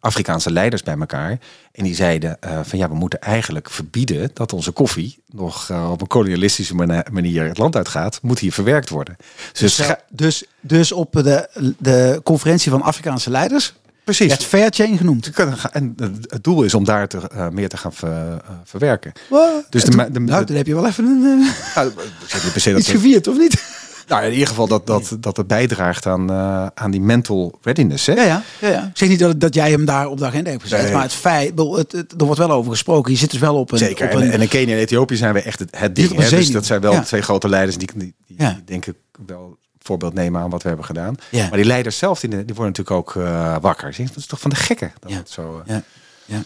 Afrikaanse 0.00 0.50
leiders 0.52 0.82
bij 0.82 0.96
elkaar. 0.98 1.38
En 1.72 1.84
die 1.84 1.94
zeiden 1.94 2.36
eh, 2.40 2.60
van 2.62 2.78
ja, 2.78 2.88
we 2.88 2.94
moeten 2.94 3.20
eigenlijk 3.20 3.70
verbieden 3.70 4.30
dat 4.34 4.52
onze 4.52 4.70
koffie 4.70 5.22
nog 5.32 5.70
eh, 5.70 5.90
op 5.90 6.00
een 6.00 6.06
kolonialistische 6.06 6.74
mani- 6.74 7.02
manier 7.12 7.44
het 7.48 7.58
land 7.58 7.76
uitgaat. 7.76 8.18
Moet 8.22 8.38
hier 8.38 8.52
verwerkt 8.52 8.88
worden. 8.88 9.16
Dus, 9.52 9.74
Dus, 9.76 9.94
dus, 10.10 10.44
dus 10.60 10.92
op 10.92 11.12
de, 11.12 11.48
de 11.78 12.20
conferentie 12.24 12.70
van 12.70 12.82
Afrikaanse 12.82 13.30
leiders 13.30 13.74
precies. 14.04 14.26
werd 14.28 14.44
Fairchain 14.44 14.96
genoemd. 14.96 15.24
Ze 15.24 15.30
kunnen 15.30 15.56
gaan- 15.56 15.72
En 15.72 15.92
het- 15.96 16.30
het 16.30 16.44
doel 16.44 16.62
is 16.62 16.74
om 16.74 16.84
daar 16.84 17.08
te, 17.08 17.18
eh, 17.32 17.48
meer 17.48 17.68
te 17.68 17.76
gaan 17.76 17.92
ver- 17.92 18.42
verwerken. 18.64 19.12
Wow. 19.28 19.62
Dus 19.70 19.84
de 19.84 19.90
de- 19.90 19.96
nou, 19.96 20.12
de- 20.12 20.44
dan 20.44 20.56
heb 20.56 20.66
je 20.66 20.74
wel 20.74 20.86
even 20.86 21.04
een, 21.04 21.46
Nou, 21.74 21.92
se 22.26 22.70
dat 22.72 22.78
iets 22.80 22.90
gevierd, 22.90 23.28
of 23.28 23.38
niet? 23.38 23.62
Nou, 24.10 24.24
in 24.24 24.32
ieder 24.32 24.48
geval 24.48 24.66
dat, 24.68 24.86
dat, 24.86 25.16
dat 25.20 25.36
het 25.36 25.46
bijdraagt 25.46 26.06
aan, 26.06 26.30
eh, 26.30 26.66
aan 26.74 26.90
die 26.90 27.00
mental 27.00 27.58
readiness. 27.62 28.06
Hè? 28.06 28.12
Ja, 28.12 28.22
ja, 28.24 28.42
ja, 28.60 28.68
ja. 28.68 28.82
Ik 28.84 28.96
zeg 28.96 29.08
niet 29.08 29.18
dat, 29.18 29.40
dat 29.40 29.54
jij 29.54 29.70
hem 29.70 29.84
daar 29.84 30.06
op 30.08 30.18
de 30.18 30.24
agenda 30.26 30.50
hebt 30.50 30.62
gezet, 30.62 30.82
Nee. 30.82 30.92
maar 30.92 31.02
het 31.02 31.12
feit, 31.12 31.58
het, 31.58 31.92
het- 31.92 32.14
er 32.20 32.24
wordt 32.24 32.38
wel 32.38 32.50
over 32.50 32.70
gesproken. 32.70 33.12
Je 33.12 33.18
zit 33.18 33.30
dus 33.30 33.40
wel 33.40 33.56
op 33.56 33.72
een... 33.72 33.78
Zeker. 33.78 34.06
Op 34.06 34.12
En, 34.12 34.22
een 34.26 34.30
en 34.30 34.40
in 34.40 34.48
Kenia 34.48 34.74
en 34.74 34.80
Ethiopië 34.80 35.16
zijn 35.16 35.34
we 35.34 35.42
echt 35.42 35.58
het, 35.58 35.78
het 35.78 35.96
ding. 35.96 36.16
Hè? 36.16 36.28
Dus 36.28 36.50
dat 36.50 36.66
zijn 36.66 36.80
wel 36.80 36.92
Ja. 36.92 37.02
twee 37.02 37.22
grote 37.22 37.48
leiders 37.48 37.76
die, 37.78 37.90
die, 37.94 38.14
die, 38.26 38.64
denk 38.64 38.86
ik 38.86 38.94
wel 39.26 39.58
voorbeeld 39.78 40.14
nemen 40.14 40.40
aan 40.40 40.50
wat 40.50 40.62
we 40.62 40.68
hebben 40.68 40.86
gedaan. 40.86 41.14
Ja. 41.30 41.48
Maar 41.48 41.56
die 41.58 41.66
leiders 41.66 41.98
zelf, 41.98 42.20
die, 42.20 42.30
die 42.30 42.54
worden 42.54 42.66
natuurlijk 42.66 42.90
ook 42.96 43.16
eh, 43.16 43.56
wakker. 43.60 43.94
Dat 43.98 44.16
is 44.16 44.26
toch 44.26 44.40
van 44.40 44.50
de 44.50 44.56
gekken. 44.56 44.92
Dat 45.00 45.30
zo, 45.30 45.62
eh, 45.66 45.74
Ja, 45.74 45.82
ja. 46.24 46.42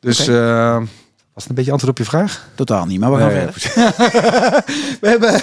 Dus 0.00 0.20
Oké. 0.20 0.86
Eh, 1.38 1.44
was 1.44 1.48
het 1.48 1.48
een 1.48 1.54
beetje 1.54 1.72
antwoord 1.72 1.92
op 1.92 1.98
je 1.98 2.10
vraag? 2.10 2.48
Totaal 2.54 2.86
niet, 2.86 3.00
maar 3.00 3.12
we 3.12 3.18
gaan 3.18 3.32
Nee, 3.32 3.46
verder. 3.50 3.94
we 5.00 5.08
hebben, 5.08 5.40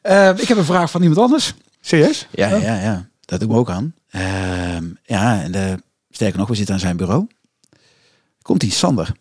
eh, 0.00 0.42
ik 0.42 0.48
heb 0.48 0.56
een 0.56 0.64
vraag 0.64 0.90
van 0.90 1.00
iemand 1.02 1.20
anders. 1.20 1.54
Serieus? 1.80 2.28
Ja, 2.30 2.48
ja, 2.48 2.80
ja. 2.80 3.08
Dat 3.24 3.40
doen 3.40 3.48
we 3.48 3.54
ook 3.54 3.70
aan. 3.70 3.94
Ehm, 4.10 4.84
ja, 5.02 5.42
en 5.42 5.52
de, 5.52 5.76
sterker 6.10 6.38
nog, 6.38 6.48
we 6.48 6.54
zitten 6.54 6.74
aan 6.74 6.80
zijn 6.80 6.96
bureau. 6.96 7.26
Komt 8.42 8.62
ie, 8.62 8.70
Sander. 8.70 9.12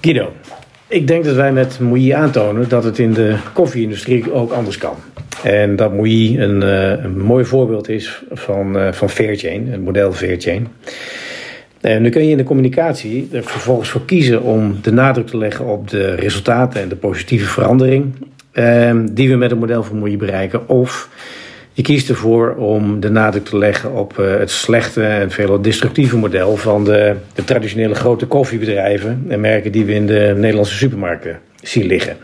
Guido, 0.00 0.32
ik 0.86 1.06
denk 1.06 1.24
dat 1.24 1.34
wij 1.34 1.52
met 1.52 1.78
Mouilly 1.78 2.14
aantonen 2.14 2.68
dat 2.68 2.84
het 2.84 2.98
in 2.98 3.12
de 3.12 3.38
koffie-industrie 3.52 4.32
ook 4.32 4.52
anders 4.52 4.78
kan. 4.78 4.96
En 5.42 5.76
dat 5.76 5.92
Mouilly 5.92 6.40
een, 6.40 6.62
eh, 6.62 7.04
een 7.04 7.20
mooi 7.20 7.44
voorbeeld 7.44 7.88
is 7.88 8.22
van, 8.30 8.78
eh 8.78 8.92
van 8.92 9.10
Fairchain, 9.10 9.68
het 9.68 9.84
model 9.84 10.12
Fairchain. 10.12 10.68
En 11.80 12.02
nu 12.02 12.08
kun 12.08 12.24
je 12.24 12.30
in 12.30 12.36
de 12.36 12.44
communicatie 12.44 13.28
er 13.32 13.42
vervolgens 13.42 13.88
voor 13.88 14.04
kiezen 14.04 14.42
om 14.42 14.78
de 14.82 14.92
nadruk 14.92 15.26
te 15.26 15.36
leggen 15.36 15.66
op 15.66 15.88
de 15.88 16.14
resultaten 16.14 16.80
en 16.80 16.88
de 16.88 16.96
positieve 16.96 17.46
verandering 17.46 18.14
eh, 18.52 18.94
die 19.10 19.28
we 19.28 19.36
met 19.36 19.50
het 19.50 19.60
model 19.60 19.82
van 19.82 19.96
Mouilly 19.96 20.16
bereiken. 20.16 20.68
Of 20.68 21.08
je 21.72 21.82
kiest 21.82 22.08
ervoor 22.08 22.54
om 22.54 23.00
de 23.00 23.10
nadruk 23.10 23.44
te 23.44 23.58
leggen 23.58 23.92
op 23.92 24.18
eh, 24.18 24.38
het 24.38 24.50
slechte 24.50 25.02
en 25.02 25.30
veelal 25.30 25.62
destructieve 25.62 26.16
model 26.16 26.56
van 26.56 26.84
de, 26.84 27.14
de 27.34 27.44
traditionele 27.44 27.94
grote 27.94 28.26
koffiebedrijven 28.26 29.24
en 29.28 29.40
merken 29.40 29.72
die 29.72 29.84
we 29.84 29.94
in 29.94 30.06
de 30.06 30.34
Nederlandse 30.36 30.76
supermarkten 30.76 31.38
zien 31.62 31.86
liggen. 31.86 32.16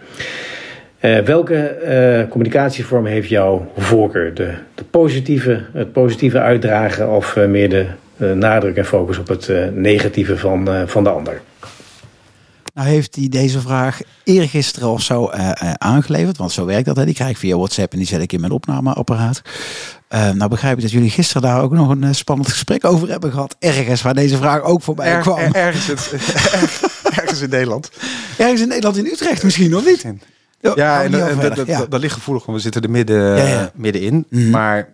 Eh, 0.99 1.19
welke 1.19 1.57
eh, 1.57 2.29
communicatievorm 2.29 3.07
heeft 3.07 3.29
jouw 3.29 3.71
voorkeur? 3.77 4.35
De, 4.35 4.51
de 4.75 4.85
positieve, 4.85 5.61
het 5.73 5.93
positieve 5.93 6.41
uitdragen 6.41 7.11
of 7.11 7.37
eh, 7.37 7.47
meer 7.47 7.69
de 7.69 7.81
eh, 7.81 7.87
nadruk 8.17 8.77
en 8.77 8.85
focus 8.87 9.19
op 9.19 9.29
het 9.29 9.49
eh, 9.49 9.67
negatieve 9.73 10.39
van, 10.39 10.69
eh, 10.71 10.83
van 10.87 11.05
de 11.05 11.11
ander? 11.11 11.41
Nou 12.75 12.89
heeft 12.89 13.15
hij 13.17 13.29
deze 13.29 13.61
vraag 13.61 13.99
eergisteren 14.25 14.89
of 14.89 15.03
zo 15.03 15.27
eh, 15.29 15.51
eh, 15.51 15.73
aangeleverd. 15.79 16.37
Want 16.37 16.53
zo 16.53 16.65
werkt 16.65 16.87
dat. 16.87 16.97
Hè. 16.97 17.05
Die 17.05 17.15
krijg 17.15 17.31
ik 17.31 17.37
via 17.37 17.57
WhatsApp 17.57 17.93
en 17.93 17.99
die 17.99 18.07
zet 18.07 18.21
ik 18.21 18.33
in 18.33 18.41
mijn 18.41 18.53
opnameapparaat. 18.53 19.43
Eh, 20.09 20.31
nou 20.31 20.51
begrijp 20.51 20.77
ik 20.77 20.83
dat 20.83 20.91
jullie 20.91 21.11
gisteren 21.11 21.43
daar 21.43 21.63
ook 21.63 21.73
nog 21.73 21.89
een 21.89 22.05
eh, 22.05 22.13
spannend 22.13 22.49
gesprek 22.49 22.85
over 22.85 23.09
hebben 23.09 23.31
gehad. 23.33 23.57
Ergens 23.59 24.03
waar 24.03 24.15
deze 24.15 24.37
vraag 24.37 24.63
ook 24.63 24.83
voorbij 24.83 25.07
Er- 25.13 25.21
kwam. 25.21 25.39
er- 25.39 25.55
ergens, 25.55 25.87
het, 25.87 26.13
ergens 27.21 27.41
in 27.41 27.51
Nederland. 27.51 27.91
Ergens 28.39 28.61
in 28.61 28.69
Nederland, 28.69 28.97
in 28.97 29.07
Utrecht 29.07 29.43
misschien, 29.43 29.77
of 29.77 29.85
niet? 29.85 30.05
Ja, 30.75 31.03
en, 31.03 31.11
dat, 31.11 31.29
verder. 31.31 31.55
dat, 31.55 31.67
Ja. 31.67 31.79
dat, 31.79 31.91
dat 31.91 32.01
ligt 32.01 32.15
gevoelig, 32.15 32.45
want 32.47 32.57
we 32.57 32.63
zitten 32.63 32.83
er 32.83 32.91
midden, 32.91 33.37
Ja, 33.37 33.47
ja. 33.47 33.71
middenin. 33.75 34.27
Mhm. 34.29 34.51
Maar, 34.51 34.93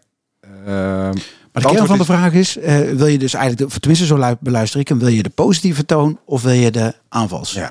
ehm, 0.67 1.13
Maar 1.53 1.62
de 1.62 1.69
kern 1.69 1.87
van 1.87 1.99
de 1.99 2.05
vraag 2.05 2.33
is, 2.33 2.57
eh, 2.57 2.79
wil 2.91 3.07
je 3.07 3.19
dus 3.19 3.35
eigenlijk, 3.35 3.73
de, 3.73 3.79
tenminste 3.81 4.07
zo 4.07 4.17
lu- 4.17 4.37
beluister 4.41 4.81
ik 4.81 4.88
hem, 4.88 4.99
wil 4.99 5.09
je 5.09 5.23
de 5.23 5.31
positieve 5.31 5.87
toon 5.87 6.19
of 6.25 6.43
wil 6.43 6.53
je 6.53 6.71
de 6.71 6.95
aanvalstoon? 7.09 7.62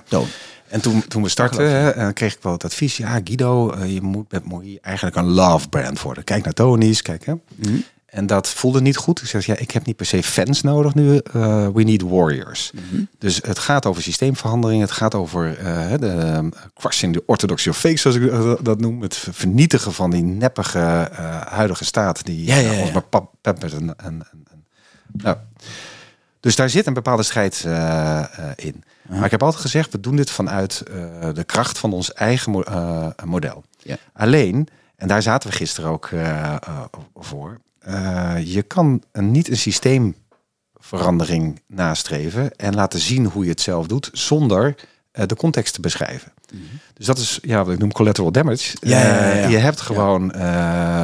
En 0.67 0.81
toen, 0.81 1.07
toen 1.07 1.23
we 1.23 1.29
startten, 1.29 1.95
en 1.95 2.13
kreeg 2.13 2.33
ik 2.33 2.39
wel 2.41 2.51
het 2.53 2.63
advies. 2.63 2.97
Ja, 2.97 3.19
Guido, 3.23 3.71
eh, 3.71 3.93
je 3.93 4.01
moet 4.01 4.31
met 4.31 4.45
Mooi 4.45 4.77
eigenlijk 4.81 5.15
een 5.15 5.25
love 5.29 5.69
brand 5.69 6.01
worden. 6.01 6.23
Kijk 6.23 6.43
naar 6.43 6.53
Tony's, 6.53 7.01
kijk 7.01 7.25
hè. 7.25 7.33
Mhm. 7.55 7.75
En 8.11 8.25
dat 8.25 8.47
voelde 8.49 8.81
niet 8.81 8.97
goed. 8.97 9.21
Ik 9.21 9.27
zeg, 9.27 9.45
ja, 9.45 9.55
ik 9.57 9.71
heb 9.71 9.85
niet 9.85 9.95
per 9.95 10.05
se 10.05 10.23
fans 10.23 10.61
nodig 10.61 10.93
nu. 10.93 11.17
eh, 11.17 11.67
we 11.67 11.83
need 11.83 12.01
warriors. 12.01 12.71
Mhm. 12.73 13.03
Dus 13.17 13.39
het 13.41 13.59
gaat 13.59 13.85
over 13.85 14.01
systeemverandering. 14.03 14.81
Het 14.81 14.91
gaat 14.91 15.15
over 15.15 15.57
eh, 15.57 15.93
de 15.99 16.07
eh, 16.07 16.45
crushing 16.73 17.13
the 17.13 17.23
orthodoxy 17.25 17.69
of 17.69 17.77
fake, 17.77 17.97
zoals 17.97 18.17
ik 18.17 18.31
dat 18.65 18.79
noem. 18.79 19.01
Het 19.01 19.15
vernietigen 19.31 19.93
van 19.93 20.11
die 20.11 20.23
neppige 20.23 20.79
eh, 20.79 21.41
huidige 21.41 21.85
staat. 21.85 22.25
Die 22.25 22.45
Ja, 22.45 22.55
ja, 22.55 22.69
ons 22.79 22.87
ja. 22.87 22.93
maar 22.93 23.01
pap, 23.03 23.33
en, 23.41 23.57
en, 23.61 23.95
en, 23.97 24.27
nou, 25.11 25.37
dus 26.39 26.55
daar 26.55 26.69
zit 26.69 26.87
een 26.87 26.93
bepaalde 26.93 27.23
strijd 27.23 27.63
in. 28.55 28.83
Maar 29.09 29.25
ik 29.25 29.31
heb 29.31 29.43
altijd 29.43 29.61
gezegd, 29.61 29.91
we 29.91 29.99
doen 29.99 30.15
dit 30.15 30.31
vanuit 30.31 30.83
de 31.33 31.43
kracht 31.45 31.77
van 31.77 31.93
ons 31.93 32.13
eigen 32.13 32.51
mo- 32.51 33.13
model. 33.25 33.63
Ja. 33.77 33.97
Alleen, 34.13 34.67
en 34.95 35.07
daar 35.07 35.21
zaten 35.21 35.49
we 35.49 35.55
gisteren 35.55 35.89
ook 35.89 36.09
voor, 37.15 37.59
eh, 37.81 38.35
je 38.43 38.61
kan 38.61 39.03
een, 39.11 39.31
niet 39.31 39.49
een 39.49 39.57
systeemverandering 39.57 41.61
nastreven 41.67 42.55
en 42.55 42.75
laten 42.75 42.99
zien 42.99 43.25
hoe 43.25 43.43
je 43.43 43.49
het 43.49 43.61
zelf 43.61 43.87
doet 43.87 44.09
zonder 44.13 44.75
eh, 45.11 45.25
de 45.25 45.35
context 45.35 45.73
te 45.73 45.81
beschrijven. 45.81 46.31
Dus 46.93 47.05
dat 47.05 47.17
is 47.17 47.39
ja, 47.41 47.63
wat 47.63 47.73
ik 47.73 47.79
noem 47.79 47.91
collateral 47.91 48.31
damage. 48.31 48.77
Ja, 48.79 48.99
ja, 48.99 49.07
ja, 49.07 49.13
ja. 49.13 49.31
Eh, 49.31 49.49
je 49.49 49.57
hebt 49.57 49.81
gewoon 49.81 50.33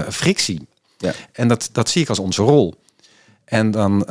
frictie. 0.10 0.68
Ja. 0.98 1.14
En 1.32 1.48
dat, 1.48 1.70
dat 1.72 1.90
zie 1.90 2.02
ik 2.02 2.10
als 2.10 2.20
onze 2.20 2.42
rol. 2.42 2.76
En 3.46 3.72
dan, 3.72 4.04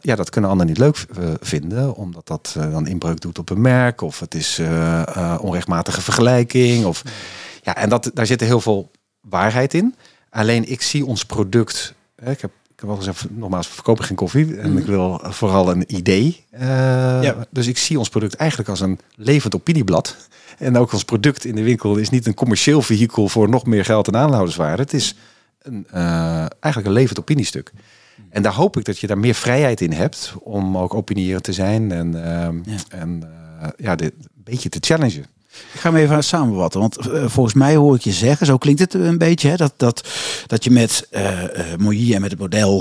ja, 0.00 0.14
dat 0.14 0.30
kunnen 0.30 0.50
anderen 0.50 0.72
niet 0.72 0.78
leuk 0.78 1.06
vinden, 1.40 1.94
omdat 1.94 2.26
dat 2.26 2.56
dan 2.56 2.86
inbreuk 2.86 3.20
doet 3.20 3.38
op 3.38 3.50
een 3.50 3.60
merk, 3.60 4.00
of 4.00 4.20
het 4.20 4.34
is 4.34 4.60
onrechtmatige 5.40 6.00
vergelijking. 6.00 6.84
Of, 6.84 7.02
ja, 7.62 7.76
en 7.76 7.88
dat, 7.88 8.10
daar 8.14 8.26
zit 8.26 8.40
heel 8.40 8.60
veel 8.60 8.90
waarheid 9.20 9.74
in. 9.74 9.94
Alleen 10.30 10.70
ik 10.70 10.82
zie 10.82 11.06
ons 11.06 11.24
product. 11.24 11.94
Hè, 12.20 12.30
ik 12.30 12.40
heb, 12.40 12.50
ik 12.74 12.80
heb 12.80 12.88
al 12.88 12.96
gezegd, 12.96 13.26
nogmaals, 13.30 13.68
we 13.68 13.74
verkopen 13.74 14.04
geen 14.04 14.16
koffie. 14.16 14.56
En 14.56 14.78
ik 14.78 14.84
wil 14.86 15.20
vooral 15.22 15.70
een 15.70 15.84
idee. 15.96 16.44
eh, 16.50 16.60
Ja. 17.22 17.46
Dus 17.50 17.66
ik 17.66 17.78
zie 17.78 17.98
ons 17.98 18.08
product 18.08 18.34
eigenlijk 18.34 18.70
als 18.70 18.80
een 18.80 18.98
levend 19.16 19.54
opinieblad. 19.54 20.16
En 20.58 20.76
ook 20.76 20.92
ons 20.92 21.04
product 21.04 21.44
in 21.44 21.54
de 21.54 21.62
winkel 21.62 21.96
is 21.96 22.10
niet 22.10 22.26
een 22.26 22.34
commercieel 22.34 22.82
vehikel 22.82 23.28
voor 23.28 23.48
nog 23.48 23.66
meer 23.66 23.84
geld 23.84 24.06
en 24.08 24.16
aanhouderswaarde. 24.16 24.82
Het 24.82 24.92
is 24.92 25.14
een, 25.62 25.86
eh, 25.90 26.00
eigenlijk 26.38 26.86
een 26.86 26.92
levend 26.92 27.18
opiniestuk. 27.20 27.72
En 28.30 28.42
daar 28.42 28.54
hoop 28.54 28.76
ik 28.76 28.84
dat 28.84 28.98
je 28.98 29.06
daar 29.06 29.18
meer 29.18 29.34
vrijheid 29.34 29.80
in 29.80 29.92
hebt 29.92 30.34
om 30.42 30.76
ook 30.78 30.94
opinierend 30.94 31.44
te 31.44 31.52
zijn 31.52 31.92
en, 31.92 32.24
ehm, 32.24 32.56
Ja. 32.64 32.76
en 32.88 33.22
eh, 33.60 33.68
ja, 33.76 33.94
dit 33.96 34.12
een 34.12 34.28
beetje 34.44 34.68
te 34.68 34.78
challengen. 34.80 35.26
Ik 35.72 35.80
ga 35.80 35.92
hem 35.92 36.02
even 36.02 36.24
samenvatten, 36.24 36.80
want 36.80 36.96
eh, 36.96 37.28
volgens 37.28 37.54
mij 37.54 37.76
hoor 37.76 37.94
ik 37.94 38.02
je 38.02 38.12
zeggen, 38.12 38.46
zo 38.46 38.58
klinkt 38.58 38.80
het 38.80 38.94
een 38.94 39.18
beetje, 39.18 39.48
hè, 39.48 39.56
dat, 39.56 39.72
dat, 39.76 40.08
dat 40.46 40.64
je 40.64 40.70
met 40.70 41.08
Moïse 41.78 42.14
en 42.14 42.20
met 42.20 42.30
het 42.30 42.40
model, 42.40 42.76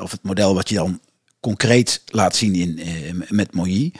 of 0.00 0.10
het 0.10 0.22
model 0.22 0.54
wat 0.54 0.68
je 0.68 0.74
dan 0.74 1.00
concreet 1.40 2.02
laat 2.06 2.36
zien 2.36 2.54
in, 2.54 3.24
met 3.28 3.54
Moïse, 3.54 3.92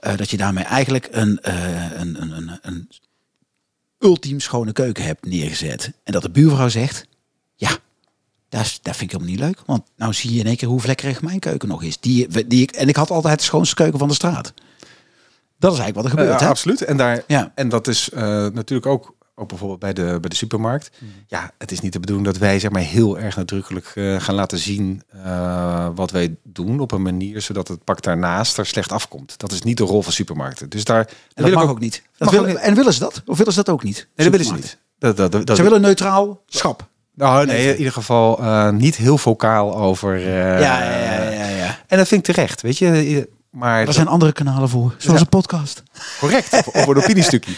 eh, 0.00 0.16
dat 0.16 0.30
je 0.30 0.36
daarmee 0.36 0.64
eigenlijk 0.64 1.08
een, 1.10 1.38
een, 1.42 2.22
een, 2.22 2.36
een, 2.36 2.58
een 2.62 2.88
ultiem 3.98 4.40
schone 4.40 4.72
keuken 4.72 5.04
hebt 5.04 5.26
neergezet. 5.26 5.92
En 6.04 6.12
dat 6.12 6.22
de 6.22 6.30
buurvrouw 6.30 6.68
zegt, 6.68 7.06
ja, 7.54 7.78
dat, 8.48 8.78
dat 8.82 8.96
vind 8.96 9.00
ik 9.00 9.10
helemaal 9.10 9.34
niet 9.34 9.40
leuk, 9.40 9.62
want 9.66 9.82
nou 9.96 10.12
zie 10.12 10.32
je 10.32 10.40
in 10.40 10.46
één 10.46 10.56
keer 10.56 10.68
hoe 10.68 10.80
vlekkerig 10.80 11.22
mijn 11.22 11.38
keuken 11.38 11.68
nog 11.68 11.82
is. 11.82 12.00
Die, 12.00 12.46
die 12.46 12.70
en 12.70 12.88
ik 12.88 12.96
had 12.96 13.10
altijd 13.10 13.38
de 13.38 13.44
schoonste 13.44 13.74
keuken 13.74 13.98
van 13.98 14.08
de 14.08 14.14
straat. 14.14 14.52
Dat 15.60 15.72
is 15.72 15.78
eigenlijk 15.78 15.94
wat 15.94 16.04
er 16.04 16.10
gebeurt, 16.10 16.40
Eh, 16.40 16.46
hè? 16.46 16.50
absoluut. 16.52 16.82
En, 16.82 16.96
daar, 16.96 17.22
Ja. 17.26 17.52
en 17.54 17.68
dat 17.68 17.88
is 17.88 18.10
eh, 18.10 18.22
natuurlijk 18.52 18.86
ook, 18.86 19.14
ook 19.34 19.48
bijvoorbeeld 19.48 19.80
bij 19.80 19.92
de, 19.92 20.18
bij 20.20 20.30
de 20.30 20.36
supermarkt. 20.36 20.90
Ja, 21.26 21.50
het 21.58 21.72
is 21.72 21.80
niet 21.80 21.92
de 21.92 22.00
bedoeling 22.00 22.26
dat 22.28 22.36
wij 22.38 22.58
zeg 22.58 22.70
maar, 22.70 22.82
heel 22.82 23.18
erg 23.18 23.36
nadrukkelijk 23.36 23.92
eh, 23.94 24.20
gaan 24.20 24.34
laten 24.34 24.58
zien 24.58 25.02
wat 25.94 26.10
wij 26.10 26.36
doen 26.42 26.80
op 26.80 26.92
een 26.92 27.02
manier 27.02 27.40
zodat 27.42 27.68
het 27.68 27.84
pak 27.84 28.02
daarnaast 28.02 28.58
er 28.58 28.66
slecht 28.66 28.92
afkomt. 28.92 29.38
Dat 29.38 29.52
is 29.52 29.62
niet 29.62 29.76
de 29.76 29.84
rol 29.84 30.02
van 30.02 30.12
supermarkten. 30.12 30.68
Dus 30.68 30.84
daar 30.84 30.98
En 31.00 31.06
wil 31.34 31.44
dat 31.44 31.46
ik 31.46 31.54
mag 31.54 31.62
ook 31.64 31.70
ook 31.70 31.80
niet. 31.80 32.02
Dat 32.16 32.36
ook. 32.38 32.46
En 32.46 32.74
willen 32.74 32.92
ze 32.92 33.00
dat? 33.00 33.22
Of 33.26 33.36
willen 33.38 33.52
ze 33.52 33.62
dat 33.62 33.74
ook 33.74 33.82
niet? 33.82 33.96
Nee, 34.16 34.30
dat 34.30 34.38
willen 34.40 34.46
ze 34.46 34.52
niet. 34.62 34.78
Dat, 34.98 35.16
dat, 35.46 35.56
Ze 35.56 35.62
willen 35.62 35.80
neutraal 35.80 36.42
schap. 36.46 36.88
nou, 37.14 37.46
nee, 37.46 37.68
in 37.70 37.76
ieder 37.78 37.92
geval 37.92 38.40
niet 38.72 38.96
heel 38.96 39.18
vocaal 39.18 39.76
over. 39.76 40.18
ja, 40.18 40.58
ja, 40.58 40.82
ja, 40.98 41.30
ja, 41.30 41.46
ja. 41.48 41.78
En 41.86 41.98
dat 41.98 42.08
vind 42.08 42.28
ik 42.28 42.34
terecht, 42.34 42.60
weet 42.62 42.78
je. 42.78 43.28
Maar 43.50 43.86
Er 43.86 43.92
zijn 43.92 44.06
andere 44.08 44.32
kanalen 44.32 44.68
voor, 44.68 44.94
zoals 44.98 45.18
Ja. 45.18 45.24
een 45.24 45.28
podcast. 45.28 45.82
correct, 46.18 46.52
of, 46.52 46.66
of 46.66 46.86
een 46.86 46.96
opiniestukje. 47.04 47.52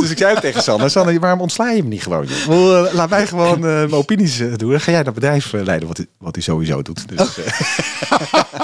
dus 0.00 0.10
ik 0.10 0.18
zei 0.18 0.34
ook 0.34 0.40
tegen 0.40 0.62
Sander, 0.62 0.90
Sander, 0.90 1.20
waarom 1.20 1.40
ontsla 1.40 1.70
je 1.70 1.76
hem 1.80 1.88
niet 1.88 2.02
gewoon? 2.02 2.26
joh? 2.46 2.86
Eh, 2.86 2.94
laat 2.94 3.10
mij 3.10 3.26
gewoon 3.26 3.54
eh, 3.56 3.60
mijn 3.62 3.92
opinies 3.94 4.40
eh, 4.40 4.56
doen. 4.56 4.70
Dan 4.70 4.80
ga 4.80 4.90
jij 4.92 5.02
dat 5.02 5.14
bedrijf 5.14 5.52
leiden, 5.52 5.88
wat, 5.88 5.96
hij- 5.96 6.06
wat 6.18 6.34
hij 6.34 6.44
sowieso 6.44 6.82
doet. 6.82 7.08
Dus, 7.08 7.38
eh, 7.38 7.52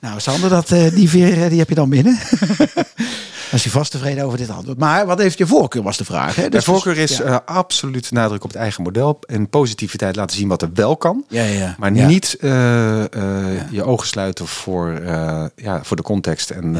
Nou, 0.00 0.20
Sander, 0.20 0.50
dat, 0.50 0.68
die 0.94 1.08
veer 1.08 1.48
die 1.48 1.58
heb 1.58 1.68
je 1.68 1.74
dan 1.74 1.88
binnen. 1.90 2.18
Als 3.54 3.64
je 3.64 3.70
vast 3.70 3.90
tevreden 3.90 4.24
over 4.24 4.38
dit 4.38 4.50
antwoord. 4.50 4.78
Maar 4.78 5.06
wat 5.06 5.18
heeft 5.18 5.38
je 5.38 5.46
voorkeur, 5.46 5.82
was 5.82 5.96
de 5.96 6.04
vraag. 6.04 6.34
Hè? 6.36 6.42
de 6.42 6.48
Dus- 6.48 6.64
voorkeur 6.64 6.98
is 6.98 7.16
Ja, 7.16 7.24
eh, 7.24 7.36
absoluut 7.56 8.10
nadruk 8.10 8.44
op 8.44 8.50
het 8.50 8.58
eigen 8.60 8.82
model. 8.82 9.18
En 9.26 9.48
positiviteit 9.48 10.16
laten 10.16 10.36
zien 10.36 10.48
wat 10.48 10.62
er 10.62 10.70
wel 10.74 10.96
kan. 10.96 11.24
ja, 11.28 11.42
ja. 11.44 11.74
Maar 11.78 11.90
niet 11.90 12.36
eh, 12.40 13.00
eh, 13.04 13.70
je 13.70 13.84
ogen 13.84 14.06
sluiten 14.06 14.46
voor, 14.46 15.00
ja, 15.56 15.80
voor 15.82 15.96
de 15.96 16.02
context 16.02 16.50
en, 16.50 16.76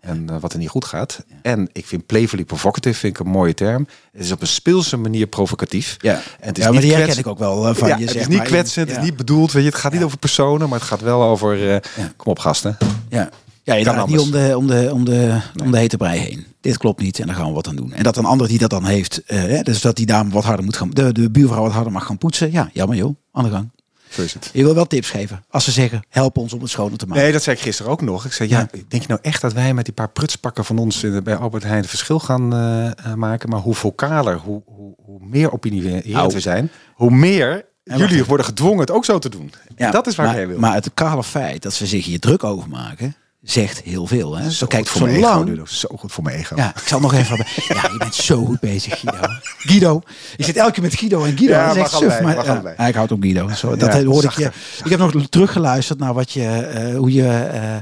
en 0.00 0.40
wat 0.40 0.52
er 0.52 0.58
niet 0.58 0.68
goed 0.68 0.84
gaat. 0.84 1.24
En 1.42 1.68
ik 1.72 1.86
vind 1.86 2.06
playfully 2.06 2.44
provocative 2.44 2.98
vind 2.98 3.18
ik 3.18 3.24
een 3.26 3.30
mooie 3.32 3.54
term. 3.54 3.86
Het 4.12 4.24
is 4.24 4.32
op 4.32 4.40
een 4.40 4.46
speelse 4.46 4.96
manier 4.96 5.26
provocatief. 5.26 5.96
Ja, 5.98 6.12
En 6.14 6.20
het 6.48 6.58
is 6.58 6.64
maar 6.64 6.72
niet 6.72 6.82
die 6.82 6.94
herken 6.94 7.18
ik 7.18 7.26
ook 7.26 7.38
wel 7.38 7.74
van 7.74 7.88
je. 7.88 7.94
het 8.06 8.14
is 8.14 8.26
niet 8.26 8.42
kwetsend, 8.42 8.88
het 8.88 8.98
is 8.98 9.04
niet 9.04 9.16
bedoeld. 9.16 9.52
Weet 9.52 9.62
je, 9.64 9.68
het 9.70 9.78
gaat 9.78 9.92
niet 9.92 10.02
over 10.02 10.18
personen, 10.18 10.68
maar 10.68 10.78
het 10.78 10.88
gaat 10.88 11.00
wel 11.00 11.22
over. 11.22 11.82
Kom 12.16 12.30
op, 12.32 12.38
gasten. 12.38 12.76
Ja. 13.08 13.30
Ja, 13.66 13.74
je 13.74 13.84
draait 13.84 14.06
niet 14.06 14.18
om 14.18 14.30
de, 14.30 14.54
om, 14.56 14.66
de, 14.66 14.90
om, 14.92 15.04
de, 15.04 15.40
om 15.62 15.70
de 15.70 15.78
hete 15.78 15.96
brei 15.96 16.18
heen. 16.18 16.46
Dit 16.60 16.78
klopt 16.78 17.00
niet 17.00 17.18
en 17.18 17.26
daar 17.26 17.36
gaan 17.36 17.46
we 17.46 17.52
wat 17.52 17.68
aan 17.68 17.76
doen. 17.76 17.92
En 17.92 18.02
dat 18.02 18.16
een 18.16 18.24
ander 18.24 18.48
die 18.48 18.58
dat 18.58 18.70
dan 18.70 18.84
heeft, 18.84 19.24
eh, 19.24 19.62
dus 19.62 19.80
dat 19.80 19.96
die 19.96 20.06
dame 20.06 20.30
wat 20.30 20.44
harder 20.44 20.64
moet 20.64 20.76
gaan, 20.76 20.90
de, 20.90 21.12
de 21.12 21.30
buurvrouw 21.30 21.62
wat 21.62 21.72
harder 21.72 21.92
mag 21.92 22.06
gaan 22.06 22.18
poetsen. 22.18 22.52
Ja, 22.52 22.70
jammer 22.72 22.96
joh, 22.96 23.16
aan 23.32 23.44
de 23.44 23.50
gang. 23.50 23.70
Zo 24.08 24.22
is 24.22 24.34
het. 24.34 24.50
Je 24.52 24.62
wil 24.62 24.74
wel 24.74 24.86
tips 24.86 25.10
geven. 25.10 25.44
Als 25.50 25.64
ze 25.64 25.70
zeggen, 25.70 26.02
help 26.08 26.36
ons 26.36 26.52
om 26.52 26.60
het 26.60 26.70
schoner 26.70 26.98
te 26.98 27.06
maken. 27.06 27.22
Nee, 27.22 27.32
dat 27.32 27.42
zei 27.42 27.56
ik 27.56 27.62
gisteren 27.62 27.92
ook 27.92 28.00
nog. 28.00 28.24
Ik 28.24 28.32
zei, 28.32 28.48
ja, 28.48 28.58
Ja. 28.58 28.68
denk 28.88 29.02
je 29.02 29.08
nou 29.08 29.20
echt 29.22 29.40
dat 29.40 29.52
wij 29.52 29.74
met 29.74 29.84
die 29.84 29.94
paar 29.94 30.10
prutspakken 30.10 30.64
van 30.64 30.78
ons 30.78 31.04
bij 31.22 31.36
Albert 31.36 31.62
Heijn 31.62 31.80
het 31.80 31.88
verschil 31.88 32.18
gaan 32.18 32.52
eh, 32.54 32.86
eh, 32.86 33.14
maken? 33.14 33.48
Maar 33.48 33.60
hoe 33.60 33.74
vocaler, 33.74 34.36
hoe, 34.38 34.62
hoe, 34.66 34.94
hoe 35.04 35.20
meer 35.22 35.52
opinieerend 35.52 36.06
Nou. 36.06 36.32
we 36.32 36.40
zijn, 36.40 36.70
hoe 36.94 37.10
meer 37.10 37.64
jullie 37.84 38.24
worden 38.24 38.46
gedwongen 38.46 38.80
het 38.80 38.90
ook 38.90 39.04
zo 39.04 39.18
te 39.18 39.28
doen. 39.28 39.52
Ja, 39.76 39.90
dat 39.90 40.06
is 40.06 40.14
waar 40.14 40.26
maar, 40.34 40.48
wil. 40.48 40.58
Maar 40.58 40.74
het 40.74 40.90
kale 40.94 41.22
feit 41.24 41.62
dat 41.62 41.72
ze 41.72 41.86
zich 41.86 42.04
hier 42.04 42.20
druk 42.20 42.44
over 42.44 42.68
maken, 42.68 43.14
zegt 43.50 43.80
heel 43.80 44.06
veel. 44.06 44.36
Hè? 44.36 44.50
Zo, 44.50 44.66
kijk, 44.66 44.88
goed 44.88 44.98
voor 44.98 45.06
mijn 45.06 45.20
zolang... 45.20 45.42
ego, 45.42 45.50
Ludo. 45.50 45.64
Zo 45.66 45.88
goed 45.98 46.12
voor 46.12 46.24
mijn 46.24 46.36
ego. 46.38 46.56
Ja, 46.56 46.76
ik 46.76 46.86
zal 46.88 47.00
nog 47.00 47.14
even... 47.14 47.36
ja, 47.74 47.82
je 47.92 47.96
bent 47.98 48.14
zo 48.14 48.44
goed 48.44 48.60
bezig, 48.60 49.00
Guido. 49.00 49.28
Guido. 49.58 50.02
Je 50.36 50.44
zit 50.44 50.56
elke 50.56 50.72
keer 50.72 50.82
met 50.82 50.94
Guido 50.94 51.24
en 51.24 51.36
Guido. 51.36 51.52
Ja, 51.52 51.64
allebei, 51.64 51.88
suf, 51.88 52.20
maar, 52.20 52.44
ja, 52.44 52.74
ja, 52.76 52.86
ik 52.86 52.94
houd 52.94 53.12
op 53.12 53.22
Guido. 53.22 53.48
Zo, 53.48 53.76
dat 53.76 53.92
Ja, 53.92 54.04
hoorde 54.04 54.26
ik 54.26 54.36
je. 54.36 54.50
Ik 54.84 54.90
heb 54.90 54.98
nog 54.98 55.26
teruggeluisterd 55.28 55.98
naar 55.98 56.14
wat 56.14 56.32
je, 56.32 56.46
eh, 56.46 56.96
hoe 56.96 57.12
je, 57.12 57.28
eh, 57.28 57.76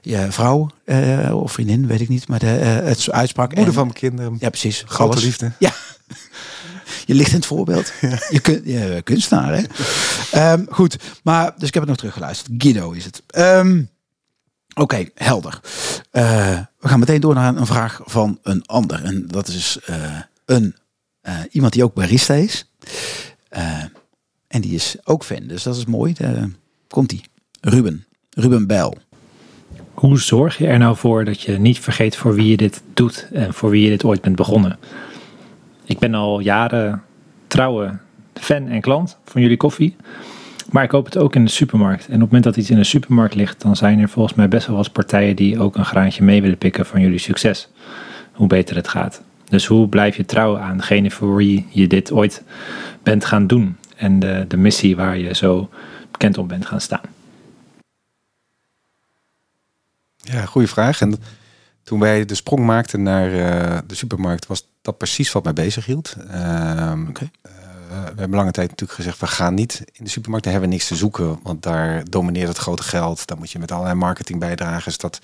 je 0.00 0.26
vrouw 0.30 0.70
eh, 0.84 1.42
of 1.42 1.52
vriendin, 1.52 1.86
weet 1.86 2.00
ik 2.00 2.08
niet, 2.08 2.28
maar 2.28 2.38
de, 2.38 2.46
het 2.46 3.10
uitsprak. 3.10 3.46
Moeder 3.46 3.66
En- 3.66 3.72
van 3.72 3.86
mijn 3.86 3.98
kinderen. 3.98 4.36
Ja, 4.40 4.48
precies. 4.48 4.82
Grote 4.86 5.20
liefde. 5.20 5.52
Ja. 5.58 5.72
Je 7.06 7.14
ligt 7.14 7.30
in 7.30 7.36
het 7.36 7.46
voorbeeld. 7.46 7.92
Je 8.30 8.40
kunt 8.40 8.60
je 8.64 9.00
kunstenaar, 9.04 9.54
hè? 9.54 9.62
Ehm, 10.40 10.64
goed, 10.68 10.96
maar 11.22 11.52
dus 11.58 11.68
ik 11.68 11.74
heb 11.74 11.82
het 11.82 11.86
nog 11.86 11.96
teruggeluisterd. 11.96 12.50
Guido 12.58 12.90
is 12.90 13.04
het. 13.04 13.22
Ehm, 13.26 13.82
Oké, 14.74 15.08
helder. 15.14 15.60
Eh, 16.10 16.58
we 16.80 16.88
gaan 16.88 16.98
meteen 16.98 17.20
door 17.20 17.34
naar 17.34 17.56
een 17.56 17.66
vraag 17.66 18.00
van 18.04 18.38
een 18.42 18.66
ander. 18.66 19.04
En 19.04 19.26
dat 19.26 19.48
is 19.48 19.78
eh, 19.86 20.18
een, 20.44 20.74
eh, 21.20 21.38
iemand 21.50 21.72
die 21.72 21.84
ook 21.84 21.94
barista 21.94 22.34
is. 22.34 22.70
En 24.54 24.60
die 24.60 24.74
is 24.74 24.96
ook 25.04 25.24
fan, 25.24 25.46
dus 25.46 25.62
dat 25.62 25.76
is 25.76 25.84
mooi. 25.84 26.12
Eh, 26.18 26.42
Komt-ie. 26.88 27.24
Ruben. 27.60 28.04
Ruben 28.30 28.66
Bijl. 28.66 28.96
Hoe 29.94 30.18
zorg 30.18 30.58
je 30.58 30.66
er 30.66 30.78
nou 30.78 30.96
voor 30.96 31.24
dat 31.24 31.40
je 31.40 31.58
niet 31.58 31.78
vergeet 31.78 32.16
voor 32.16 32.34
wie 32.34 32.48
je 32.48 32.56
dit 32.56 32.82
doet 32.92 33.28
en 33.32 33.54
voor 33.54 33.70
wie 33.70 33.82
je 33.82 33.88
dit 33.88 34.04
ooit 34.04 34.20
bent 34.20 34.36
begonnen? 34.36 34.78
Ik 35.84 35.98
ben 35.98 36.14
al 36.14 36.40
jaren 36.40 37.02
trouwe 37.46 37.98
fan 38.34 38.68
en 38.68 38.80
klant 38.80 39.18
van 39.24 39.42
jullie 39.42 39.56
koffie. 39.56 39.96
Maar 40.74 40.82
ik 40.82 40.88
koop 40.88 41.04
het 41.04 41.16
ook 41.16 41.34
in 41.34 41.44
de 41.44 41.50
supermarkt. 41.50 42.06
En 42.06 42.14
op 42.14 42.20
het 42.20 42.26
moment 42.26 42.44
dat 42.44 42.56
iets 42.56 42.70
in 42.70 42.76
de 42.76 42.84
supermarkt 42.84 43.34
ligt, 43.34 43.60
dan 43.60 43.76
zijn 43.76 43.98
er 43.98 44.08
volgens 44.08 44.34
mij 44.34 44.48
best 44.48 44.66
wel 44.66 44.76
wat 44.76 44.92
partijen 44.92 45.36
die 45.36 45.58
ook 45.58 45.76
een 45.76 45.84
graantje 45.84 46.24
mee 46.24 46.42
willen 46.42 46.58
pikken 46.58 46.86
van 46.86 47.00
jullie 47.00 47.18
succes. 47.18 47.68
Hoe 48.32 48.46
beter 48.46 48.76
het 48.76 48.88
gaat. 48.88 49.22
Dus 49.48 49.66
hoe 49.66 49.88
blijf 49.88 50.16
je 50.16 50.24
trouw 50.24 50.58
aan 50.58 50.76
degene 50.76 51.10
voor 51.10 51.36
wie 51.36 51.66
je 51.70 51.86
dit 51.86 52.12
ooit 52.12 52.42
bent 53.02 53.24
gaan 53.24 53.46
doen? 53.46 53.76
En 53.96 54.18
de, 54.18 54.44
de 54.48 54.56
missie 54.56 54.96
waar 54.96 55.18
je 55.18 55.34
zo 55.34 55.70
bekend 56.10 56.38
om 56.38 56.46
bent 56.46 56.66
gaan 56.66 56.80
staan. 56.80 57.04
Ja, 60.16 60.44
goede 60.44 60.68
vraag. 60.68 61.00
En 61.00 61.14
toen 61.82 62.00
wij 62.00 62.24
de 62.24 62.34
sprong 62.34 62.64
maakten 62.66 63.02
naar 63.02 63.32
eh, 63.32 63.78
de 63.86 63.94
supermarkt, 63.94 64.46
was 64.46 64.66
dat 64.82 64.98
precies 64.98 65.32
wat 65.32 65.44
mij 65.44 65.52
bezig 65.52 65.86
hield. 65.86 66.16
Ehm, 66.30 67.08
Oké. 67.08 67.30
eh, 67.42 67.52
we 68.02 68.20
hebben 68.20 68.38
lange 68.38 68.50
tijd 68.50 68.68
natuurlijk 68.70 68.98
gezegd, 68.98 69.20
we 69.20 69.26
gaan 69.26 69.54
niet 69.54 69.82
in 69.92 70.04
de 70.04 70.10
supermarkt. 70.10 70.44
Daar 70.44 70.52
hebben 70.52 70.70
we 70.70 70.76
niks 70.76 70.88
te 70.88 70.96
zoeken, 70.96 71.38
want 71.42 71.62
daar 71.62 72.04
domineert 72.10 72.48
het 72.48 72.56
grote 72.56 72.82
geld. 72.82 73.26
Dan 73.26 73.38
moet 73.38 73.50
je 73.50 73.58
met 73.58 73.72
allerlei 73.72 73.94
marketingbijdragers 73.96 74.98
dat... 74.98 75.18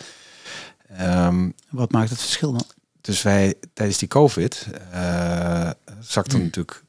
ehm, 0.97 1.49
Wat 1.69 1.93
maakt 1.93 2.11
het 2.11 2.21
verschil 2.21 2.53
dan? 2.53 2.65
dus 3.01 3.23
wij 3.23 3.55
tijdens 3.73 3.99
die 3.99 4.09
COVID 4.09 4.67
uh, 4.95 5.71
zakte 6.01 6.37
Hmm. 6.37 6.45
natuurlijk 6.45 6.85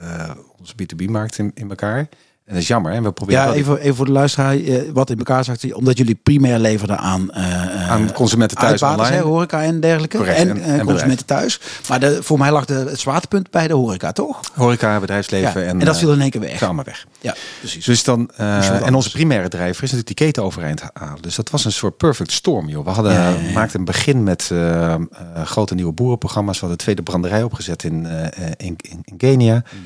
eh, 0.00 0.30
onze 0.58 0.74
B2B-markt 0.82 1.38
in, 1.38 1.50
in 1.54 1.68
elkaar. 1.70 2.08
En 2.44 2.52
dat 2.52 2.62
is 2.62 2.68
jammer. 2.68 2.92
En 2.92 3.02
we 3.02 3.12
proberen 3.12 3.46
Ja, 3.46 3.52
even, 3.52 3.78
even 3.78 3.94
voor 3.96 4.04
de 4.06 4.12
luisteraar. 4.12 4.54
eh, 4.56 4.80
wat 4.92 5.10
in 5.10 5.18
elkaar 5.18 5.44
zakt, 5.44 5.74
omdat 5.74 5.98
jullie 5.98 6.14
primair 6.22 6.58
leverden 6.58 6.98
aan, 6.98 7.30
eh, 7.32 7.90
aan 7.90 8.12
consumenten 8.12 8.56
thuis 8.56 8.70
uitbaters, 8.70 9.08
hè, 9.08 9.14
online. 9.14 9.30
horeca 9.34 9.62
en 9.62 9.80
dergelijke. 9.80 10.16
Correct, 10.16 10.38
en 10.38 10.48
en- 10.50 10.62
eh, 10.62 10.78
en 10.78 10.84
consumenten 10.84 11.26
thuis. 11.26 11.60
Maar 11.88 12.00
de, 12.00 12.22
voor 12.22 12.38
mij 12.38 12.50
lag 12.52 12.64
de, 12.64 12.74
het 12.74 13.00
zwaartepunt 13.00 13.50
bij 13.50 13.68
de 13.68 13.74
horeca, 13.74 14.12
toch? 14.12 14.40
Horeca, 14.54 15.00
bedrijfsleven. 15.00 15.60
Ja, 15.60 15.66
en, 15.68 15.80
en, 15.80 15.86
dat 15.86 15.98
viel 15.98 16.12
in 16.12 16.20
één 16.20 16.30
keer 16.30 16.40
weg. 16.40 16.60
Ja, 17.20 17.34
precies. 17.60 17.84
Dus 17.84 18.04
dan, 18.04 18.30
wat 18.36 18.82
en 18.82 18.94
onze 18.94 19.10
primaire 19.10 19.48
drijver 19.48 19.74
is 19.84 19.90
natuurlijk 19.90 20.06
die 20.18 20.26
keten 20.26 20.42
overeind 20.42 20.82
halen. 20.92 21.22
Dus 21.22 21.34
dat 21.34 21.50
was 21.50 21.64
een 21.64 21.72
soort 21.72 21.96
perfect 21.96 22.32
storm, 22.32 22.68
joh. 22.68 22.84
We 22.84 22.90
hadden 22.90 23.12
Ja, 23.12 23.34
maakten 23.54 23.78
een 23.78 23.84
begin 23.84 24.22
met 24.22 24.50
grote 25.44 25.74
nieuwe 25.74 25.92
boerenprogramma's. 25.92 26.54
We 26.54 26.60
hadden 26.60 26.76
de 26.78 26.82
tweede 26.84 27.02
branderij 27.02 27.42
opgezet 27.42 27.84
in, 27.84 28.06
in, 28.56 28.76
in, 28.80 29.00
in 29.04 29.16
Kenia. 29.16 29.54
Mm. 29.54 29.80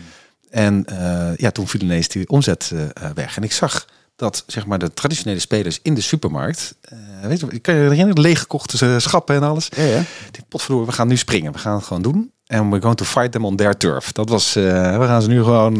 En 0.50 0.84
eh, 0.84 1.36
ja, 1.36 1.50
toen 1.50 1.68
viel 1.68 1.80
ineens 1.80 2.08
die 2.08 2.28
omzet 2.28 2.72
eh, 2.74 3.10
weg. 3.14 3.36
En 3.36 3.42
ik 3.42 3.52
zag 3.52 3.86
dat 4.16 4.44
zeg 4.46 4.66
maar 4.66 4.78
de 4.78 4.92
traditionele 4.94 5.40
spelers 5.40 5.78
in 5.82 5.94
de 5.94 6.00
supermarkt, 6.00 6.74
eh, 6.80 6.98
weet 7.22 7.40
je, 7.40 7.46
ik 7.50 7.62
kan 7.62 7.74
je 7.74 7.80
herinneren, 7.80 8.20
leeggekochte 8.20 8.98
schappen 9.00 9.36
en 9.36 9.42
alles. 9.42 9.68
Ja, 9.76 9.82
ja. 9.82 10.02
Die 10.30 10.42
potverdorie, 10.48 10.86
we 10.86 10.92
gaan 10.92 11.08
nu 11.08 11.16
springen. 11.16 11.52
We 11.52 11.58
gaan 11.58 11.74
het 11.74 11.84
gewoon 11.84 12.02
doen. 12.02 12.32
En 12.46 12.68
we're 12.68 12.82
going 12.82 12.96
to 12.96 13.04
fight 13.04 13.32
them 13.32 13.44
on 13.44 13.56
their 13.56 13.76
turf. 13.76 14.12
Dat 14.12 14.28
was, 14.28 14.52
we 14.52 15.04
gaan 15.06 15.22
ze 15.22 15.28
nu 15.28 15.42
gewoon. 15.42 15.76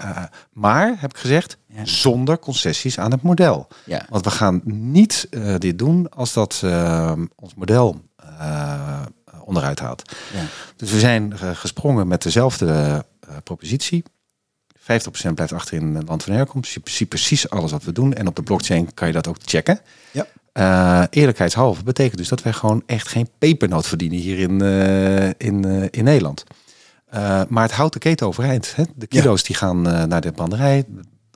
maar, 0.52 0.94
heb 0.98 1.10
ik 1.10 1.18
gezegd, 1.18 1.56
Ja. 1.66 1.84
zonder 1.84 2.38
concessies 2.38 2.98
aan 2.98 3.10
het 3.10 3.22
model. 3.22 3.68
Ja. 3.84 4.06
Want 4.08 4.24
we 4.24 4.30
gaan 4.30 4.60
niet 4.64 5.28
dit 5.58 5.78
doen 5.78 6.10
als 6.10 6.32
dat 6.32 6.60
eh, 6.64 7.12
ons 7.36 7.54
model 7.54 8.00
onderuit 9.44 9.80
haalt. 9.80 10.12
Ja. 10.34 10.42
Dus 10.76 10.90
we 10.90 10.98
zijn 10.98 11.38
gesprongen 11.38 12.08
met 12.08 12.22
dezelfde 12.22 13.04
propositie. 13.44 14.04
50% 14.80 15.34
blijft 15.34 15.52
achter 15.52 15.76
in 15.76 15.94
het 15.94 16.08
land 16.08 16.22
van 16.22 16.32
herkomst. 16.32 16.72
Je 16.72 16.80
ziet 16.84 17.08
precies 17.08 17.50
alles 17.50 17.70
wat 17.70 17.84
we 17.84 17.92
doen. 17.92 18.14
En 18.14 18.26
op 18.26 18.36
de 18.36 18.42
blockchain 18.42 18.94
kan 18.94 19.06
je 19.06 19.12
dat 19.12 19.28
ook 19.28 19.36
checken. 19.44 19.80
Ja. 20.10 20.26
Eh, 20.52 21.02
eerlijkheidshalve 21.10 21.82
betekent 21.82 22.18
dus 22.18 22.28
dat 22.28 22.42
wij 22.42 22.52
gewoon 22.52 22.82
echt 22.86 23.08
geen 23.08 23.28
pepernoot 23.38 23.86
verdienen 23.86 24.18
hier 24.18 24.38
in, 24.38 24.60
eh, 24.60 25.48
in, 25.48 25.64
eh, 25.64 25.88
in 25.90 26.04
Nederland. 26.04 26.44
Eh, 27.12 27.42
maar 27.48 27.62
het 27.62 27.72
houdt 27.72 27.92
de 27.92 27.98
keten 27.98 28.26
overeind. 28.26 28.72
Hè? 28.76 28.84
De 28.94 29.06
kilo's 29.06 29.42
die 29.42 29.56
gaan 29.56 29.88
eh, 29.88 30.04
naar 30.04 30.20
de 30.20 30.32
branderij. 30.32 30.84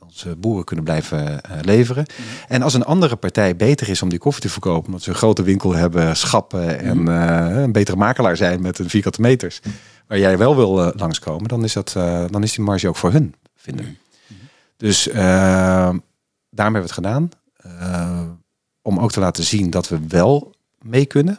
Onze 0.03 0.37
boeren 0.37 0.65
kunnen 0.65 0.85
blijven 0.85 1.41
eh, 1.41 1.59
leveren. 1.63 2.07
En 2.49 2.63
als 2.63 2.75
een 2.75 2.85
andere 2.85 3.17
partij 3.17 3.57
beter 3.57 3.89
is 3.89 4.03
om 4.03 4.09
die 4.09 4.19
koffie 4.19 4.43
te 4.43 4.49
verkopen, 4.49 4.87
omdat 4.87 5.03
ze 5.03 5.11
een 5.11 5.17
grote 5.17 5.43
winkel 5.43 5.75
hebben, 5.75 6.17
schappen 6.17 6.81
en 6.81 7.09
eh, 7.09 7.63
een 7.63 7.73
betere 7.73 7.97
makelaar 7.97 8.37
zijn 8.37 8.63
met 8.63 8.79
een 8.79 8.91
vierkante 8.91 9.21
meters, 9.21 9.61
waar 10.07 10.19
jij 10.19 10.39
wel 10.39 10.57
wil 10.57 10.83
eh, 10.87 10.91
langskomen, 11.01 11.49
dan 11.49 11.65
is, 11.65 11.73
dat, 11.73 11.95
eh, 11.97 12.25
dan 12.31 12.43
is 12.43 12.53
die 12.55 12.65
marge 12.65 12.89
ook 12.89 12.97
voor 12.97 13.13
hun, 13.13 13.35
vinden 13.57 13.85
we. 13.85 13.93
Dus 14.77 15.09
eh, 15.09 15.15
daarom 15.17 15.95
hebben 16.51 16.73
we 16.73 16.79
het 16.81 16.93
gedaan. 16.93 17.29
Om 18.83 18.99
ook 18.99 19.13
te 19.13 19.21
laten 19.21 19.45
zien 19.45 19.71
dat 19.71 19.89
we 19.89 19.99
wel 20.09 20.55
mee 20.83 21.07
kunnen 21.07 21.39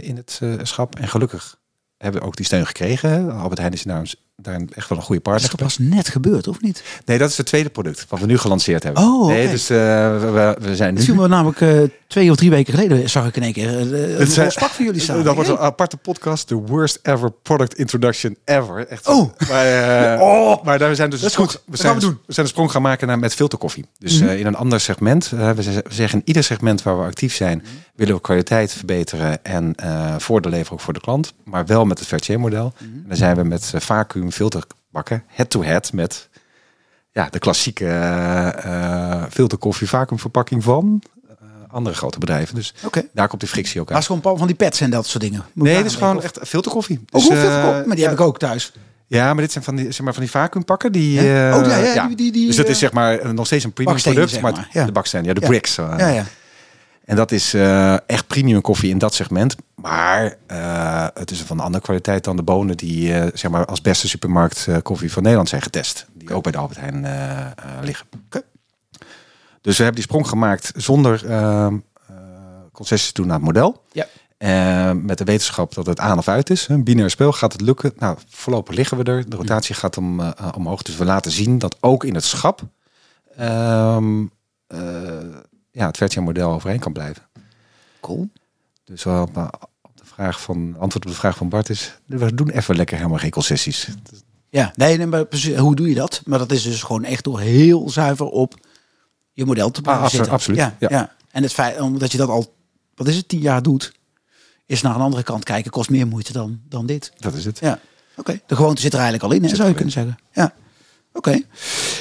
in 0.00 0.16
het 0.16 0.40
schap. 0.62 0.98
En 0.98 1.08
gelukkig 1.08 1.56
hebben 1.98 2.20
we 2.20 2.26
ook 2.26 2.36
die 2.36 2.44
steun 2.46 2.66
gekregen. 2.66 3.30
Albert 3.32 3.58
Heijn 3.58 3.72
is 3.72 3.82
daar, 3.82 4.12
daar 4.36 4.60
echt 4.74 4.88
wel 4.88 4.98
een 4.98 5.04
goede 5.04 5.20
partner. 5.20 5.50
dat 5.50 5.60
pas 5.60 5.78
net 5.78 6.08
gebeurd, 6.08 6.48
of 6.48 6.60
niet? 6.60 6.82
Nee, 7.04 7.18
dat 7.18 7.30
is 7.30 7.36
het 7.36 7.46
tweede 7.46 7.68
product 7.70 8.06
wat 8.08 8.20
we 8.20 8.26
nu 8.26 8.38
gelanceerd 8.38 8.82
hebben. 8.82 9.02
Oh, 9.02 9.26
nee, 9.26 9.48
dus 9.48 9.68
we, 9.68 10.18
we- 10.58 10.66
we 10.66 10.76
zijn 10.76 10.94
nu. 10.94 11.00
viel 11.00 11.14
me 11.14 11.28
namelijk 11.28 11.90
twee 12.14 12.30
of 12.30 12.36
drie 12.36 12.50
weken 12.50 12.74
geleden, 12.74 13.10
zag 13.10 13.26
ik 13.26 13.36
in 13.36 13.42
één 13.42 13.52
keer 13.52 13.70
uh, 13.80 13.80
een 14.12 14.18
Het 14.18 14.32
zijn- 14.32 14.50
spak 14.52 14.70
van 14.70 14.84
jullie 14.84 15.00
staan. 15.00 15.22
Dat 15.22 15.34
wordt 15.34 15.50
een 15.50 15.58
aparte 15.58 15.96
podcast. 15.96 16.46
The 16.46 16.54
worst 16.54 16.98
ever 17.02 17.30
product 17.42 17.74
introduction 17.78 18.36
ever. 18.44 18.86
Echt. 18.86 19.06
Oh. 19.08 19.30
Maar, 19.48 19.66
eh, 20.14 20.20
Oh. 20.20 20.64
maar 20.64 20.78
daar 20.78 20.94
zijn 20.94 21.10
dus 21.10 21.20
Dat 21.20 21.30
is 21.30 21.36
goed. 21.36 21.62
We 21.66 21.76
zijn, 21.76 21.92
gaan 21.92 22.00
we 22.00 22.06
doen. 22.06 22.18
we 22.26 22.32
zijn 22.32 22.46
een 22.46 22.52
sprong 22.52 22.70
gaan 22.70 22.82
maken 22.82 23.06
naar, 23.06 23.18
met 23.18 23.34
filterkoffie. 23.34 23.84
Dus 23.98 24.18
Mhm. 24.20 24.28
eh, 24.28 24.38
in 24.38 24.46
een 24.46 24.54
ander 24.54 24.80
segment. 24.80 25.32
eh, 25.34 25.50
we 25.50 25.62
ze- 25.62 25.70
we 25.88 25.94
zeggen 25.94 26.18
in 26.18 26.24
ieder 26.26 26.44
segment 26.44 26.82
waar 26.82 26.98
we 26.98 27.04
actief 27.04 27.34
zijn, 27.34 27.58
Mhm. 27.58 27.66
willen 27.94 28.14
we 28.14 28.20
kwaliteit 28.20 28.72
verbeteren 28.72 29.44
en 29.44 29.74
eh 29.74 30.14
voordeel 30.18 30.50
leveren 30.50 30.72
ook 30.72 30.80
voor 30.80 30.92
de 30.94 31.00
klant. 31.00 31.32
Maar 31.44 31.66
wel 31.66 31.84
met 31.84 31.98
het 31.98 32.08
Fairtrade 32.08 32.40
model. 32.40 32.72
En 32.78 33.04
dan 33.08 33.16
zijn 33.16 33.36
we 33.36 33.42
met 33.44 33.70
eh, 33.74 33.80
vacuüm 33.80 34.30
filterbakken 34.32 35.22
head-to-head 35.26 35.92
met 35.92 36.28
ja, 37.12 37.28
de 37.30 37.38
klassieke 37.38 37.86
eh, 37.86 38.64
eh, 38.64 39.22
filterkoffie 39.30 39.88
vacuümverpakking 39.88 40.62
van 40.64 41.02
eh, 41.02 41.13
andere 41.74 41.96
grote 41.96 42.18
bedrijven. 42.18 42.54
Dus 42.54 42.74
daar 43.12 43.28
komt 43.28 43.40
die 43.40 43.50
frictie 43.50 43.80
ook 43.80 43.86
Maar 43.88 43.96
uit. 43.96 44.06
het 44.06 44.14
is 44.16 44.20
gewoon 44.22 44.38
van 44.38 44.46
die 44.46 44.56
pets 44.56 44.80
en 44.80 44.90
dat 44.90 45.06
soort 45.06 45.22
dingen. 45.22 45.44
Moet 45.52 45.66
Nee, 45.66 45.76
dit 45.76 45.86
is 45.86 45.94
gewoon 45.94 46.22
echt 46.22 46.38
filterkoffie. 46.42 46.98
of- 47.10 47.22
Dus, 47.22 47.22
Oh, 47.22 47.28
hoeveel 47.42 47.50
eh? 47.58 47.62
Maar 47.64 47.84
die 47.84 47.96
ja, 47.98 48.02
heb 48.10 48.12
ik 48.18 48.20
ook 48.20 48.38
thuis. 48.38 48.72
Ja, 49.06 49.32
maar 49.34 49.42
dit 49.42 49.52
zijn 49.52 49.64
van 49.64 49.76
die, 49.76 49.90
zeg 49.92 50.00
maar, 50.00 50.12
van 50.12 50.22
die 50.22 50.30
vacuümpakken. 50.30 50.92
Die, 50.92 51.12
Ja? 51.22 51.50
eh, 51.50 51.56
Oh, 51.58 51.66
ja, 51.66 51.76
ja, 51.76 52.06
die- 52.06 52.16
die- 52.16 52.32
die, 52.32 52.46
dus 52.46 52.56
eh, 52.58 52.64
is 52.68 52.78
zeg 52.78 52.92
maar 52.92 53.18
eh, 53.18 53.30
nog 53.30 53.46
steeds 53.46 53.64
een 53.64 53.72
premium 53.72 54.00
product. 54.02 54.30
zeg 54.30 54.40
Maar, 54.40 54.52
maar, 54.52 54.68
ja. 54.72 54.84
de 54.84 54.92
baksteen, 54.92 55.24
ja, 55.24 55.32
de 55.32 55.40
bricks. 55.40 55.78
eh. 55.78 55.94
Ja, 55.98 56.08
ja. 56.08 56.24
En 57.04 57.16
dat 57.16 57.32
is 57.32 57.54
eh, 57.54 57.96
echt 58.06 58.26
premium 58.26 58.60
koffie 58.60 58.90
in 58.90 58.98
dat 58.98 59.14
segment. 59.14 59.56
Maar 59.74 60.36
eh, 60.46 61.06
het 61.14 61.30
is 61.30 61.40
van 61.42 61.60
andere 61.60 61.82
kwaliteit 61.84 62.24
dan 62.24 62.36
de 62.36 62.42
bonen 62.42 62.76
die 62.76 63.14
eh, 63.14 63.26
zeg 63.34 63.50
maar 63.50 63.64
als 63.64 63.80
beste 63.80 64.08
supermarkt 64.08 64.66
eh, 64.68 64.76
koffie 64.82 65.12
van 65.12 65.22
Nederland 65.22 65.48
zijn 65.48 65.62
getest. 65.62 66.06
Die 66.14 66.34
ook 66.34 66.42
bij 66.42 66.52
de 66.52 66.58
Albert 66.58 66.80
Heijn 66.80 67.04
eh, 67.04 67.40
eh, 67.40 67.46
liggen. 67.82 68.06
Dus 69.64 69.76
we 69.76 69.82
hebben 69.82 70.02
die 70.02 70.10
sprong 70.10 70.28
gemaakt 70.28 70.72
zonder 70.76 71.26
eh, 71.26 71.66
eh, 71.66 71.72
concessies 72.72 73.12
te 73.12 73.20
doen 73.20 73.26
naar 73.26 73.36
het 73.36 73.44
model. 73.44 73.82
Ja. 73.92 74.06
Eh, 74.36 74.92
met 74.92 75.18
de 75.18 75.24
wetenschap 75.24 75.74
dat 75.74 75.86
het 75.86 75.98
aan 75.98 76.18
of 76.18 76.28
uit 76.28 76.50
is. 76.50 76.68
Een 76.68 76.84
binair 76.84 77.10
spel. 77.10 77.32
Gaat 77.32 77.52
het 77.52 77.60
lukken? 77.60 77.92
Nou, 77.98 78.18
voorlopig 78.28 78.74
liggen 78.74 78.96
we 78.96 79.04
er. 79.04 79.30
De 79.30 79.36
rotatie 79.36 79.74
gaat 79.74 79.96
om, 79.96 80.20
eh, 80.20 80.48
omhoog. 80.56 80.82
Dus 80.82 80.96
we 80.96 81.04
laten 81.04 81.30
zien 81.30 81.58
dat 81.58 81.76
ook 81.80 82.04
in 82.04 82.14
het 82.14 82.24
schap 82.24 82.62
ehm, 83.36 84.24
eh, 84.66 84.78
ja, 85.70 85.86
het 85.86 85.96
Vertje 85.96 86.20
model 86.20 86.52
overeen 86.52 86.78
kan 86.78 86.92
blijven. 86.92 87.22
Cool. 88.00 88.28
Dus 88.84 89.06
op, 89.06 89.36
op 89.82 89.90
de 89.94 90.04
vraag 90.04 90.40
van, 90.40 90.76
antwoord 90.78 91.04
op 91.04 91.10
de 91.10 91.18
vraag 91.18 91.36
van 91.36 91.48
Bart 91.48 91.68
is, 91.68 91.98
we 92.06 92.34
doen 92.34 92.50
even 92.50 92.76
lekker 92.76 92.96
helemaal 92.96 93.18
geen 93.18 93.30
concessies. 93.30 93.88
Ja, 94.48 94.72
nee, 94.76 94.96
nee 94.96 95.06
maar 95.06 95.24
precies, 95.24 95.56
hoe 95.56 95.76
doe 95.76 95.88
je 95.88 95.94
dat? 95.94 96.22
Maar 96.24 96.38
dat 96.38 96.52
is 96.52 96.62
dus 96.62 96.82
gewoon 96.82 97.04
echt 97.04 97.24
door 97.24 97.40
heel 97.40 97.90
zuiver 97.90 98.26
op 98.26 98.54
je 99.34 99.44
model 99.44 99.70
te 99.70 99.80
blijven 99.80 100.04
Ah, 100.04 100.12
absolu- 100.12 100.24
zitten. 100.24 100.32
absoluut, 100.32 100.58
Ja, 100.58 100.76
ja. 100.78 100.88
ja. 100.98 101.14
En 101.30 101.42
het 101.42 101.52
feit, 101.52 101.80
omdat 101.80 102.12
je 102.12 102.18
dat 102.18 102.28
al, 102.28 102.54
wat 102.94 103.08
is 103.08 103.16
het, 103.16 103.28
tien 103.28 103.40
jaar 103.40 103.62
doet, 103.62 103.92
is 104.66 104.82
naar 104.82 104.94
een 104.94 105.00
andere 105.00 105.22
kant 105.22 105.44
kijken, 105.44 105.70
kost 105.70 105.90
meer 105.90 106.06
moeite 106.06 106.32
dan, 106.32 106.60
dan 106.68 106.86
dit. 106.86 107.12
Dat 107.18 107.34
is 107.34 107.44
het. 107.44 107.58
Ja, 107.58 107.78
oké. 108.16 108.40
De 108.46 108.56
gewoonte 108.56 108.80
zit 108.80 108.92
er 108.92 108.98
eigenlijk 109.00 109.28
al 109.30 109.36
in, 109.36 109.42
hè, 109.42 109.48
Zit 109.48 109.56
zou 109.56 109.68
je 109.68 109.74
kunnen 109.74 109.92
zeggen. 109.92 110.16
Ja, 110.32 110.54
oké. 111.12 111.40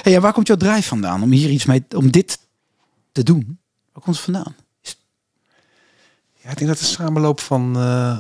Hey, 0.01 0.15
en 0.15 0.21
waar 0.21 0.33
komt 0.33 0.47
jouw 0.47 0.57
drijf 0.57 0.87
vandaan 0.87 1.23
om 1.23 1.31
hier 1.31 1.49
iets 1.49 1.65
mee, 1.65 1.85
om 1.95 2.11
dit 2.11 2.39
te 3.11 3.23
doen? 3.23 3.59
Waar 3.93 4.03
komt 4.03 4.15
het 4.15 4.25
vandaan? 4.25 4.55
Ja, 6.41 6.49
ik 6.49 6.57
denk 6.57 6.69
dat 6.69 6.79
het 6.79 6.87
een 6.89 6.93
samenloop 6.95 7.39
van 7.39 7.75
eh, 7.77 8.19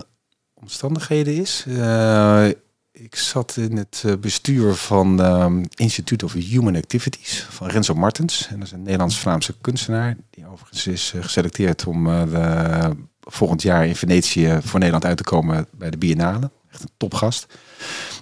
omstandigheden 0.53 1.35
is. 1.35 1.63
Eh, 1.67 2.47
ik 2.93 3.15
zat 3.15 3.57
in 3.57 3.77
het 3.77 4.03
eh, 4.05 4.13
bestuur 4.19 4.73
van 4.73 5.21
ehm 5.21 5.63
Institute 5.75 6.25
of 6.25 6.33
Human 6.33 6.75
Activities 6.75 7.45
van 7.49 7.67
Renzo 7.67 7.93
Martens. 7.93 8.47
En 8.49 8.57
dat 8.57 8.67
is 8.67 8.73
een 8.73 8.81
Nederlands-Vlaamse 8.83 9.55
kunstenaar. 9.61 10.15
Die 10.29 10.47
overigens 10.47 10.87
is 10.87 11.11
eh, 11.15 11.21
geselecteerd 11.23 11.85
om 11.87 12.07
eh, 12.09 12.23
de, 12.29 12.95
volgend 13.21 13.61
jaar 13.61 13.87
in 13.87 13.95
Venetië 13.95 14.57
voor 14.61 14.79
Nederland 14.79 15.05
uit 15.05 15.17
te 15.17 15.23
komen 15.23 15.67
bij 15.71 15.89
de 15.89 15.97
Biennale. 15.97 16.51
Echt 16.71 16.81
een 16.81 16.89
topgast. 16.97 17.45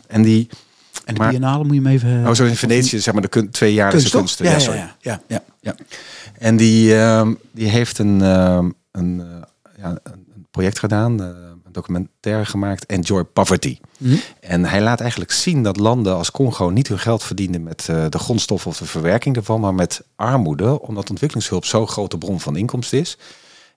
En 0.08 0.22
die, 0.22 0.50
En 1.06 1.14
de 1.14 1.20
Maar- 1.20 1.30
biennale 1.30 1.64
moet 1.64 1.74
je 1.76 1.82
hem 1.82 1.92
even... 1.92 2.28
oh 2.28 2.34
zo 2.34 2.46
in 2.46 2.56
Venetië, 2.56 3.00
zeg 3.00 3.14
maar 3.14 3.22
de 3.22 3.28
kun, 3.28 3.50
tweejaarlijkse 3.50 4.10
kunst, 4.10 4.38
toch? 4.38 4.46
kunsten. 4.46 4.46
Ja, 4.46 4.52
Ja, 4.52 4.60
sorry. 4.60 4.80
ja, 4.80 4.96
ja, 5.00 5.22
ja, 5.28 5.44
ja. 5.60 5.76
En 6.38 6.56
die, 6.58 6.96
ehm, 7.00 7.34
die 7.52 7.68
heeft 7.68 7.98
een, 7.98 8.22
ehm, 8.22 8.70
een, 8.92 9.24
ja, 9.78 9.98
een 10.04 10.46
project 10.52 10.80
gedaan, 10.80 11.20
documentaire 11.72 12.46
gemaakt, 12.46 12.86
Enjoy 12.86 13.24
Poverty. 13.24 13.78
Mhm. 13.98 14.16
En 14.40 14.66
hij 14.66 14.82
laat 14.82 15.00
eigenlijk 15.00 15.32
zien 15.32 15.64
dat 15.64 15.78
landen 15.78 16.16
als 16.16 16.32
Congo 16.32 16.70
niet 16.70 16.88
hun 16.88 17.00
geld 17.00 17.24
verdienen 17.24 17.64
met 17.64 17.88
eh, 17.90 18.06
de 18.10 18.20
grondstof 18.20 18.68
of 18.68 18.78
de 18.78 18.86
verwerking 18.86 19.36
ervan, 19.36 19.60
maar 19.60 19.74
met 19.74 20.02
armoede, 20.16 20.82
omdat 20.82 21.10
ontwikkelingshulp 21.10 21.66
zo'n 21.66 21.88
grote 21.88 22.18
bron 22.18 22.40
van 22.40 22.56
inkomsten 22.56 23.00
is. 23.00 23.18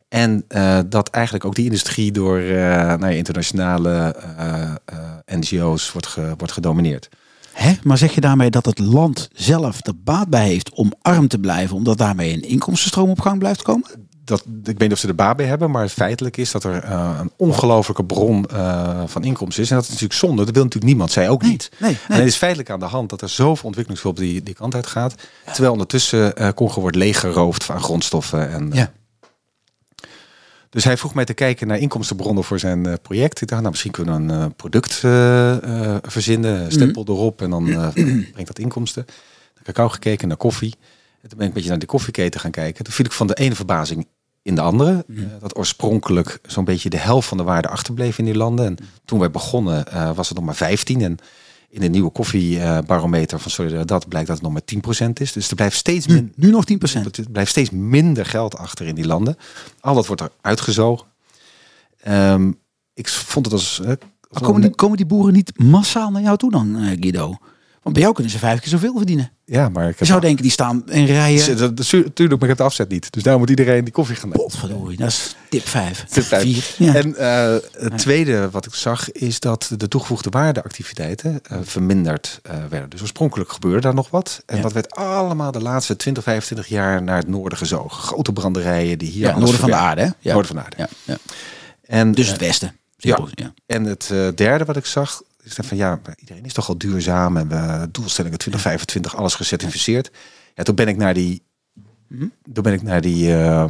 En 0.09 0.45
eh, 0.49 0.79
dat 0.87 1.09
eigenlijk 1.09 1.45
ook 1.45 1.55
die 1.55 1.65
industrie 1.65 2.13
door 2.13 2.39
eh, 2.39 2.47
nou 2.77 3.01
ja, 3.07 3.09
internationale 3.09 4.17
NGO's 5.27 5.93
wordt, 5.93 6.07
ge- 6.07 6.35
wordt 6.37 6.53
gedomineerd. 6.53 7.09
Hè? 7.53 7.73
Maar 7.83 7.99
zeg 7.99 8.15
je 8.15 8.21
daarmee 8.21 8.51
dat 8.51 8.65
het 8.67 8.79
land 8.79 9.29
zelf 9.33 9.87
er 9.87 9.93
baat 9.97 10.29
bij 10.29 10.47
heeft 10.47 10.71
om 10.75 10.93
arm 11.03 11.29
te 11.29 11.39
blijven, 11.39 11.77
omdat 11.77 11.99
daarmee 11.99 12.33
een 12.33 12.43
inkomstenstroom 12.49 13.11
op 13.11 13.21
gang 13.21 13.39
blijft 13.39 13.63
komen? 13.63 13.87
Dat, 14.25 14.45
ik 14.47 14.65
weet 14.65 14.81
niet 14.81 14.93
of 14.93 14.99
ze 14.99 15.09
er 15.09 15.15
baat 15.15 15.37
bij 15.37 15.47
hebben, 15.47 15.71
maar 15.71 15.89
feitelijk 15.89 16.37
is 16.37 16.51
dat 16.51 16.65
er 16.65 16.83
eh, 16.83 17.19
een 17.21 17.31
ongelofelijke 17.37 18.05
bron 18.05 18.47
eh, 18.47 19.03
van 19.07 19.25
inkomsten 19.25 19.63
is. 19.63 19.71
En 19.71 19.75
dat 19.75 19.85
is 19.85 19.91
natuurlijk 19.91 20.21
zonde. 20.21 20.45
Dat 20.45 20.55
wil 20.55 20.63
natuurlijk 20.63 20.93
niemand. 20.93 21.13
Zij 21.13 21.29
ook 21.29 21.43
niet. 21.43 21.71
Nee, 21.79 21.99
En 22.09 22.17
het 22.17 22.27
is 22.27 22.37
feitelijk 22.37 22.71
aan 22.71 22.79
de 22.79 22.85
hand 22.85 23.11
dat 23.11 23.21
er 23.21 23.29
zoveel 23.29 23.65
ontwikkelingshulp 23.65 24.17
die, 24.17 24.43
die 24.43 24.55
kant 24.55 24.75
uit 24.75 24.87
gaat. 24.87 25.15
Terwijl 25.45 25.73
ondertussen 25.73 26.37
eh 26.37 26.49
Congo 26.55 26.81
wordt 26.81 26.97
leeggeroofd 26.97 27.65
van 27.65 27.81
grondstoffen. 27.81 28.51
En, 28.51 28.71
Ja. 28.73 28.93
Dus 30.71 30.85
hij 30.85 30.97
vroeg 30.97 31.15
mij 31.15 31.25
te 31.25 31.35
kijken 31.35 31.67
naar 31.67 31.79
inkomstenbronnen 31.79 32.45
voor 32.45 32.59
zijn 32.59 33.01
project. 33.03 33.41
Ik 33.41 33.49
dacht, 33.49 33.61
nou, 33.61 33.71
misschien 33.71 33.93
kunnen 33.93 34.27
we 34.27 34.33
een 34.33 34.55
product 34.55 34.95
verzinnen, 36.03 36.73
stempel 36.73 37.05
erop 37.07 37.43
en 37.43 37.51
dan 37.51 37.65
brengt 38.33 38.47
dat 38.47 38.59
inkomsten. 38.59 39.05
Naar 39.55 39.65
cacao 39.65 39.89
gekeken, 39.89 40.29
naar 40.29 40.37
koffie. 40.37 40.75
En 41.25 41.29
toen 41.31 41.39
ben 41.39 41.49
ik 41.49 41.55
een 41.55 41.55
beetje 41.55 41.69
naar 41.71 41.79
de 41.79 41.87
koffieketen 41.87 42.41
gaan 42.41 42.51
kijken. 42.51 42.85
Toen 42.85 42.93
viel 42.93 43.05
ik 43.05 43.13
van 43.13 43.27
de 43.27 43.35
ene 43.35 43.55
verbazing 43.55 44.07
in 44.45 44.55
de 44.55 44.61
andere. 44.61 45.05
Eh, 45.17 45.23
dat 45.41 45.57
oorspronkelijk 45.57 46.39
zo'n 46.47 46.65
beetje 46.65 46.91
de 46.91 46.99
helft 46.99 47.29
van 47.29 47.37
de 47.37 47.43
waarde 47.43 47.69
achterbleef 47.69 48.19
in 48.19 48.25
die 48.25 48.37
landen. 48.37 48.67
En 48.67 48.77
toen 49.05 49.19
wij 49.19 49.31
begonnen 49.31 49.87
eh, 49.87 50.15
was 50.15 50.29
het 50.29 50.37
nog 50.37 50.47
maar 50.47 50.55
15. 50.55 51.01
En 51.01 51.17
in 51.69 51.81
de 51.81 51.89
nieuwe 51.89 52.11
koffiebarometer 52.11 53.39
van 53.39 53.51
Solidaridad 53.51 54.09
blijkt 54.09 54.27
dat 54.29 54.37
het 54.37 54.45
nog 54.45 54.53
maar 54.53 55.07
10% 55.09 55.13
is. 55.13 55.33
Dus 55.33 55.49
er 55.49 55.55
blijft 55.55 55.77
steeds 55.77 56.07
Nu, 56.07 56.33
nu 56.35 56.51
nog 56.51 56.65
10%. 56.65 57.17
Er 57.17 57.31
blijft 57.31 57.51
steeds 57.51 57.71
minder 57.71 58.27
geld 58.27 58.57
achter 58.57 58.87
in 58.87 58.95
die 58.95 59.07
landen. 59.07 59.37
Al 59.81 59.95
dat 59.95 60.07
wordt 60.07 60.23
er 60.23 60.31
uitgezogen. 60.41 61.07
Ehm, 62.01 62.53
ik 62.95 63.09
vond 63.09 63.45
het 63.45 63.55
als... 63.55 63.81
eh, 63.81 63.93
komen 64.31 64.61
die, 64.61 64.75
komen 64.75 64.97
die 64.97 65.07
boeren 65.07 65.33
niet 65.33 65.59
massaal 65.59 66.11
naar 66.11 66.23
jou 66.23 66.37
toe 66.37 66.51
dan, 66.51 66.77
Guido? 67.01 67.39
Want 67.85 67.97
bij 67.97 68.05
jou 68.05 68.15
kunnen 68.15 68.33
ze 68.33 68.39
vijf 68.39 68.61
keer 68.61 68.69
zoveel 68.69 68.97
verdienen. 68.97 69.31
Ja, 69.45 69.69
maar 69.69 69.89
ik 69.89 69.99
heb... 69.99 70.09
zou 70.09 70.21
denken, 70.21 70.43
die 70.43 70.51
staan 70.51 70.83
in 70.91 71.05
rijen. 71.05 71.57
Dat- 71.57 71.77
dat- 71.77 71.87
Tuurlijk, 71.87 72.15
maar 72.17 72.43
ik 72.43 72.49
heb 72.49 72.57
de 72.57 72.63
afzet 72.63 72.89
niet. 72.89 73.13
Dus 73.13 73.23
daar 73.23 73.39
moet 73.39 73.51
iedereen 73.51 73.85
die 73.85 73.93
koffie 73.93 74.17
gaan 74.17 74.29
nemen. 74.29 74.45
Potverdorie, 74.45 74.97
dat 74.97 75.09
is 75.09 75.37
tip 75.49 75.67
5. 75.69 76.05
Tip 76.05 76.23
vijf. 76.25 76.43
Vier. 76.43 76.87
Ja. 76.87 76.95
En 76.95 77.17
eh, 77.17 77.57
het 77.79 77.99
tweede 77.99 78.51
wat 78.51 78.67
ik 78.67 78.75
zag 78.75 79.13
is 79.13 79.41
dat 79.41 79.71
de 79.77 79.89
toegevoegde 79.89 80.31
waardeactiviteiten 80.31 81.41
eh, 81.43 81.59
verminderd 81.63 82.41
eh, 82.43 82.55
werden. 82.71 82.91
Dus 82.91 83.01
oorspronkelijk 83.01 83.53
gebeurde 83.53 83.81
daar 83.81 83.95
nog 83.95 84.11
wat. 84.11 84.43
En 84.47 84.57
Ja. 84.57 84.63
dat 84.63 84.73
werd 84.73 84.91
allemaal 84.95 85.53
de 85.53 85.61
laatste 85.63 85.97
20, 85.97 86.23
25 86.23 86.67
jaar 86.67 87.03
naar 87.03 87.17
het 87.19 87.29
noorden 87.29 87.59
gezogen. 87.59 87.91
Grote 88.03 88.33
branderijen 88.33 88.99
die 88.99 89.11
hier 89.11 89.27
ja, 89.29 89.39
noorden 89.39 89.59
van 89.59 89.71
de 89.71 89.77
aarde. 89.77 90.01
Hè? 90.03 90.09
Ja. 90.21 90.33
Noorden 90.33 90.47
van 90.47 90.57
de 90.57 90.63
aarde. 90.63 90.77
Ja, 90.79 90.89
ja. 91.05 91.17
En, 91.87 92.13
Dus 92.13 92.29
het 92.29 92.41
westen. 92.41 92.77
ja. 92.97 93.19
En 93.67 93.85
het 93.85 94.07
derde 94.35 94.65
wat 94.65 94.77
ik 94.77 94.87
zag, 94.87 95.23
is 95.45 95.55
dat 95.55 95.67
van 95.67 95.77
ja, 95.77 96.01
iedereen 96.17 96.45
is 96.45 96.53
toch 96.53 96.69
al 96.69 96.79
duurzaam 96.79 97.37
en 97.37 97.49
we 97.49 97.89
doelstellingen 97.91 98.39
2025, 98.39 99.17
alles 99.17 99.35
gecertificeerd. 99.35 100.11
Ja, 100.55 100.63
toen 100.63 100.75
ben 100.75 100.89
ik 100.89 100.97
naar 100.97 101.15
die, 101.15 101.43
Mhm. 102.09 102.27
toen 102.53 102.63
ben 102.63 102.73
ik 102.73 102.83
naar 102.83 103.01
die 103.01 103.35
eh, 103.37 103.65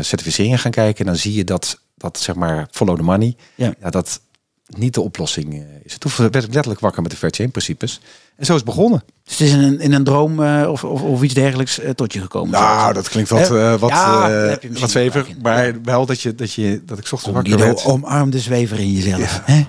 certificeringen 0.00 0.58
gaan 0.58 0.70
kijken 0.70 0.98
en 1.00 1.06
dan 1.12 1.20
zie 1.20 1.32
je 1.34 1.44
dat, 1.44 1.80
dat 1.94 2.18
zeg 2.18 2.34
maar 2.34 2.68
follow 2.70 2.96
the 2.96 3.02
money, 3.02 3.36
Ja. 3.54 3.74
ja, 3.80 3.90
dat 3.90 4.20
niet 4.66 4.94
de 4.94 5.00
oplossing 5.00 5.52
eh, 5.54 5.60
is. 5.84 5.92
En 5.92 5.98
Toen 6.00 6.12
werd 6.16 6.34
ik 6.44 6.52
letterlijk 6.52 6.80
wakker 6.80 7.02
met 7.02 7.10
de 7.10 7.16
fair 7.16 7.32
chain 7.32 7.50
principes. 7.50 8.00
En 8.36 8.46
zo 8.46 8.52
is 8.52 8.58
het 8.58 8.66
begonnen. 8.68 9.02
Dus 9.24 9.38
het 9.38 9.46
is 9.48 9.52
in 9.54 9.60
een, 9.62 9.80
in 9.80 9.92
een 9.92 10.04
droom 10.04 10.42
eh, 10.44 10.70
of, 10.70 10.84
of, 10.84 11.02
of 11.02 11.22
iets 11.22 11.34
dergelijks 11.34 11.78
eh, 11.80 11.90
tot 11.90 12.12
je 12.12 12.20
gekomen. 12.20 12.50
Nou, 12.50 12.92
dat 12.92 13.08
klinkt 13.08 13.30
wat, 13.30 13.50
eh, 13.50 13.74
wat, 13.74 13.90
Ja, 13.90 14.58
wat 14.80 14.90
zweverig, 14.90 15.28
in. 15.28 15.38
maar 15.42 15.74
wel 15.82 16.06
dat, 16.06 16.20
je, 16.20 16.34
dat, 16.34 16.52
je, 16.52 16.82
dat 16.86 16.98
ik 16.98 17.04
ochtends 17.04 17.26
Om, 17.26 17.32
wakker 17.32 17.58
werd. 17.58 17.84
omarm 17.84 18.30
de 18.30 18.38
zwever 18.38 18.78
in 18.78 18.92
jezelf. 18.92 19.40
hè? 19.44 19.64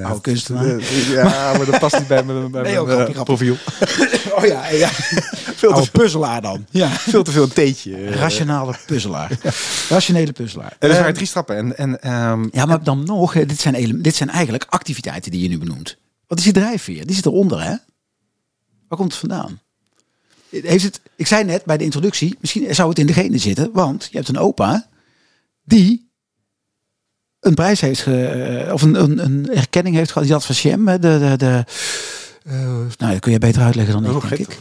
Ja, 0.00 0.16
kunstenaar. 0.20 0.80
Ja, 1.10 1.52
maar 1.56 1.66
dat 1.66 1.78
past 1.78 1.98
niet 1.98 2.08
bij 2.08 2.22
mijn, 2.22 2.50
bij 2.50 2.62
Nee, 2.62 2.82
mijn 2.84 3.12
profiel. 3.24 3.56
Oh 4.38 4.44
ja, 4.46 4.68
ja. 4.70 4.88
Veel 5.56 5.68
te, 5.68 5.74
Oude 5.74 5.90
puzzelaar 5.90 6.42
dan. 6.42 6.66
Ja. 6.70 6.88
veel 6.88 7.22
te 7.22 7.30
veel 7.30 7.48
theetje. 7.48 7.96
eh. 7.96 8.14
Rationale 8.22 8.74
puzzelaar. 8.86 9.38
Rationele 9.88 10.32
puzzelaar. 10.32 10.76
En 10.78 10.88
er 10.88 10.94
Eh, 10.94 11.00
waren 11.00 11.14
drie 11.14 11.26
stappen. 11.26 11.56
En, 11.56 11.76
en 11.78 12.02
ehm, 12.02 12.48
Ja, 12.52 12.64
maar 12.66 12.82
dan 12.82 13.04
nog, 13.04 13.32
dit 13.32 13.60
zijn, 13.60 14.02
dit 14.02 14.14
zijn 14.14 14.28
eigenlijk 14.30 14.66
activiteiten 14.68 15.30
die 15.30 15.42
je 15.42 15.48
nu 15.48 15.58
benoemt. 15.58 15.96
Wat 16.26 16.38
is 16.38 16.44
die 16.44 16.52
drijfveer? 16.52 17.06
Die 17.06 17.14
zit 17.16 17.26
eronder, 17.26 17.62
hè? 17.62 17.74
Waar 18.88 18.98
komt 18.98 19.10
het 19.10 19.20
vandaan? 19.20 19.60
Heeft 20.50 20.84
het, 20.84 21.00
ik 21.16 21.26
zei 21.26 21.44
net 21.44 21.64
bij 21.64 21.76
de 21.76 21.84
introductie, 21.84 22.36
misschien 22.40 22.74
zou 22.74 22.88
het 22.88 22.98
in 22.98 23.06
de 23.06 23.12
genen 23.12 23.40
zitten, 23.40 23.70
want 23.72 24.08
je 24.10 24.16
hebt 24.16 24.28
een 24.28 24.38
opa 24.38 24.86
die 25.64 26.10
een 27.40 27.54
prijs 27.54 27.80
heeft, 27.80 28.00
ge, 28.00 28.26
eh, 28.26 28.72
of 28.72 28.82
een, 28.82 28.94
een, 29.02 29.24
een 29.24 29.54
erkenning 29.54 29.96
heeft 29.96 30.08
gehad, 30.12 30.24
die 30.24 30.32
had 30.36 30.44
van 30.46 30.54
Shem, 30.54 30.84
de, 30.84 30.98
de, 30.98 31.34
de 31.36 31.64
eh, 32.44 32.60
nou, 32.96 33.12
dat 33.12 33.18
kun 33.20 33.32
je 33.32 33.38
beter 33.38 33.62
uitleggen 33.62 33.94
dan 33.94 34.04
ik, 34.04 34.10
hoe 34.10 34.28
denk 34.28 34.40
ik. 34.40 34.58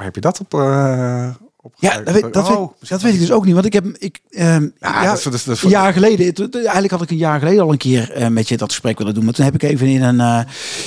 Waar 0.00 0.08
heb 0.08 0.14
je 0.14 0.20
dat 0.20 0.40
op? 0.40 0.54
eh 0.54 1.28
op 1.62 1.74
Ja, 1.78 2.00
dat 2.00 2.14
weet, 2.14 2.32
dat, 2.32 2.48
weet, 2.48 2.56
Oh, 2.56 2.72
dat 2.88 3.02
weet 3.02 3.14
ik 3.14 3.20
dus 3.20 3.32
ook 3.32 3.44
niet. 3.44 3.54
Want 3.54 3.66
ik 3.66 3.72
heb, 3.72 3.86
ik, 3.98 4.20
ehm, 4.30 4.62
Ja, 4.80 5.02
ja, 5.02 5.10
dat 5.22 5.34
een 5.62 5.68
jaar 5.68 5.92
geleden, 5.92 6.26
het- 6.26 6.54
eigenlijk 6.54 6.90
had 6.90 7.02
ik 7.02 7.10
een 7.10 7.16
jaar 7.16 7.38
geleden 7.38 7.62
al 7.62 7.72
een 7.72 7.78
keer 7.78 8.12
eh, 8.12 8.28
met 8.28 8.48
je 8.48 8.56
dat 8.56 8.68
gesprek 8.70 8.98
willen 8.98 9.14
doen. 9.14 9.24
Maar 9.24 9.32
toen 9.34 9.44
heb 9.44 9.54
ik 9.54 9.62
even 9.62 9.86
in 9.86 10.02
een, 10.02 10.20
eh, 10.20 10.40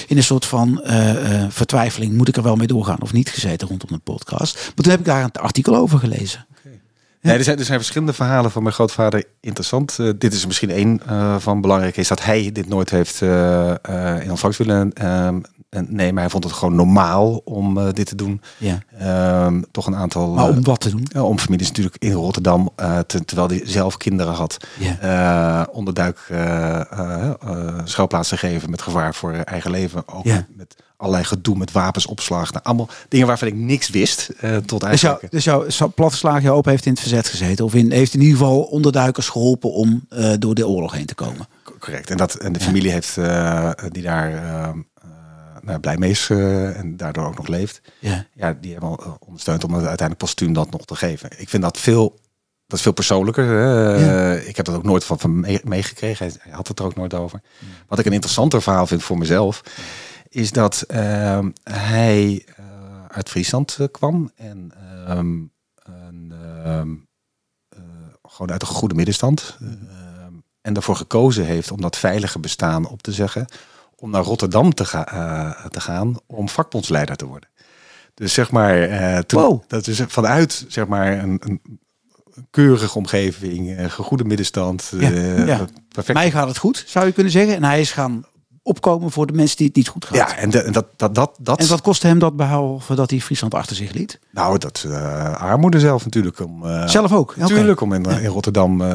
in 0.08 0.18
een 0.18 0.24
soort 0.24 0.46
van 0.46 0.82
vertwijfeling, 1.50 2.14
moet 2.14 2.28
ik 2.28 2.36
er 2.38 2.44
wel 2.44 2.56
mee 2.56 2.68
doorgaan 2.68 3.02
of 3.02 3.14
niet, 3.14 3.30
gezeten 3.30 3.68
rondom 3.68 3.90
de 3.90 3.98
podcast. 3.98 4.56
Maar 4.56 4.74
toen 4.84 4.92
heb 4.92 5.00
ik 5.00 5.06
daar 5.06 5.24
een 5.24 5.32
artikel 5.32 5.76
over 5.76 6.00
gelezen. 6.00 6.46
Nee, 7.22 7.38
er, 7.38 7.44
zijn, 7.44 7.58
er 7.60 7.66
zijn 7.66 7.78
verschillende 7.80 8.14
verhalen 8.14 8.52
van 8.52 8.64
mijn 8.64 8.76
grootvader 8.76 9.24
interessant. 9.42 9.96
Dit 10.18 10.34
is 10.34 10.42
er 10.42 10.48
misschien 10.48 10.70
één 10.70 11.02
van 11.40 11.62
belangrijk. 11.62 11.98
Is 11.98 12.08
dat 12.08 12.24
hij 12.24 12.50
dit 12.52 12.68
nooit 12.70 12.90
heeft 12.90 13.22
in 14.22 14.30
ontvangst 14.30 14.58
willen 14.58 14.92
en 15.74 15.88
nemen. 15.90 16.22
Hij 16.22 16.30
vond 16.30 16.44
het 16.44 16.54
gewoon 16.54 16.76
normaal 16.76 17.42
om 17.46 17.78
eh, 17.78 17.88
dit 17.94 18.08
te 18.08 18.16
doen. 18.16 18.42
Ja. 18.58 18.80
Ehm, 19.00 19.62
toch 19.72 19.88
een 19.88 19.96
aantal... 19.96 20.30
Maar 20.34 20.50
eh, 20.50 20.56
om 20.58 20.64
wat 20.64 20.80
te 20.82 20.90
doen? 20.90 21.06
ja, 21.14 21.24
om 21.24 21.40
families 21.40 21.68
natuurlijk 21.68 21.96
in 22.00 22.12
Rotterdam, 22.12 22.70
eh, 22.76 23.00
te- 23.00 23.26
terwijl 23.26 23.48
hij 23.48 23.62
zelf 23.64 23.98
kinderen 23.98 24.34
had, 24.34 24.58
Ja. 24.80 25.00
eh, 25.00 25.76
onderduik 25.76 26.18
eh 26.30 26.80
eh, 26.92 27.30
eh, 27.42 27.80
schuilplaats 27.84 28.30
te 28.30 28.38
geven 28.38 28.70
met 28.70 28.82
gevaar 28.82 29.14
voor 29.16 29.32
eigen 29.34 29.72
leven. 29.72 30.04
Ook 30.08 30.26
Ja. 30.26 30.46
met 30.56 30.76
allerlei 30.98 31.26
gedoe 31.28 31.58
met 31.58 31.72
wapensopslag. 31.72 32.52
Nou, 32.52 32.64
allemaal 32.66 32.90
dingen 33.10 33.28
waarvan 33.28 33.48
ik 33.48 33.56
niks 33.56 33.90
wist 33.90 34.30
eh, 34.40 34.58
tot 34.58 34.82
Dus, 34.82 35.02
jou, 35.02 35.14
eigenlijk. 35.14 35.32
dus 35.32 35.44
jouw 35.44 36.40
jouw 36.40 36.56
opa 36.56 36.70
heeft 36.70 36.86
in 36.86 36.92
het 36.92 37.02
verzet 37.02 37.28
gezeten. 37.28 37.66
Of 37.66 37.74
in, 37.74 37.92
heeft 37.92 38.14
in 38.14 38.22
ieder 38.22 38.38
geval 38.38 38.62
onderduikers 38.62 39.30
geholpen 39.30 39.72
om 39.72 40.06
eh, 40.10 40.34
door 40.40 40.56
de 40.56 40.68
oorlog 40.68 40.94
heen 40.94 41.06
te 41.06 41.16
komen. 41.16 41.48
Correct. 41.80 42.10
En, 42.10 42.18
dat, 42.18 42.34
en 42.36 42.54
de 42.54 42.60
familie 42.60 42.92
heeft, 42.92 43.18
eh, 43.18 43.70
die 43.92 44.04
daar, 44.04 44.34
ehm, 44.34 44.78
eh, 44.78 44.93
nou, 45.64 45.80
blij 45.80 45.98
mee 45.98 46.10
is 46.10 46.30
eh, 46.30 46.78
en 46.80 46.98
daardoor 46.98 47.26
ook 47.26 47.38
nog 47.38 47.48
leeft. 47.48 47.82
Ja. 48.00 48.26
Ja, 48.34 48.54
die 48.62 48.72
hebben 48.72 48.90
al 48.90 49.18
ondersteund 49.20 49.64
om 49.64 49.70
het 49.70 49.80
uiteindelijk 49.80 50.20
postuum 50.20 50.54
dat 50.54 50.72
nog 50.72 50.86
te 50.86 50.96
geven. 50.96 51.30
Ik 51.38 51.50
vind 51.50 51.64
dat 51.64 51.78
veel, 51.78 52.20
dat 52.68 52.78
is 52.78 52.82
veel 52.82 52.94
persoonlijker. 52.94 53.60
Ja. 54.00 54.34
Ik 54.34 54.56
heb 54.56 54.66
dat 54.66 54.76
ook 54.76 54.84
nooit 54.84 55.04
van, 55.04 55.20
van 55.20 55.40
mee- 55.40 55.62
meegekregen. 55.64 56.32
Hij, 56.40 56.52
had 56.52 56.68
het 56.68 56.80
er 56.80 56.86
ook 56.86 56.96
nooit 56.96 57.14
over. 57.14 57.42
Wat 57.88 58.00
ik 58.00 58.06
een 58.06 58.14
interessanter 58.14 58.62
verhaal 58.62 58.88
vind 58.88 59.04
voor 59.04 59.18
mezelf, 59.18 59.62
is 60.30 60.52
dat 60.52 60.82
ehm, 60.82 61.50
hij 61.64 62.46
eh, 62.56 62.66
uit 63.08 63.30
Friesland 63.30 63.78
eh, 63.80 63.88
kwam 63.92 64.32
en 64.36 64.72
ehm, 65.08 65.42
een, 65.84 66.34
ehm, 66.64 66.96
eh, 67.70 67.80
gewoon 68.24 68.52
uit 68.52 68.62
een 68.62 68.68
goede 68.68 68.96
middenstand. 68.96 69.58
Ehm, 69.62 70.34
en 70.62 70.74
daarvoor 70.74 70.96
gekozen 70.96 71.46
heeft 71.46 71.72
om 71.72 71.82
dat 71.82 71.98
veilige 71.98 72.40
bestaan 72.40 72.88
op 72.88 73.02
te 73.02 73.12
zeggen. 73.12 73.48
Om 74.04 74.10
naar 74.10 74.24
Rotterdam 74.24 74.74
te, 74.74 74.86
ga, 74.86 75.08
eh, 75.08 75.66
te 75.66 75.80
gaan 75.82 76.20
om 76.28 76.50
vakbondsleider 76.50 77.16
te 77.16 77.26
worden. 77.26 77.50
Dus 78.14 78.34
zeg 78.34 78.52
maar, 78.52 79.26
toen, 79.26 79.42
Wow. 79.42 79.64
dat 79.68 79.88
is 79.88 80.02
vanuit 80.08 80.66
zeg 80.68 80.88
maar 80.88 81.24
een, 81.24 81.42
een 81.46 81.62
keurige 82.52 82.98
omgeving, 82.98 83.78
een 83.80 83.92
goede 83.92 84.24
middenstand. 84.24 84.92
Ja, 85.00 85.12
eh, 85.12 85.48
ja. 85.48 85.66
Perfect. 85.88 86.18
Mij 86.18 86.32
gaat 86.32 86.48
het 86.48 86.58
goed, 86.58 86.84
zou 86.88 87.06
je 87.06 87.12
kunnen 87.12 87.32
zeggen. 87.32 87.56
En 87.56 87.64
hij 87.64 87.80
is 87.82 87.92
gaan 87.92 88.26
opkomen 88.64 89.12
voor 89.12 89.28
de 89.28 89.34
mensen 89.34 89.58
die 89.58 89.68
het 89.68 89.76
niet 89.76 89.88
goed 89.88 90.06
gaat. 90.06 90.16
Ja, 90.16 90.36
en, 90.38 90.50
de- 90.50 90.60
en 90.62 90.72
dat, 90.72 90.86
dat, 90.96 91.16
dat, 91.16 91.38
dat, 91.40 91.60
En 91.60 91.68
wat 91.68 91.82
kostte 91.82 92.08
hem 92.08 92.20
dat 92.20 92.36
behalve 92.36 92.96
dat 92.96 93.10
hij 93.10 93.20
Friesland 93.20 93.54
achter 93.54 93.76
zich 93.76 93.92
liet? 93.94 94.20
nou, 94.32 94.58
dat 94.58 94.84
uh, 94.88 95.34
armoede 95.36 95.80
zelf 95.80 96.04
natuurlijk. 96.04 96.40
Om, 96.40 96.66
eh, 96.66 96.88
Zelf 96.88 97.14
ook? 97.14 97.36
Natuurlijk, 97.38 97.82
om 97.82 97.94
in, 97.94 98.06
in 98.06 98.26
Rotterdam 98.26 98.82
eh, 98.82 98.88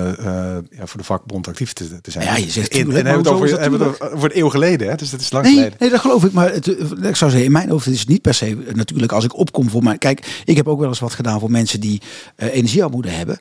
ja, 0.71 0.87
voor 0.87 0.99
de 1.01 1.05
vakbond 1.05 1.49
actief 1.49 1.73
te, 1.73 2.01
te 2.01 2.11
zijn. 2.11 2.25
Ja, 2.25 2.37
je 2.37 2.51
zegt 2.51 2.71
in, 2.73 2.81
en 2.91 2.95
hebben 2.95 3.13
we 3.13 3.19
het 3.19 3.29
over, 3.29 3.61
hebben 3.61 3.81
het 3.81 4.01
over 4.13 4.31
een 4.31 4.39
eeuw 4.39 4.49
geleden, 4.49 4.89
hè? 4.89 4.95
dus 4.95 5.11
dat 5.11 5.21
is 5.21 5.31
lang 5.33 5.45
Nee, 5.45 5.55
geleden. 5.55 5.77
nee, 5.79 5.91
dat 5.91 6.01
geloof 6.01 6.25
ik. 6.25 6.33
Maar 6.33 6.53
het, 6.53 6.67
ik 7.03 7.17
zou 7.17 7.31
zeggen, 7.31 7.45
in 7.45 7.53
mijn 7.53 7.71
hoofd 7.71 7.87
is 7.87 8.01
het 8.01 8.09
niet 8.09 8.23
per 8.23 8.35
se 8.35 8.59
natuurlijk 8.75 9.13
als 9.13 9.25
ik 9.25 9.37
opkom 9.37 9.71
voor 9.71 9.83
mij. 9.83 9.99
Kijk, 9.99 10.43
ik 10.45 10.57
heb 10.57 10.69
ook 10.69 10.79
wel 10.79 10.89
eens 10.89 10.99
wat 11.01 11.15
gedaan 11.15 11.41
voor 11.41 11.51
mensen 11.51 11.81
die 11.81 12.03
energiearmoede 12.37 13.11
hebben. 13.11 13.39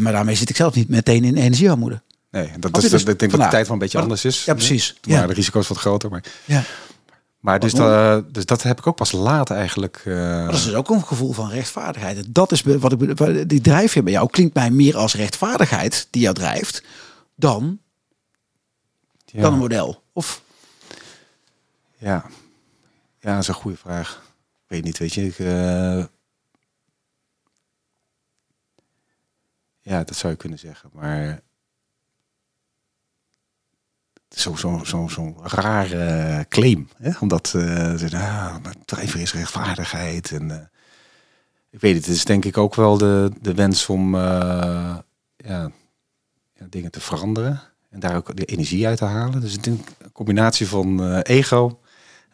Maar 0.00 0.12
daarmee 0.12 0.34
zit 0.34 0.50
ik 0.50 0.56
zelf 0.56 0.74
niet 0.74 0.88
meteen 0.88 1.24
in 1.24 1.36
energiearmoede. 1.36 2.00
Nee, 2.30 2.52
dat, 2.58 2.76
is, 2.76 2.82
dat, 2.82 2.92
is 2.92 3.04
ik 3.04 3.18
denk 3.18 3.30
dat 3.30 3.40
de 3.40 3.48
tijd 3.48 3.64
wel 3.64 3.72
een 3.72 3.78
beetje 3.78 3.98
Maar- 3.98 4.06
anders 4.06 4.24
is. 4.24 4.44
Ja, 4.44 4.54
precies. 4.54 4.96
Ja. 5.02 5.12
waren 5.12 5.28
de 5.28 5.34
risico's 5.34 5.68
wat 5.68 5.78
groter. 5.78 6.10
Maar, 6.10 6.24
Ja. 6.44 6.62
maar 7.38 7.60
dus, 7.60 7.72
dat, 7.72 8.34
dus 8.34 8.46
dat 8.46 8.62
heb 8.62 8.78
ik 8.78 8.86
ook 8.86 8.96
pas 8.96 9.12
later 9.12 9.56
eigenlijk. 9.56 10.02
eh, 10.04 10.14
Maar 10.14 10.44
dat 10.44 10.54
is 10.54 10.64
dus 10.64 10.74
ook 10.74 10.88
een 10.90 11.04
gevoel 11.04 11.32
van 11.32 11.50
rechtvaardigheid. 11.50 12.34
Dat 12.34 12.52
is 12.52 12.62
wat 12.62 12.92
ik 12.92 13.48
die 13.48 13.60
drijfveer 13.60 14.02
bij 14.02 14.12
jou 14.12 14.30
klinkt 14.30 14.54
mij 14.54 14.70
meer 14.70 14.96
als 14.96 15.14
rechtvaardigheid 15.14 16.06
die 16.10 16.22
jou 16.22 16.34
drijft 16.34 16.82
dan, 17.34 17.78
ja, 19.24 19.40
dan 19.40 19.52
een 19.52 19.58
model. 19.58 20.02
Of 20.12 20.42
ja. 21.96 22.24
ja, 23.20 23.32
dat 23.32 23.42
is 23.42 23.48
een 23.48 23.54
goede 23.54 23.76
vraag. 23.76 24.22
Ik 24.54 24.64
weet 24.74 24.84
niet, 24.84 24.98
weet 24.98 25.14
je. 25.14 25.26
Ik, 25.26 25.38
eh, 25.38 26.04
ja, 29.80 30.04
dat 30.04 30.16
zou 30.16 30.32
je 30.32 30.38
kunnen 30.38 30.58
zeggen. 30.58 30.90
Maar 30.92 31.40
zo'n 34.28 34.58
zo, 34.58 34.80
zo, 34.84 35.08
zo 35.08 35.34
rare 35.42 36.46
claim. 36.48 36.88
Hè? 36.96 37.10
Omdat 37.20 37.52
eh, 37.56 37.94
ze 37.94 38.08
ah, 38.12 38.56
drijver 38.84 39.20
is 39.20 39.32
rechtvaardigheid. 39.32 40.32
En, 40.32 40.50
eh, 40.50 40.66
ik 41.70 41.80
weet 41.80 41.94
het, 41.94 42.06
het 42.06 42.14
is 42.14 42.24
denk 42.24 42.44
ik 42.44 42.58
ook 42.58 42.74
wel 42.74 42.98
de, 42.98 43.30
de 43.40 43.54
wens 43.54 43.88
om 43.88 44.14
eh, 44.14 44.20
ja, 45.36 45.70
ja, 46.54 46.66
dingen 46.68 46.90
te 46.90 47.00
veranderen. 47.00 47.60
En 47.90 48.00
daar 48.00 48.16
ook 48.16 48.36
de 48.36 48.44
energie 48.44 48.86
uit 48.86 48.98
te 48.98 49.04
halen. 49.04 49.40
Dus 49.40 49.54
ik 49.54 49.62
denk 49.62 49.80
een 49.98 50.12
combinatie 50.12 50.66
van 50.68 51.02
eh, 51.02 51.36
ego, 51.36 51.80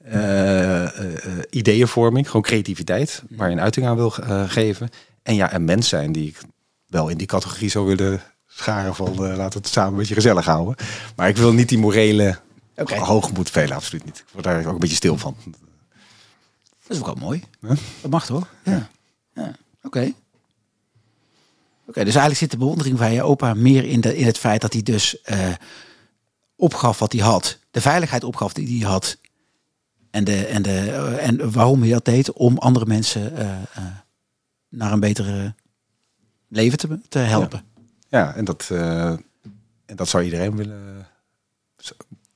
eh, 0.04 0.82
eh, 0.82 1.26
eh, 1.26 1.42
ideeënvorming, 1.50 2.26
gewoon 2.26 2.42
creativiteit, 2.42 3.22
waar 3.30 3.48
je 3.48 3.54
een 3.54 3.60
uiting 3.60 3.86
aan 3.86 3.96
wil 3.96 4.14
eh, 4.16 4.50
geven. 4.50 4.88
En 5.22 5.34
ja, 5.34 5.54
een 5.54 5.64
mens 5.64 5.88
zijn 5.88 6.12
die 6.12 6.28
ik 6.28 6.38
wel 6.86 7.08
in 7.08 7.16
die 7.16 7.26
categorie 7.26 7.68
zou 7.68 7.86
willen 7.86 8.22
scharen 8.54 8.94
van 8.94 9.12
eh, 9.12 9.18
laten 9.18 9.58
we 9.58 9.64
het 9.64 9.68
samen 9.68 9.92
een 9.92 9.98
beetje 9.98 10.14
gezellig 10.14 10.44
houden. 10.44 10.74
Maar 11.16 11.28
ik 11.28 11.36
wil 11.36 11.52
niet 11.52 11.68
die 11.68 11.78
morele 11.78 12.38
Oké. 12.76 12.96
hoogmoed 12.96 13.50
velen, 13.50 13.76
absoluut 13.76 14.04
niet. 14.04 14.18
Ik 14.18 14.32
word 14.32 14.44
daar 14.44 14.66
ook 14.66 14.72
een 14.72 14.78
beetje 14.78 14.96
stil 14.96 15.18
van. 15.18 15.36
dat 15.44 15.56
is 16.88 16.98
ook 16.98 17.06
wel 17.06 17.14
mooi. 17.14 17.42
Huh? 17.60 17.76
Dat 18.00 18.10
mag 18.10 18.26
toch? 18.26 18.48
Ja. 18.64 18.88
ja. 19.34 19.52
Oké. 19.82 20.12
Oké, 21.86 22.04
dus 22.04 22.14
eigenlijk 22.14 22.36
zit 22.36 22.50
de 22.50 22.56
bewondering 22.56 22.98
van 22.98 23.12
je 23.12 23.22
opa 23.22 23.54
meer 23.54 23.84
in, 23.84 24.00
de, 24.00 24.16
in 24.16 24.26
het 24.26 24.38
feit 24.38 24.60
dat 24.60 24.72
hij 24.72 24.82
dus 24.82 25.22
eh, 25.22 25.52
opgaf 26.56 26.98
wat 26.98 27.12
hij 27.12 27.22
had. 27.22 27.58
De 27.70 27.80
veiligheid 27.80 28.24
opgaf 28.24 28.52
die 28.52 28.78
hij 28.78 28.90
had. 28.90 29.18
En, 30.10 30.24
de, 30.24 30.46
en, 30.46 30.62
de, 30.62 30.90
eh, 30.90 31.26
en 31.26 31.52
waarom 31.52 31.80
hij 31.80 31.90
dat 31.90 32.04
deed 32.04 32.32
om 32.32 32.58
andere 32.58 32.86
mensen 32.86 33.32
naar 34.68 34.92
een 34.92 35.00
betere 35.00 35.54
leven 36.48 36.78
te, 36.78 36.98
te 37.08 37.18
helpen. 37.18 37.64
Ja, 37.64 37.73
en 38.14 38.44
dat, 38.44 38.68
eh, 38.72 39.06
en 39.86 39.96
dat 39.96 40.08
zou 40.08 40.24
iedereen 40.24 40.56
willen, 40.56 41.06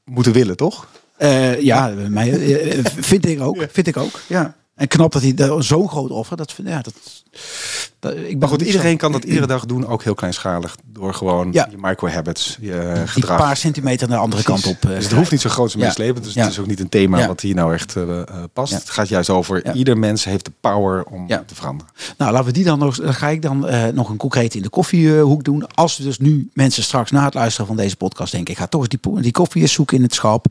moeten 0.04 0.32
willen, 0.32 0.56
toch? 0.56 0.88
Eh, 1.16 1.60
ja, 1.60 1.86
mij, 2.08 2.32
vind 2.84 3.26
ik 3.26 3.40
ook. 3.40 3.66
Vind 3.70 3.86
ik 3.86 3.96
ook. 3.96 4.20
Ja. 4.28 4.56
En 4.78 4.88
knap 4.88 5.12
dat 5.12 5.22
hij 5.22 5.34
zo'n 5.58 5.88
groot 5.88 6.10
offer. 6.10 6.36
Dat, 6.36 6.52
vind- 6.52 6.68
ja, 6.68 6.80
dat, 6.82 6.94
dat, 7.98 8.16
ik 8.16 8.38
Maar 8.38 8.48
goed, 8.48 8.62
iedereen 8.62 8.90
zo- 8.90 8.96
kan 8.96 9.12
dat 9.12 9.24
iedere 9.24 9.46
dag 9.46 9.64
doen, 9.66 9.86
ook 9.86 10.02
heel 10.02 10.14
kleinschalig. 10.14 10.76
Door 10.84 11.14
gewoon 11.14 11.52
Ja. 11.52 11.66
je 11.70 11.76
micro-habits, 11.80 12.56
je 12.60 12.92
die 12.94 13.06
gedrag. 13.06 13.36
paar 13.38 13.56
centimeter 13.56 14.08
naar 14.08 14.16
de 14.16 14.22
andere 14.22 14.42
Precies. 14.42 14.62
kant 14.64 14.76
op. 14.76 14.90
eh, 14.90 14.96
dus 14.96 15.04
het 15.04 15.12
hoeft 15.14 15.30
niet 15.30 15.40
zo 15.40 15.50
groot 15.50 15.70
zijn 15.70 15.82
Ja. 15.82 16.12
Dus 16.12 16.34
Ja. 16.34 16.42
het 16.42 16.50
is 16.52 16.58
ook 16.58 16.66
niet 16.66 16.80
een 16.80 16.88
thema 16.88 17.26
wat 17.26 17.40
hier 17.40 17.54
nou 17.54 17.74
echt 17.74 17.96
eh, 17.96 18.20
eh, 18.20 18.26
past. 18.52 18.72
Het 18.72 18.90
gaat 18.90 19.08
juist 19.08 19.30
over 19.30 19.74
ieder 19.74 19.98
mens 19.98 20.24
heeft 20.24 20.44
de 20.44 20.52
power 20.60 21.04
om 21.04 21.26
te 21.26 21.54
veranderen. 21.54 21.92
Nou, 22.18 22.32
laten 22.32 22.46
we 22.46 22.52
die 22.52 22.64
dan 22.64 22.78
nog. 22.78 22.96
Dan 22.96 23.14
ga 23.14 23.28
ik 23.28 23.42
dan 23.42 23.66
nog 23.94 24.08
een 24.08 24.16
concreet 24.16 24.54
in 24.54 24.62
de 24.62 24.68
koffiehoek 24.68 25.44
doen. 25.44 25.66
Als 25.74 25.96
we 25.96 26.04
dus 26.04 26.18
nu 26.18 26.50
mensen 26.52 26.82
straks 26.82 27.10
na 27.10 27.24
het 27.24 27.34
luisteren 27.34 27.66
van 27.66 27.76
deze 27.76 27.96
podcast 27.96 28.32
denken, 28.32 28.52
ik 28.52 28.58
ga 28.58 28.66
toch 28.66 28.80
eens 28.80 28.88
die, 29.00 29.20
die 29.22 29.32
koffie 29.32 29.62
eens 29.62 29.72
zoeken 29.72 29.96
in 29.96 30.02
het 30.02 30.14
schap. 30.14 30.46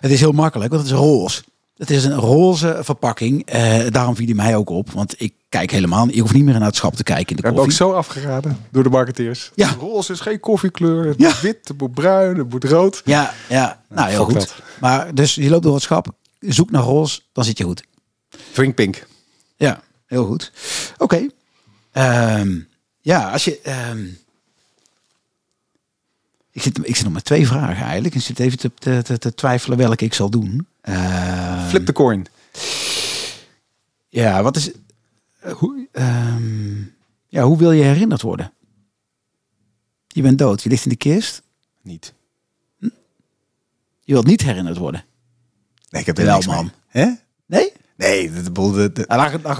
Het 0.00 0.10
is 0.10 0.20
heel 0.20 0.32
makkelijk, 0.32 0.70
want 0.70 0.82
het 0.82 0.92
is 0.92 0.98
roze. 0.98 1.42
Het 1.80 1.90
is 1.90 2.04
een 2.04 2.14
roze 2.14 2.78
verpakking. 2.82 3.46
Eh, 3.46 3.80
daarom 3.90 4.16
viel 4.16 4.26
die 4.26 4.34
mij 4.34 4.56
ook 4.56 4.68
op, 4.70 4.90
want 4.90 5.14
ik 5.20 5.34
kijk 5.48 5.70
helemaal. 5.70 6.06
niet- 6.06 6.14
Ik 6.14 6.20
hoef 6.20 6.32
niet 6.32 6.44
meer 6.44 6.54
naar 6.58 6.62
het 6.68 6.76
schap 6.76 6.94
te 6.96 7.02
kijken 7.02 7.28
in 7.28 7.36
de 7.36 7.42
We 7.42 7.46
hebben 7.48 7.62
ook 7.64 7.68
koffie. 7.68 7.86
zo 7.86 7.92
afgeraden 7.92 8.58
door 8.70 8.82
de 8.82 8.88
marketeers. 8.88 9.50
Ja. 9.54 9.70
Roze 9.78 10.12
is 10.12 10.20
geen 10.20 10.40
koffiekleur. 10.40 11.06
Het 11.06 11.18
Ja. 11.20 11.28
moet 11.28 11.40
wit, 11.40 11.68
het 11.68 11.78
moet 11.78 11.94
bruin, 11.94 12.36
het 12.38 12.50
moet 12.50 12.64
rood. 12.64 13.02
Ja, 13.04 13.34
ja. 13.48 13.82
Nou, 13.88 14.08
heel 14.08 14.16
fuck 14.24 14.24
goed. 14.38 14.40
dat. 14.48 14.54
Maar 14.80 15.14
dus 15.14 15.34
je 15.34 15.50
loopt 15.50 15.62
door 15.62 15.74
het 15.74 15.82
schap, 15.82 16.06
zoek 16.40 16.70
naar 16.70 16.82
roze, 16.82 17.20
dan 17.32 17.44
zit 17.44 17.58
je 17.58 17.64
goed. 17.64 17.82
Drink 18.52 18.74
pink. 18.74 19.06
Ja, 19.56 19.80
heel 20.06 20.26
goed. 20.26 20.52
Oké. 20.98 21.26
Ehm, 21.92 22.58
ja, 23.00 23.30
als 23.30 23.44
je. 23.44 23.60
ehm, 23.62 24.04
ik, 26.52 26.62
zit, 26.62 26.78
ik 26.88 26.96
zit 26.96 27.04
nog 27.04 27.12
met 27.12 27.24
twee 27.24 27.46
vragen 27.46 27.84
eigenlijk. 27.84 28.14
Ik 28.14 28.22
zit 28.22 28.38
even 28.38 28.58
te, 28.58 29.02
te, 29.02 29.18
te, 29.18 29.34
twijfelen 29.34 29.78
welke 29.78 30.04
ik 30.04 30.14
zal 30.14 30.30
doen. 30.30 30.66
Ehm, 30.80 31.68
Flip 31.68 31.86
de 31.86 31.92
coin. 31.92 32.26
Ja, 34.08 34.42
wat 34.42 34.56
is. 34.56 34.70
eh, 35.40 35.52
hoe, 35.52 35.88
ehm, 35.92 36.78
ja, 37.28 37.42
hoe 37.42 37.58
wil 37.58 37.72
je 37.72 37.82
herinnerd 37.82 38.22
worden? 38.22 38.52
Je 40.06 40.22
bent 40.22 40.38
dood, 40.38 40.62
je 40.62 40.68
ligt 40.68 40.84
in 40.84 40.90
de 40.90 40.96
kist. 40.96 41.42
Niet. 41.82 42.14
Je 44.04 44.12
wilt 44.12 44.26
niet 44.26 44.42
herinnerd 44.42 44.76
worden. 44.76 45.04
Nee, 45.90 46.00
ik 46.00 46.06
heb 46.06 46.18
er 46.18 46.24
Wel, 46.24 46.40
man. 46.42 46.70
Hè? 46.86 47.10
Nee? 47.46 47.72
Nee, 48.00 48.30
de, 48.32 48.42
de, 48.42 48.92
de, 48.92 49.06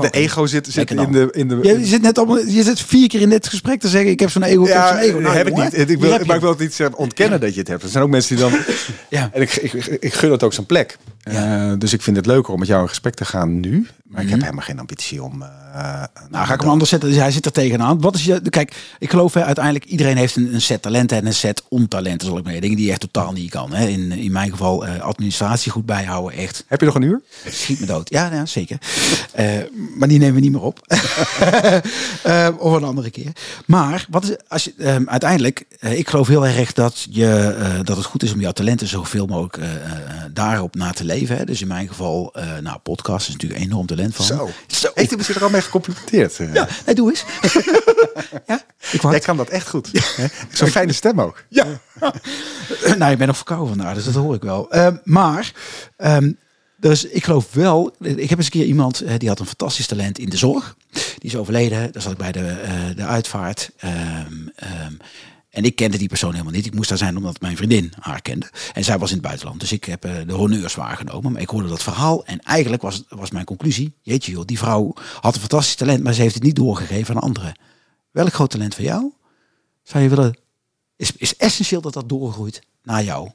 de, 0.00 0.10
ego 0.10 0.46
zit, 0.46 0.66
zit 0.70 0.90
in 0.90 1.12
de... 1.12 1.28
In 1.32 1.48
de 1.48 1.58
Je 1.62 1.86
zit 1.86 2.02
net 2.02 2.18
allemaal, 2.18 2.38
je 2.38 2.62
zit 2.62 2.80
vier 2.80 3.08
keer 3.08 3.20
in 3.20 3.28
dit 3.28 3.48
gesprek 3.48 3.80
te 3.80 3.88
zeggen: 3.88 4.10
ik 4.10 4.20
heb 4.20 4.30
zo'n 4.30 4.42
ego. 4.42 4.62
ik 4.62 4.68
heb 4.68 4.76
Ja, 4.76 4.88
zo'n 4.88 4.98
ego. 4.98 5.18
Nou, 5.18 5.36
heb 5.36 5.46
ik 5.46 5.56
niet. 5.56 5.90
Ik 5.90 6.00
wil, 6.00 6.10
maar 6.10 6.36
ik 6.36 6.40
wil 6.40 6.50
het 6.50 6.58
niet 6.58 6.74
zeggen, 6.74 6.96
ontkennen 6.96 7.40
dat 7.40 7.54
je 7.54 7.58
het 7.58 7.68
hebt. 7.68 7.82
Er 7.82 7.88
zijn 7.88 8.04
ook 8.04 8.10
mensen 8.10 8.36
die 8.36 8.44
dan... 8.44 8.58
Ja. 9.08 9.30
En 9.32 9.42
ik, 9.42 9.56
ik, 9.56 9.72
ik, 9.72 9.86
ik 9.86 10.14
gun 10.14 10.30
het 10.30 10.42
ook 10.42 10.52
zijn 10.52 10.66
plek. 10.66 10.98
Ja. 11.22 11.70
Eh, 11.70 11.78
dus 11.78 11.92
ik 11.92 12.02
vind 12.02 12.16
het 12.16 12.26
leuker 12.26 12.52
om 12.52 12.58
met 12.58 12.68
jou 12.68 12.82
in 12.82 12.88
gesprek 12.88 13.14
te 13.14 13.24
gaan 13.24 13.60
nu. 13.60 13.86
Maar 14.04 14.22
ik 14.22 14.28
heb 14.28 14.36
Mhm. 14.36 14.44
helemaal 14.46 14.66
geen 14.66 14.78
ambitie 14.78 15.22
om... 15.22 15.42
eh, 15.42 15.48
Nou, 16.30 16.46
ga 16.46 16.54
ik 16.54 16.60
hem 16.60 16.68
anders 16.70 16.90
zetten. 16.90 17.08
Dus 17.08 17.18
hij 17.18 17.30
zit 17.30 17.44
er 17.46 17.52
tegenaan. 17.52 18.00
Wat 18.00 18.14
is 18.14 18.24
je. 18.24 18.40
Kijk, 18.50 18.76
ik 18.98 19.10
geloof 19.10 19.34
hè, 19.34 19.44
uiteindelijk 19.44 19.84
iedereen 19.84 20.16
heeft 20.16 20.36
een, 20.36 20.54
een 20.54 20.60
set 20.60 20.82
talenten 20.82 21.16
en 21.16 21.26
een 21.26 21.34
set 21.34 21.62
ontalenten, 21.68 22.28
zal 22.28 22.38
ik 22.38 22.44
maar. 22.44 22.60
Dingen 22.60 22.76
die 22.76 22.84
je 22.86 22.90
echt 22.90 23.00
totaal 23.00 23.32
niet 23.32 23.50
kan. 23.50 23.72
Hè. 23.74 23.86
In, 23.86 24.12
in 24.12 24.32
mijn 24.32 24.50
geval 24.50 24.86
eh, 24.86 25.00
administratie 25.00 25.72
goed 25.72 25.86
bijhouden, 25.86 26.38
echt. 26.38 26.64
Heb 26.66 26.80
je 26.80 26.86
nog 26.86 26.94
een 26.94 27.02
uur? 27.02 27.20
Schiet 27.48 27.80
me 27.80 27.86
dood. 27.86 28.10
Ja, 28.10 28.32
ja 28.32 28.46
zeker. 28.46 28.78
Maar 29.98 30.08
die 30.08 30.18
nemen 30.18 30.34
we 30.34 30.40
niet 30.40 30.52
meer 30.52 30.60
op. 30.62 30.80
Of 32.58 32.72
een 32.72 32.84
andere 32.84 33.10
keer. 33.10 33.32
Maar 33.66 34.06
wat 34.10 34.24
is, 34.24 34.36
als 34.48 34.64
je, 34.64 34.72
ehm, 34.78 35.02
uiteindelijk, 35.06 35.64
ik 35.80 36.08
geloof 36.08 36.28
heel 36.28 36.46
erg 36.46 36.72
dat, 36.72 37.06
je, 37.10 37.56
dat 37.82 37.96
het 37.96 38.06
goed 38.06 38.22
is 38.22 38.32
om 38.32 38.40
jouw 38.40 38.52
talenten 38.52 38.86
zoveel 38.86 39.26
mogelijk 39.26 39.58
daarop 40.32 40.74
na 40.74 40.90
te 40.92 41.04
leven. 41.12 41.36
Hè. 41.36 41.44
Dus 41.44 41.60
in 41.60 41.68
mijn 41.68 41.88
geval, 41.88 42.30
eh 42.34 42.58
nou, 42.58 42.78
podcast 42.78 43.28
is 43.28 43.32
natuurlijk 43.32 43.60
enorm 43.60 43.86
talent 43.86 44.14
van. 44.14 44.24
Zo. 44.24 44.50
Zo. 44.66 44.88
Zich 45.18 45.36
er 45.36 45.42
al 45.42 45.50
mee 45.50 45.60
gecomplimenteerd? 45.62 46.38
Eh, 46.38 46.54
Ja, 46.54 46.68
nee, 46.86 46.94
doe 46.94 47.08
eens. 47.10 47.24
ja, 48.46 48.62
ik. 48.92 49.02
Jij 49.02 49.20
kan 49.20 49.36
dat 49.36 49.48
echt 49.48 49.68
goed. 49.68 49.88
hè? 50.16 50.26
Zo'n 50.52 50.68
fijne 50.68 50.92
stem 50.92 51.20
ook. 51.20 51.44
Ja. 51.48 51.66
nou, 52.98 53.10
je 53.10 53.16
bent 53.16 53.26
nog 53.26 53.36
verkouden 53.36 53.68
vandaag, 53.68 53.94
dus 53.94 54.04
dat 54.04 54.14
hoor 54.14 54.34
ik 54.34 54.42
wel. 54.42 54.70
Ehm, 54.70 54.96
maar, 55.04 55.52
ehm, 55.96 56.32
Dus 56.76 57.04
ik 57.04 57.24
geloof 57.24 57.52
wel, 57.52 57.94
ik 58.00 58.28
heb 58.28 58.38
eens 58.38 58.46
een 58.46 58.52
keer 58.52 58.64
iemand, 58.64 59.00
eh, 59.00 59.14
die 59.18 59.28
had 59.28 59.38
een 59.40 59.46
fantastisch 59.46 59.86
talent 59.86 60.18
in 60.18 60.28
de 60.28 60.36
zorg. 60.36 60.76
Die 60.92 61.30
is 61.30 61.36
overleden, 61.36 61.92
daar 61.92 62.02
zat 62.02 62.12
ik 62.12 62.18
bij 62.18 62.32
de, 62.32 62.56
de 62.96 63.04
uitvaart. 63.04 63.70
Ehm, 63.76 64.32
en 65.50 65.64
ik 65.64 65.76
kende 65.76 65.98
die 65.98 66.08
persoon 66.08 66.32
helemaal 66.32 66.52
niet. 66.52 66.66
Ik 66.66 66.74
moest 66.74 66.88
daar 66.88 66.98
zijn 66.98 67.16
omdat 67.16 67.40
mijn 67.40 67.56
vriendin 67.56 67.92
haar 68.00 68.22
kende. 68.22 68.50
En 68.72 68.84
zij 68.84 68.98
was 68.98 69.08
in 69.08 69.16
het 69.16 69.26
buitenland. 69.26 69.60
Dus 69.60 69.72
ik 69.72 69.84
heb 69.84 70.04
eh, 70.04 70.26
de 70.26 70.32
honneurs 70.32 70.74
waargenomen. 70.74 71.32
Maar 71.32 71.40
ik 71.40 71.48
hoorde 71.48 71.68
dat 71.68 71.82
verhaal. 71.82 72.24
En 72.24 72.38
eigenlijk 72.38 72.82
was, 72.82 73.02
was 73.08 73.30
mijn 73.30 73.44
conclusie. 73.44 73.92
Jeetje 74.02 74.32
joh, 74.32 74.44
die 74.44 74.58
vrouw 74.58 74.92
had 75.20 75.34
een 75.34 75.40
fantastisch 75.40 75.74
talent. 75.74 76.02
Maar 76.02 76.12
ze 76.12 76.20
heeft 76.22 76.34
het 76.34 76.42
niet 76.42 76.56
doorgegeven 76.56 77.14
aan 77.14 77.22
anderen. 77.22 77.54
Welk 78.10 78.32
groot 78.32 78.50
talent 78.50 78.74
van 78.74 78.84
jou 78.84 79.12
zou 79.82 80.02
je 80.02 80.08
willen... 80.08 80.38
Is, 80.96 81.12
is 81.16 81.36
essentieel 81.36 81.80
dat 81.80 81.92
dat 81.92 82.08
doorgroeit 82.08 82.62
naar 82.82 83.04
jou. 83.04 83.30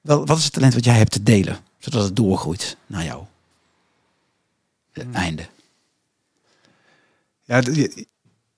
Wel, 0.00 0.26
wat 0.26 0.38
is 0.38 0.44
het 0.44 0.52
talent 0.52 0.74
wat 0.74 0.84
jij 0.84 0.96
hebt 0.96 1.12
te 1.12 1.22
delen? 1.22 1.58
Zodat 1.78 2.02
het 2.02 2.16
doorgroeit 2.16 2.76
naar 2.86 3.04
jou. 3.04 3.24
Het 4.92 5.12
einde. 5.12 5.46
Ja, 7.44 7.62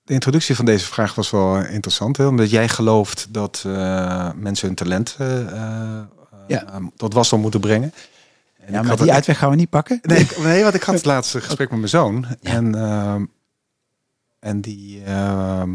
de, 0.05 0.13
introductie 0.13 0.55
van 0.55 0.65
deze 0.65 0.85
vraag 0.85 1.15
was 1.15 1.29
wel 1.29 1.57
interessant. 1.57 2.17
Hè? 2.17 2.25
Omdat 2.25 2.49
jij 2.49 2.67
gelooft 2.69 3.27
dat 3.29 3.63
eh, 3.65 4.29
mensen 4.35 4.67
hun 4.67 4.75
talent 4.75 5.15
eh, 5.19 5.39
eh, 5.41 6.03
Ja. 6.47 6.65
eh, 6.73 6.75
tot 6.95 7.13
wasdom 7.13 7.41
moeten 7.41 7.59
brengen. 7.59 7.93
En 8.59 8.73
Ja, 8.73 8.81
maar 8.81 8.95
die 8.95 9.05
het- 9.05 9.15
uitweg 9.15 9.37
gaan 9.37 9.49
we 9.49 9.55
niet 9.55 9.69
pakken. 9.69 9.99
Nee, 10.01 10.19
ik- 10.19 10.37
nee, 10.37 10.63
want 10.63 10.75
ik 10.75 10.83
had 10.83 10.95
het 10.95 11.05
laatste 11.05 11.41
gesprek 11.47 11.69
met 11.69 11.77
mijn 11.77 11.89
zoon. 11.89 12.25
Ja. 12.41 12.51
En, 12.51 12.75
ehm, 12.75 13.25
en 14.39 14.61
die, 14.61 15.03
ehm 15.03 15.69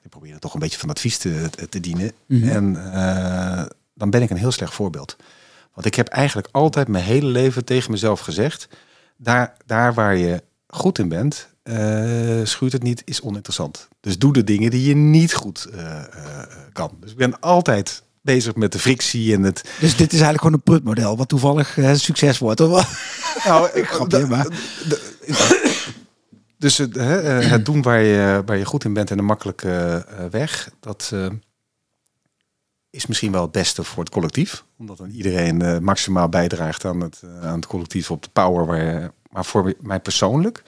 die 0.00 0.10
probeerde 0.10 0.38
toch 0.38 0.54
een 0.54 0.60
beetje 0.60 0.78
van 0.78 0.90
advies 0.90 1.18
te, 1.18 1.50
te- 1.68 1.80
dienen. 1.80 2.12
Mhm. 2.26 2.48
En 2.48 2.92
eh, 2.92 3.62
dan 3.94 4.10
ben 4.10 4.22
ik 4.22 4.30
een 4.30 4.36
heel 4.36 4.50
slecht 4.52 4.74
voorbeeld. 4.74 5.16
Want 5.74 5.86
ik 5.86 5.94
heb 5.94 6.08
eigenlijk 6.08 6.48
altijd 6.52 6.88
mijn 6.88 7.04
hele 7.04 7.26
leven 7.26 7.64
tegen 7.64 7.90
mezelf 7.90 8.20
gezegd... 8.20 8.68
daar, 9.16 9.56
daar 9.66 9.94
waar 9.94 10.16
je 10.16 10.42
goed 10.66 10.98
in 10.98 11.08
bent, 11.08 11.48
eh 11.70 12.46
schuurt 12.46 12.72
het 12.72 12.82
niet, 12.82 13.02
is 13.04 13.20
oninteressant. 13.20 13.88
Dus 14.00 14.18
doe 14.18 14.32
de 14.32 14.44
dingen 14.44 14.70
die 14.70 14.88
je 14.88 14.94
niet 14.94 15.34
goed 15.34 15.64
eh, 15.72 15.98
eh, 15.98 16.04
kan. 16.72 16.96
Dus 17.00 17.10
ik 17.10 17.16
ben 17.16 17.40
altijd 17.40 18.02
bezig 18.22 18.54
met 18.54 18.72
de 18.72 18.78
frictie 18.78 19.34
en 19.34 19.42
het... 19.42 19.62
Dus 19.80 19.96
dit 19.96 20.12
is 20.12 20.20
eigenlijk 20.20 20.38
gewoon 20.40 20.54
een 20.54 20.62
prutmodel. 20.62 21.16
Wat 21.16 21.28
toevallig 21.28 21.78
succes 21.94 22.38
wordt. 22.38 22.60
Of 22.60 22.68
wat? 22.70 22.88
Nou, 23.44 23.68
ik 23.80 23.86
Grapje, 23.86 24.26
maar- 24.26 24.48
Dus 26.58 26.78
het, 26.78 26.94
het 27.50 27.64
doen 27.64 27.82
waar 27.82 28.00
je, 28.02 28.42
waar 28.46 28.56
je 28.56 28.64
goed 28.64 28.84
in 28.84 28.92
bent 28.92 29.10
en 29.10 29.18
een 29.18 29.24
makkelijke 29.24 30.06
weg, 30.30 30.70
dat 30.80 31.12
is 32.90 33.06
misschien 33.06 33.32
wel 33.32 33.42
het 33.42 33.52
beste 33.52 33.84
voor 33.84 34.02
het 34.04 34.12
collectief. 34.12 34.64
Omdat 34.78 34.96
dan 34.98 35.10
iedereen 35.10 35.84
maximaal 35.84 36.28
bijdraagt 36.28 36.84
aan 36.84 37.00
het, 37.00 37.20
aan 37.42 37.56
het 37.56 37.66
collectief 37.66 38.10
op 38.10 38.22
de 38.22 38.28
power. 38.32 38.66
Waar 38.66 38.84
je, 38.84 39.10
maar 39.30 39.44
voor 39.44 39.74
mij 39.80 40.00
persoonlijk 40.00 40.62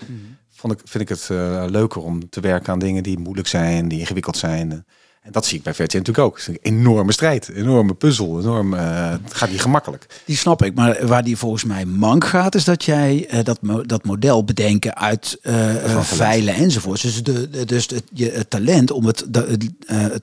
vond 0.62 0.72
ik, 0.72 0.80
vind 0.84 1.02
ik 1.02 1.08
het 1.08 1.28
eh, 1.30 1.64
leuker 1.68 2.02
om 2.02 2.28
te 2.30 2.40
werken 2.40 2.72
aan 2.72 2.78
dingen 2.78 3.02
die 3.02 3.18
moeilijk 3.18 3.48
zijn, 3.48 3.88
die 3.88 3.98
ingewikkeld 3.98 4.36
zijn. 4.36 4.84
En 5.22 5.32
dat 5.32 5.46
zie 5.46 5.58
ik 5.58 5.62
bij 5.64 5.74
Vertje 5.74 5.98
natuurlijk 5.98 6.26
ook. 6.26 6.38
Het 6.38 6.48
is 6.48 6.54
een 6.54 6.74
enorme 6.76 7.12
strijd, 7.12 7.48
een 7.48 7.54
enorme 7.54 7.94
puzzel, 7.94 8.40
enorm, 8.40 8.74
eh, 8.74 9.10
het 9.10 9.34
gaat 9.34 9.50
niet 9.50 9.60
gemakkelijk. 9.60 10.06
Die 10.24 10.36
snap 10.36 10.62
ik. 10.62 10.74
Maar 10.74 11.06
waar 11.06 11.24
die 11.24 11.36
volgens 11.36 11.64
mij 11.64 11.84
mank 11.84 12.24
gaat, 12.26 12.54
is 12.54 12.64
dat 12.64 12.84
jij 12.84 13.26
eh, 13.28 13.44
dat, 13.44 13.62
mo- 13.62 13.82
dat 13.86 14.04
model 14.04 14.44
bedenken 14.44 14.96
uit 14.96 15.38
talent. 15.42 16.06
veilen 16.06 16.54
enzovoort. 16.54 17.02
Dus, 17.02 17.22
de, 17.22 17.50
de- 17.50 17.64
dus 17.64 17.86
het, 17.86 18.02
je, 18.12 18.30
het 18.30 18.50
talent 18.50 18.90
om 18.90 19.04
het 19.06 19.24
de- 19.28 19.56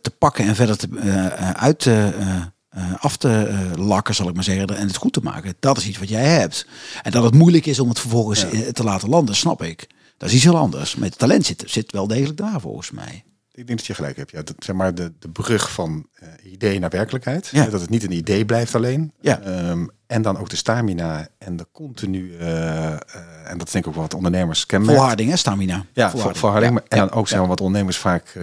te 0.01 0.11
pakken 0.17 0.45
en 0.45 0.55
verder 0.55 0.77
te, 0.77 0.87
uit 1.55 1.79
te, 1.79 2.11
af 2.99 3.17
te 3.17 3.51
lakken, 3.77 4.15
zal 4.15 4.27
ik 4.29 4.35
maar 4.35 4.43
zeggen, 4.43 4.77
en 4.77 4.87
het 4.87 4.95
goed 4.95 5.13
te 5.13 5.19
maken. 5.23 5.53
Dat 5.59 5.77
is 5.77 5.87
iets 5.87 5.99
wat 5.99 6.09
jij 6.09 6.25
hebt. 6.25 6.65
En 7.01 7.11
dat 7.11 7.23
het 7.23 7.33
moeilijk 7.33 7.65
is 7.65 7.79
om 7.79 7.89
het 7.89 7.99
vervolgens 7.99 8.45
te 8.73 8.83
laten 8.83 9.09
landen, 9.09 9.35
snap 9.35 9.63
ik. 9.63 9.87
Dat 10.19 10.29
is 10.29 10.35
iets 10.35 10.43
heel 10.43 10.57
anders. 10.57 10.95
Met 10.95 11.09
het 11.09 11.17
talent 11.19 11.45
zit, 11.45 11.63
zit 11.65 11.91
wel 11.91 12.07
degelijk 12.07 12.37
daar 12.37 12.61
volgens 12.61 12.91
mij. 12.91 13.23
Ik 13.51 13.67
denk 13.67 13.77
dat 13.79 13.87
je 13.87 13.93
gelijk 13.93 14.17
hebt. 14.17 14.31
Ja, 14.31 14.41
dat, 14.41 14.55
zeg 14.59 14.75
maar 14.75 14.95
de, 14.95 15.11
de 15.19 15.29
brug 15.29 15.71
van 15.71 16.07
eh, 16.13 16.51
idee 16.51 16.79
naar 16.79 16.89
werkelijkheid. 16.89 17.47
Ja. 17.47 17.65
Dat 17.65 17.81
het 17.81 17.89
niet 17.89 18.03
een 18.03 18.11
idee 18.11 18.45
blijft 18.45 18.75
alleen. 18.75 19.11
Ja. 19.21 19.39
Ehm, 19.41 19.85
en 20.07 20.21
dan 20.21 20.37
ook 20.37 20.49
de 20.49 20.55
stamina 20.55 21.27
en 21.37 21.55
de 21.57 21.67
continu. 21.71 22.35
eh, 22.37 22.87
eh, 22.93 22.99
en 23.43 23.57
dat 23.57 23.67
is 23.67 23.73
denk 23.73 23.85
ik 23.85 23.91
ook 23.91 23.97
wat 23.97 24.13
ondernemers 24.13 24.65
kenmerkt. 24.65 24.95
Volharding, 24.99 25.29
hè, 25.29 25.35
stamina. 25.37 25.85
Ja, 25.93 26.09
vol- 26.09 26.33
volharding. 26.33 26.73
maar- 26.73 26.83
En 26.87 26.97
dan 26.97 27.11
ook 27.11 27.27
zeg 27.27 27.39
maar, 27.39 27.47
wat 27.47 27.61
ondernemers 27.61 27.97
vaak 27.97 28.33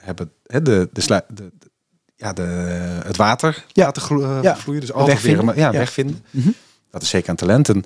hebben. 0.00 0.32
Hè, 0.46 0.62
de, 0.62 0.88
de, 0.92 1.00
slu- 1.00 1.20
de, 1.28 1.50
de- 1.58 1.70
ja, 2.16 2.32
de, 2.32 2.42
het 3.04 3.16
water 3.16 3.64
Ja. 3.72 3.84
laten 3.84 4.02
glo- 4.02 4.42
Ja. 4.42 4.56
vloeien. 4.56 4.80
Dus 4.80 4.92
altijd 4.92 5.22
weer 5.22 5.44
ja, 5.44 5.52
Ja. 5.54 5.70
wegvinden. 5.70 6.24
Mhm. 6.30 6.50
Dat 6.90 7.02
is 7.02 7.08
zeker 7.08 7.30
een 7.30 7.36
talent. 7.36 7.68
En, 7.68 7.84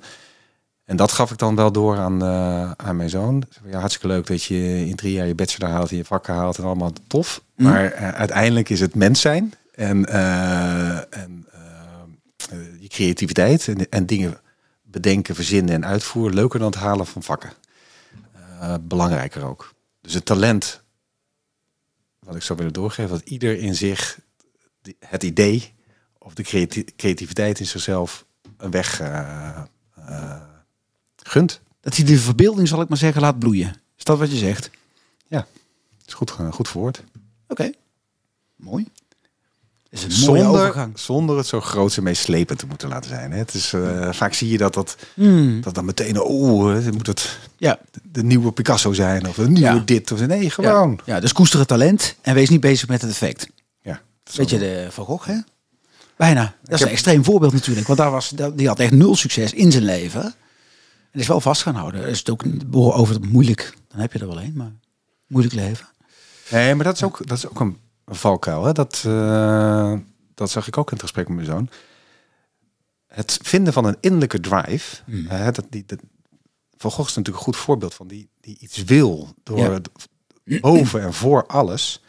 en 0.85 0.95
dat 0.95 1.11
gaf 1.11 1.31
ik 1.31 1.37
dan 1.37 1.55
wel 1.55 1.71
door 1.71 1.97
aan, 1.97 2.21
eh, 2.21 2.71
aan 2.71 2.95
mijn 2.95 3.09
zoon. 3.09 3.43
Ja, 3.65 3.79
hartstikke 3.79 4.07
leuk 4.07 4.27
dat 4.27 4.43
je 4.43 4.85
in 4.85 4.95
drie 4.95 5.13
jaar 5.13 5.27
je 5.27 5.35
bachelor 5.35 5.69
haalt, 5.69 5.89
je 5.89 6.05
vakken 6.05 6.33
haalt 6.33 6.57
en 6.57 6.63
allemaal 6.63 6.93
tof. 7.07 7.41
Mhm. 7.55 7.69
Maar 7.69 7.91
eh, 7.91 8.09
uiteindelijk 8.09 8.69
is 8.69 8.79
het 8.79 8.95
mens 8.95 9.21
zijn 9.21 9.53
en, 9.71 10.05
eh, 10.05 10.97
en 10.97 11.47
je 12.79 12.87
creativiteit 12.87 13.67
en, 13.67 13.89
en 13.89 14.05
dingen 14.05 14.39
bedenken, 14.83 15.35
verzinnen 15.35 15.73
en 15.73 15.85
uitvoeren 15.85 16.35
leuker 16.35 16.59
dan 16.59 16.71
het 16.71 16.79
halen 16.79 17.07
van 17.07 17.23
vakken. 17.23 17.51
Belangrijker 18.81 19.43
ook. 19.43 19.73
Dus 20.01 20.13
het 20.13 20.25
talent, 20.25 20.81
wat 22.19 22.35
ik 22.35 22.41
zou 22.41 22.57
willen 22.57 22.73
doorgeven, 22.73 23.11
dat 23.11 23.29
ieder 23.29 23.57
in 23.57 23.75
zich 23.75 24.19
het 24.99 25.23
idee 25.23 25.73
of 26.17 26.33
de 26.33 26.43
creati- 26.43 26.85
creativiteit 26.95 27.59
in 27.59 27.65
zichzelf 27.65 28.25
een 28.57 28.71
weg 28.71 29.01
gunt. 31.27 31.61
Dat 31.81 31.95
hij 31.95 32.05
de 32.05 32.17
verbeelding, 32.19 32.67
zal 32.67 32.81
ik 32.81 32.87
maar 32.89 32.97
zeggen, 32.97 33.21
laat 33.21 33.39
bloeien. 33.39 33.75
Is 33.97 34.03
dat 34.03 34.17
wat 34.17 34.31
je 34.31 34.37
zegt? 34.37 34.69
is 36.07 36.13
goed, 36.13 36.31
goed 36.51 36.67
verwoord. 36.67 37.03
Oké. 37.47 37.71
Mooi. 38.55 38.87
is 39.89 40.03
een 40.03 40.09
mooie 40.25 40.41
Zonder, 40.41 40.61
overgang. 40.61 40.99
zonder 40.99 41.37
het 41.37 41.47
zo 41.47 41.61
groot 41.61 41.97
en 41.97 42.03
meeslepend 42.03 42.59
te 42.59 42.65
moeten 42.65 42.89
laten 42.89 43.09
zijn. 43.09 43.31
Hè. 43.31 43.37
Het 43.37 43.53
is, 43.53 43.73
eh, 43.73 44.11
vaak 44.11 44.33
zie 44.33 44.49
je 44.49 44.57
dat 44.57 44.73
dat, 44.73 44.95
Hmm. 45.13 45.61
dat 45.61 45.73
dan 45.75 45.85
meteen, 45.85 46.21
oh, 46.21 46.73
moet 46.93 47.07
het 47.07 47.39
Ja. 47.57 47.79
de, 48.11 48.23
nieuwe 48.23 48.51
Picasso 48.51 48.93
zijn 48.93 49.27
of 49.27 49.37
een 49.37 49.51
nieuwe 49.53 49.69
Ja. 49.73 49.81
dit 49.85 50.11
of 50.11 50.25
nee, 50.25 50.49
gewoon. 50.49 50.99
Ja. 51.05 51.13
ja, 51.15 51.19
dus 51.19 51.33
koester 51.33 51.59
het 51.59 51.67
talent 51.67 52.15
en 52.21 52.33
wees 52.33 52.49
niet 52.49 52.61
bezig 52.61 52.87
met 52.87 53.01
het 53.01 53.11
effect. 53.11 53.47
Ja. 53.81 54.01
Weet 54.33 54.49
je 54.49 54.57
de 54.59 54.87
Van 54.89 55.05
Gogh, 55.05 55.27
hè? 55.27 55.37
Bijna. 56.15 56.41
Dat 56.61 56.73
is 56.73 56.79
heb- 56.79 56.87
een 56.87 56.93
extreem 56.93 57.23
voorbeeld 57.23 57.53
natuurlijk. 57.53 57.87
Want 57.87 57.99
daar 57.99 58.11
was, 58.11 58.29
die 58.55 58.67
had 58.67 58.79
echt 58.79 58.91
nul 58.91 59.15
succes 59.15 59.53
in 59.53 59.71
zijn 59.71 59.83
leven. 59.83 60.33
En 61.15 61.21
is 61.21 61.27
wel 61.27 61.41
vast 61.41 61.61
gaan 61.61 61.75
houden. 61.75 62.07
Is 62.07 62.19
het 62.19 62.29
ook 62.29 62.43
over 62.71 63.21
moeilijk. 63.21 63.73
Dan 63.87 63.99
heb 63.99 64.13
je 64.13 64.19
er 64.19 64.27
wel 64.27 64.41
een, 64.41 64.53
maar 64.55 64.71
moeilijk 65.27 65.55
leven. 65.55 65.87
Nee, 66.51 66.75
maar 66.75 66.85
dat 66.85 66.95
is 66.95 67.03
ook, 67.03 67.27
dat 67.27 67.37
is 67.37 67.47
ook 67.47 67.59
een, 67.59 67.77
valkuil. 68.05 68.65
Hè? 68.65 68.71
Dat, 68.71 69.03
eh, 69.05 69.93
dat 70.33 70.49
zag 70.49 70.67
ik 70.67 70.77
ook 70.77 70.87
in 70.87 70.93
het 70.93 71.01
gesprek 71.01 71.27
met 71.27 71.35
mijn 71.35 71.47
zoon. 71.47 71.69
Het 73.07 73.39
vinden 73.43 73.73
van 73.73 73.85
een 73.85 73.97
innerlijke 73.99 74.39
drive. 74.39 75.01
Hmm. 75.05 75.25
hè, 75.27 75.51
dat, 75.51 75.65
die, 75.69 75.83
dat, 75.85 75.99
van 76.77 76.91
Gogh 76.91 77.09
is 77.09 77.15
natuurlijk 77.15 77.45
een 77.45 77.53
goed 77.53 77.63
voorbeeld 77.63 77.93
van 77.93 78.07
die, 78.07 78.29
die 78.41 78.57
iets 78.59 78.83
wil 78.83 79.33
door 79.43 79.57
Ja. 79.57 79.71
het 79.71 79.89
boven 80.61 81.01
en 81.01 81.13
voor 81.13 81.45
alles. 81.45 82.03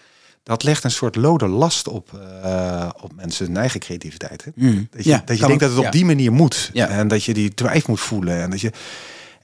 Dat 0.46 0.62
legt 0.62 0.84
een 0.84 0.90
soort 0.90 1.16
lode 1.16 1.46
last 1.46 1.88
op, 1.88 2.20
eh, 2.42 2.88
op 3.00 3.12
mensen 3.14 3.46
hun 3.46 3.56
eigen 3.56 3.80
creativiteit. 3.80 4.44
Hè? 4.44 4.50
Mm. 4.54 4.86
Dat 4.90 5.04
je, 5.04 5.10
Ja, 5.10 5.22
dat 5.24 5.38
je 5.38 5.46
denkt 5.46 5.52
ook- 5.62 5.68
dat 5.68 5.76
het 5.78 5.86
op 5.86 5.92
die 5.92 6.04
manier 6.04 6.32
moet. 6.32 6.70
Ja. 6.72 6.88
En 6.88 7.08
dat 7.08 7.24
je 7.24 7.34
die 7.34 7.54
drive 7.54 7.84
moet 7.86 8.00
voelen. 8.00 8.40
En, 8.42 8.50
dat 8.50 8.60
je, 8.60 8.72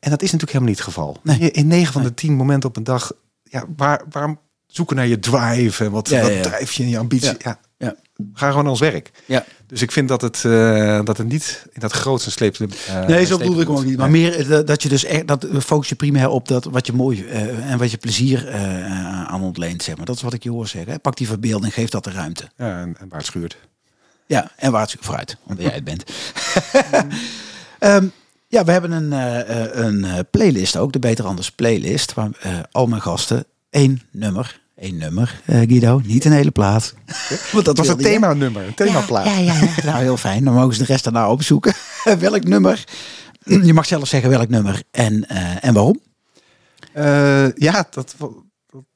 en 0.00 0.10
dat 0.10 0.22
is 0.22 0.32
natuurlijk 0.32 0.52
helemaal 0.52 0.68
niet 0.68 0.78
het 0.78 0.86
geval. 0.88 1.16
Nee. 1.22 1.50
In 1.50 1.66
9 1.66 1.92
van 1.92 2.02
de 2.02 2.14
10 2.14 2.34
momenten 2.34 2.68
op 2.68 2.76
een 2.76 2.84
dag, 2.84 3.12
ja, 3.42 3.64
waar, 3.76 4.02
waarom 4.10 4.38
zoeken 4.66 4.96
naar 4.96 5.06
je 5.06 5.18
drive 5.18 5.84
en 5.84 5.90
wat, 5.90 6.08
Ja, 6.08 6.20
wat 6.22 6.42
drijft 6.42 6.74
je 6.74 6.82
in 6.82 6.88
je 6.88 6.98
ambitie? 6.98 7.34
Ja. 7.38 7.58
Ga 8.34 8.50
gewoon 8.50 8.66
ons 8.66 8.80
werk. 8.80 9.10
Ja. 9.26 9.44
Dus 9.66 9.82
ik 9.82 9.92
vind 9.92 10.08
dat 10.08 10.20
het, 10.20 10.44
eh, 10.44 11.04
dat 11.04 11.16
het 11.18 11.28
niet 11.28 11.66
in 11.72 11.80
dat 11.80 11.92
grootste 11.92 12.30
sleepte. 12.30 12.68
eh, 12.86 13.06
Nee, 13.06 13.26
zo 13.26 13.38
bedoelde 13.38 13.62
ik 13.62 13.68
ook 13.68 13.84
niet. 13.84 13.96
Maar 13.96 14.10
Nee. 14.10 14.22
meer 14.22 14.52
eh, 14.52 14.66
dat 14.66 14.82
je 14.82 14.88
dus 14.88 15.04
echt, 15.04 15.26
dat 15.28 15.46
focus 15.60 15.88
je 15.88 15.94
primair 15.94 16.28
op 16.28 16.48
dat 16.48 16.64
wat 16.64 16.86
je 16.86 16.92
mooi 16.92 17.24
en 17.26 17.78
wat 17.78 17.90
je 17.90 17.96
plezier 17.96 18.52
aan 19.26 19.42
ontleent, 19.42 19.82
zeg 19.82 19.96
maar. 19.96 20.06
Dat 20.06 20.16
is 20.16 20.22
wat 20.22 20.32
ik 20.32 20.42
je 20.42 20.50
hoor 20.50 20.66
zeggen. 20.68 21.00
Pak 21.00 21.16
die 21.16 21.26
verbeelding, 21.26 21.74
geef 21.74 21.88
dat 21.88 22.04
de 22.04 22.10
ruimte. 22.10 22.48
Ja, 22.56 22.80
en, 22.80 22.96
het 23.10 23.24
schuurt. 23.26 23.56
Ja, 24.26 24.50
en 24.56 24.72
waar 24.72 24.82
het 24.82 24.96
vooruit, 25.00 25.36
omdat 25.46 25.64
jij 25.64 25.74
het 25.74 25.84
bent. 25.84 26.04
Ehm, 27.78 28.06
ja, 28.48 28.64
we 28.64 28.72
hebben 28.72 28.90
een, 28.92 29.12
een 29.84 30.26
playlist 30.30 30.76
ook, 30.76 30.92
de 30.92 30.98
Beter 30.98 31.24
Anders 31.24 31.50
playlist, 31.50 32.14
waar 32.14 32.30
al 32.72 32.86
mijn 32.86 33.02
gasten 33.02 33.44
één 33.70 34.02
nummer, 34.10 34.60
één 34.82 34.96
nummer, 34.96 35.42
eh, 35.44 35.56
Guido, 35.56 36.00
niet 36.04 36.24
een 36.24 36.32
hele 36.32 36.50
plaat. 36.50 36.94
Want 37.52 37.64
Dat 37.64 37.78
was 37.78 37.88
een 37.88 37.96
themanummer, 37.96 38.66
een 38.66 38.74
themaplaat. 38.74 39.24
Ja, 39.24 39.38
ja, 39.38 39.52
ja, 39.52 39.68
ja. 39.76 39.84
nou 39.90 40.02
heel 40.02 40.16
fijn. 40.16 40.44
Dan 40.44 40.54
mogen 40.54 40.74
ze 40.74 40.78
de 40.78 40.92
rest 40.92 41.04
daarna 41.04 41.30
opzoeken. 41.30 41.74
welk 42.18 42.44
nummer? 42.44 42.84
Je 43.64 43.74
mag 43.74 43.86
zelf 43.86 44.08
zeggen 44.08 44.30
welk 44.30 44.48
nummer 44.48 44.82
en, 44.90 45.28
eh, 45.28 45.64
en 45.64 45.74
waarom. 45.74 46.00
Eh, 46.92 47.52
ja, 47.54 47.86
dat, 47.90 48.14
dat, 48.18 48.32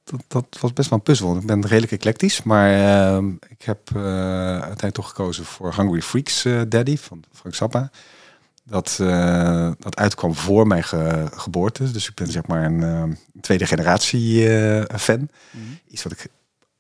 dat, 0.04 0.22
dat 0.28 0.46
was 0.60 0.72
best 0.72 0.90
wel 0.90 0.98
een 0.98 1.04
puzzel. 1.04 1.36
Ik 1.36 1.46
ben 1.46 1.66
redelijk 1.66 1.92
eclectisch, 1.92 2.42
maar 2.42 2.72
ehm, 2.72 3.30
ik 3.48 3.62
heb 3.62 3.80
uiteindelijk 3.94 4.94
toch 4.94 5.08
gekozen 5.08 5.44
voor 5.44 5.74
Hungry 5.74 6.02
Freaks 6.02 6.46
Daddy 6.68 6.96
van 6.96 7.24
Frank 7.32 7.54
Zappa. 7.54 7.90
Dat, 8.68 8.98
uh, 9.00 9.70
dat 9.78 9.96
uitkwam 9.96 10.34
voor 10.34 10.66
mijn 10.66 10.84
geboorte. 11.34 11.92
Dus 11.92 12.08
ik 12.08 12.14
ben 12.14 12.30
zeg 12.30 12.46
maar 12.46 12.64
een 12.64 12.80
uh, 12.80 13.02
tweede 13.40 13.66
generatie 13.66 14.48
uh, 14.48 14.82
fan. 14.96 15.28
Mm. 15.50 15.78
Iets 15.88 16.02
wat 16.02 16.12
ik 16.12 16.26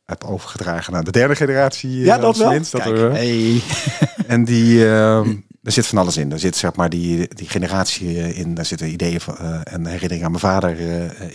heb 0.04 0.24
overgedragen 0.24 0.92
naar 0.92 1.04
de 1.04 1.10
derde 1.10 1.36
generatie. 1.36 1.98
ja, 1.98 2.18
dat 2.18 2.36
wel. 2.36 2.60
Dat 2.70 2.86
er, 2.86 3.12
hey. 3.12 3.62
en 4.26 4.44
die, 4.44 4.88
ehm, 4.88 5.34
er 5.62 5.72
zit 5.72 5.86
van 5.86 5.98
alles 5.98 6.16
in. 6.16 6.32
Er 6.32 6.38
zit 6.38 6.56
zeg 6.56 6.74
maar 6.74 6.90
die, 6.90 7.28
die 7.28 7.48
generatie 7.48 8.34
in. 8.34 8.54
Daar 8.54 8.64
zitten 8.64 8.88
ideeën 8.88 9.20
van, 9.20 9.36
en 9.64 9.86
herinneringen 9.86 10.24
aan 10.24 10.30
mijn 10.30 10.42
vader 10.42 10.78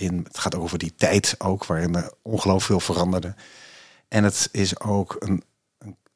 in. 0.01 0.25
Het 0.27 0.37
gaat 0.37 0.55
over 0.55 0.77
die 0.77 0.93
tijd 0.95 1.35
ook, 1.37 1.65
waarin 1.65 1.95
er 1.95 2.11
ongelooflijk 2.21 2.81
veel 2.81 2.93
veranderde. 2.93 3.35
En 4.07 4.23
het 4.23 4.49
is 4.51 4.79
ook 4.79 5.15
een 5.19 5.43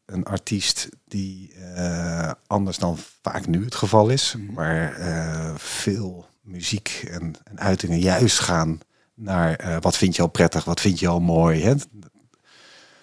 een 0.05 0.23
artiest 0.23 0.89
die 1.07 1.53
uh, 1.57 2.31
anders 2.47 2.77
dan 2.77 2.97
vaak 3.21 3.47
nu 3.47 3.63
het 3.63 3.75
geval 3.75 4.09
is, 4.09 4.35
mm. 4.37 4.53
waar 4.53 4.99
uh, 4.99 5.55
veel 5.55 6.25
muziek 6.41 7.05
en, 7.09 7.35
en, 7.43 7.59
uitingen 7.59 7.99
juist 7.99 8.39
gaan 8.39 8.79
naar 9.13 9.65
uh, 9.65 9.77
wat 9.79 9.97
vind 9.97 10.15
je 10.15 10.21
al 10.21 10.27
prettig, 10.27 10.63
wat 10.63 10.81
vind 10.81 10.99
je 10.99 11.07
al 11.07 11.19
mooi. 11.19 11.63
Hè? 11.63 11.73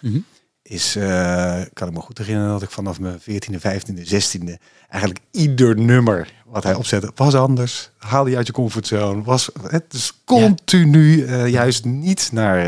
Mm-hmm. 0.01 0.25
Is, 0.63 0.93
kan 1.73 1.89
ik 1.89 1.95
me 1.95 2.01
goed 2.01 2.19
herinneren 2.19 2.51
dat 2.51 2.63
ik 2.63 2.71
vanaf 2.71 3.01
mijn 3.01 3.21
14e, 3.21 3.55
15e, 3.55 4.13
16e 4.13 4.55
eigenlijk 4.89 5.21
ieder 5.31 5.77
nummer 5.79 6.33
wat 6.47 6.63
hij 6.63 6.75
opzette 6.75 7.13
was 7.15 7.35
anders. 7.35 7.91
Haal 7.97 8.27
je 8.27 8.37
uit 8.37 8.47
je 8.47 8.53
comfortzone. 8.53 9.23
Was 9.23 9.51
het 9.63 9.93
is 9.93 10.23
continu 10.25 11.29
ja. 11.29 11.47
juist 11.47 11.85
niet 11.85 12.33
naar 12.33 12.59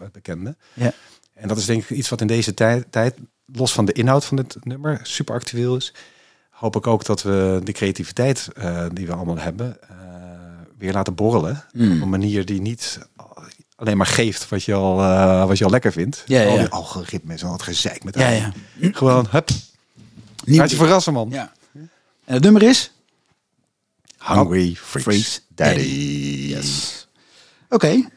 het 0.00 0.12
bekende. 0.12 0.56
Ja. 0.72 0.92
En 1.34 1.48
dat 1.48 1.56
is 1.56 1.66
denk 1.66 1.82
ik 1.82 1.90
iets 1.90 2.08
wat 2.08 2.20
in 2.20 2.26
deze 2.26 2.54
tijd, 2.54 2.86
tijd 2.90 3.14
los 3.52 3.72
van 3.72 3.84
de 3.84 3.92
inhoud 3.92 4.24
van 4.24 4.36
dit 4.36 4.56
nummer 4.60 5.00
super 5.02 5.34
actueel 5.34 5.76
is, 5.76 5.94
hoop 6.50 6.76
ik 6.76 6.86
ook 6.86 7.04
dat 7.04 7.22
we 7.22 7.60
de 7.64 7.72
creativiteit 7.72 8.48
uh, 8.58 8.86
die 8.92 9.06
we 9.06 9.12
allemaal 9.12 9.38
hebben 9.38 9.78
uh, 9.90 9.96
weer 10.78 10.92
laten 10.92 11.14
borrelen. 11.14 11.64
Mm. 11.72 11.92
Op 11.92 12.02
een 12.02 12.08
manier 12.08 12.44
die 12.44 12.60
niet 12.60 12.98
alleen 13.76 13.96
maar 13.96 14.06
geeft 14.06 14.48
wat 14.48 14.62
je 14.64 14.74
al, 14.74 15.00
uh, 15.00 15.46
wat 15.46 15.58
je 15.58 15.64
al 15.64 15.70
lekker 15.70 15.92
vindt. 15.92 16.22
Ja, 16.26 16.40
ja. 16.40 16.48
Al 16.48 16.58
die 16.58 16.68
algoritmes 16.68 17.42
en 17.42 17.48
wat 17.48 17.62
gezeik 17.62 18.04
met 18.04 18.14
ja, 18.14 18.28
ja. 18.28 18.52
Gewoon, 18.80 19.26
hup. 19.30 19.48
Laat 20.44 20.70
je 20.70 20.76
verrassen, 20.76 21.12
man. 21.12 21.28
Ja. 21.30 21.52
En 22.24 22.34
het 22.34 22.42
nummer 22.42 22.62
is? 22.62 22.92
Hungry 24.18 24.74
Freaks, 24.74 25.04
Freaks 25.04 25.40
Daddy. 25.48 25.80
Yes. 26.48 27.08
Oké. 27.68 27.74
Okay. 27.74 28.08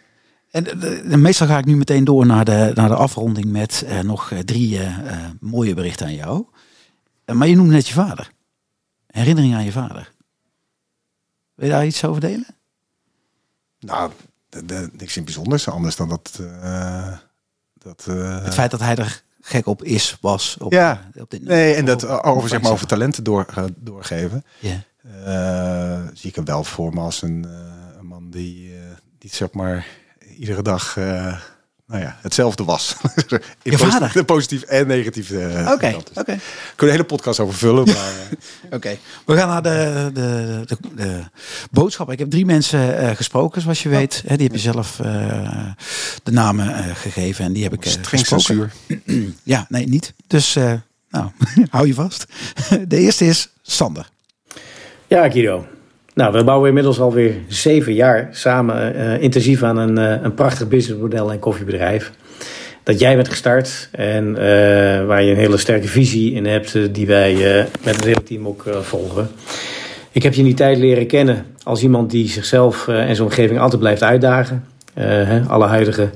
En 0.56 0.86
uh, 1.12 1.18
meestal 1.18 1.48
ga 1.48 1.58
ik 1.58 1.66
nu 1.66 1.76
meteen 1.76 2.04
door 2.04 2.26
naar 2.26 2.46
de, 2.46 2.72
naar 2.74 2.90
de 2.90 2.96
afronding 2.96 3.46
met 3.46 3.86
uh, 3.86 4.00
nog 4.00 4.32
drie 4.46 4.80
uh, 4.80 4.98
mooie 5.40 5.74
berichten 5.74 6.06
aan 6.06 6.16
jou. 6.16 6.46
maar 7.34 7.48
je 7.48 7.56
noemt 7.56 7.70
net 7.70 7.88
je 7.88 7.94
vader. 7.94 8.32
Herinnering 9.08 9.56
aan 9.56 9.64
je 9.64 9.72
vader. 9.72 10.12
Wil 11.56 11.68
je 11.68 11.74
daar 11.74 11.86
iets 11.86 12.06
over 12.06 12.22
delen? 12.22 12.46
Nou, 13.80 14.12
de, 14.50 14.66
de, 14.66 14.90
niks 14.98 15.18
in 15.18 15.24
bijzonders. 15.24 15.70
Anders 15.70 15.96
dan 15.96 16.10
dat... 16.10 16.40
dat 17.74 18.06
Het 18.44 18.54
feit 18.54 18.72
dat 18.72 18.80
hij 18.80 18.96
er 18.96 19.24
gek 19.42 19.68
op 19.68 19.84
is, 19.84 20.18
was. 20.22 20.58
Op, 20.60 20.72
ja, 20.72 21.10
op 21.20 21.30
dit, 21.30 21.44
nee, 21.44 21.74
en 21.74 21.86
dat 21.86 22.08
over, 22.08 22.50
zeg 22.50 22.62
maar, 22.62 22.72
over 22.72 22.88
talenten 22.88 23.24
door, 23.24 23.46
doorgeven. 23.76 24.46
Ja. 24.60 24.82
zie 26.14 26.30
ik 26.30 26.36
hem 26.36 26.46
wel 26.46 26.64
voor 26.64 26.94
me 26.94 27.00
als 27.00 27.22
een, 27.22 27.48
een 27.98 28.06
man 28.06 28.30
die, 28.30 28.74
die 29.18 29.30
zeg 29.34 29.52
maar 29.52 30.04
iedere 30.38 30.62
dag 30.62 30.96
uh, 30.96 31.38
nou 31.88 32.02
ja, 32.02 32.18
hetzelfde 32.22 32.64
was. 32.64 32.96
In? 33.64 33.78
De 34.14 34.24
positief 34.26 34.62
en 34.62 34.88
negatief. 34.88 35.32
Oké, 35.32 35.72
oké. 35.72 35.98
Okay. 36.16 36.40
een 36.78 36.90
hele 36.90 37.04
podcast 37.04 37.40
over 37.40 37.56
vullen. 37.56 37.86
Maar... 37.86 37.96
Eh. 37.96 38.72
oké, 38.78 38.98
we 39.26 39.36
gaan 39.38 39.48
naar 39.48 39.62
de, 39.62 40.10
de, 40.14 40.62
de, 40.66 40.78
de 40.96 41.24
boodschap. 41.72 42.12
Ik 42.12 42.20
heb 42.20 42.30
drie 42.30 42.46
mensen 42.46 43.04
uh, 43.04 43.10
gesproken, 43.10 43.62
zoals 43.62 43.84
je 43.84 43.90
weet. 43.90 44.24
die 44.28 44.38
heb 44.38 44.52
je 44.52 44.60
zelf 44.60 45.00
uh, 45.00 45.06
de 46.24 46.32
namen 46.32 46.96
gegeven 46.96 47.46
en 47.46 47.54
die 47.54 47.64
heb 47.64 47.74
ik 47.74 47.86
Streng 47.86 48.26
censuur. 48.26 48.72
ja, 49.44 49.66
nee, 49.70 49.88
niet. 49.88 50.14
Dus 50.28 50.54
nou, 51.10 51.30
hou 51.70 51.88
je 51.88 51.94
vast. 51.94 52.26
de 52.88 52.98
eerste 52.98 53.26
is 53.26 53.50
Sander. 53.62 54.10
Ja, 55.08 55.30
Guido. 55.30 55.68
Nou, 56.16 56.32
we 56.32 56.44
bouwen 56.44 56.68
inmiddels 56.68 57.00
alweer 57.00 57.34
zeven 57.48 57.94
jaar 57.94 58.28
samen 58.32 58.96
uh, 58.96 59.22
intensief 59.22 59.64
aan 59.64 59.78
een, 59.78 60.00
uh, 60.00 60.24
een 60.24 60.34
prachtig 60.34 60.68
businessmodel 60.68 61.32
en 61.32 61.40
koffiebedrijf. 61.40 62.12
Dat 62.84 63.00
jij 63.00 63.16
bent 63.16 63.30
gestart 63.30 63.90
en 63.92 64.28
uh, 64.28 64.36
waar 65.06 65.24
je 65.24 65.32
een 65.32 65.38
hele 65.38 65.58
sterke 65.58 65.88
visie 65.88 66.34
in 66.34 66.46
hebt, 66.46 66.78
die 66.96 67.08
wij 67.08 67.34
met 67.84 67.96
het 67.96 68.06
hele 68.06 68.24
team 68.24 68.48
ook 68.48 68.64
volgen. 68.82 69.30
Ik 70.12 70.24
heb 70.24 70.34
je 70.34 70.40
in 70.40 70.46
die 70.46 70.54
tijd 70.56 70.78
leren 70.78 71.08
kennen 71.08 71.46
als 71.64 71.84
iemand 71.84 72.12
die 72.12 72.28
zichzelf 72.28 72.88
en 72.88 73.16
zijn 73.16 73.28
omgeving 73.28 73.60
altijd 73.60 73.82
blijft 73.82 74.04
uitdagen. 74.04 74.66
Alle 75.48 75.66
huidige 75.66 76.10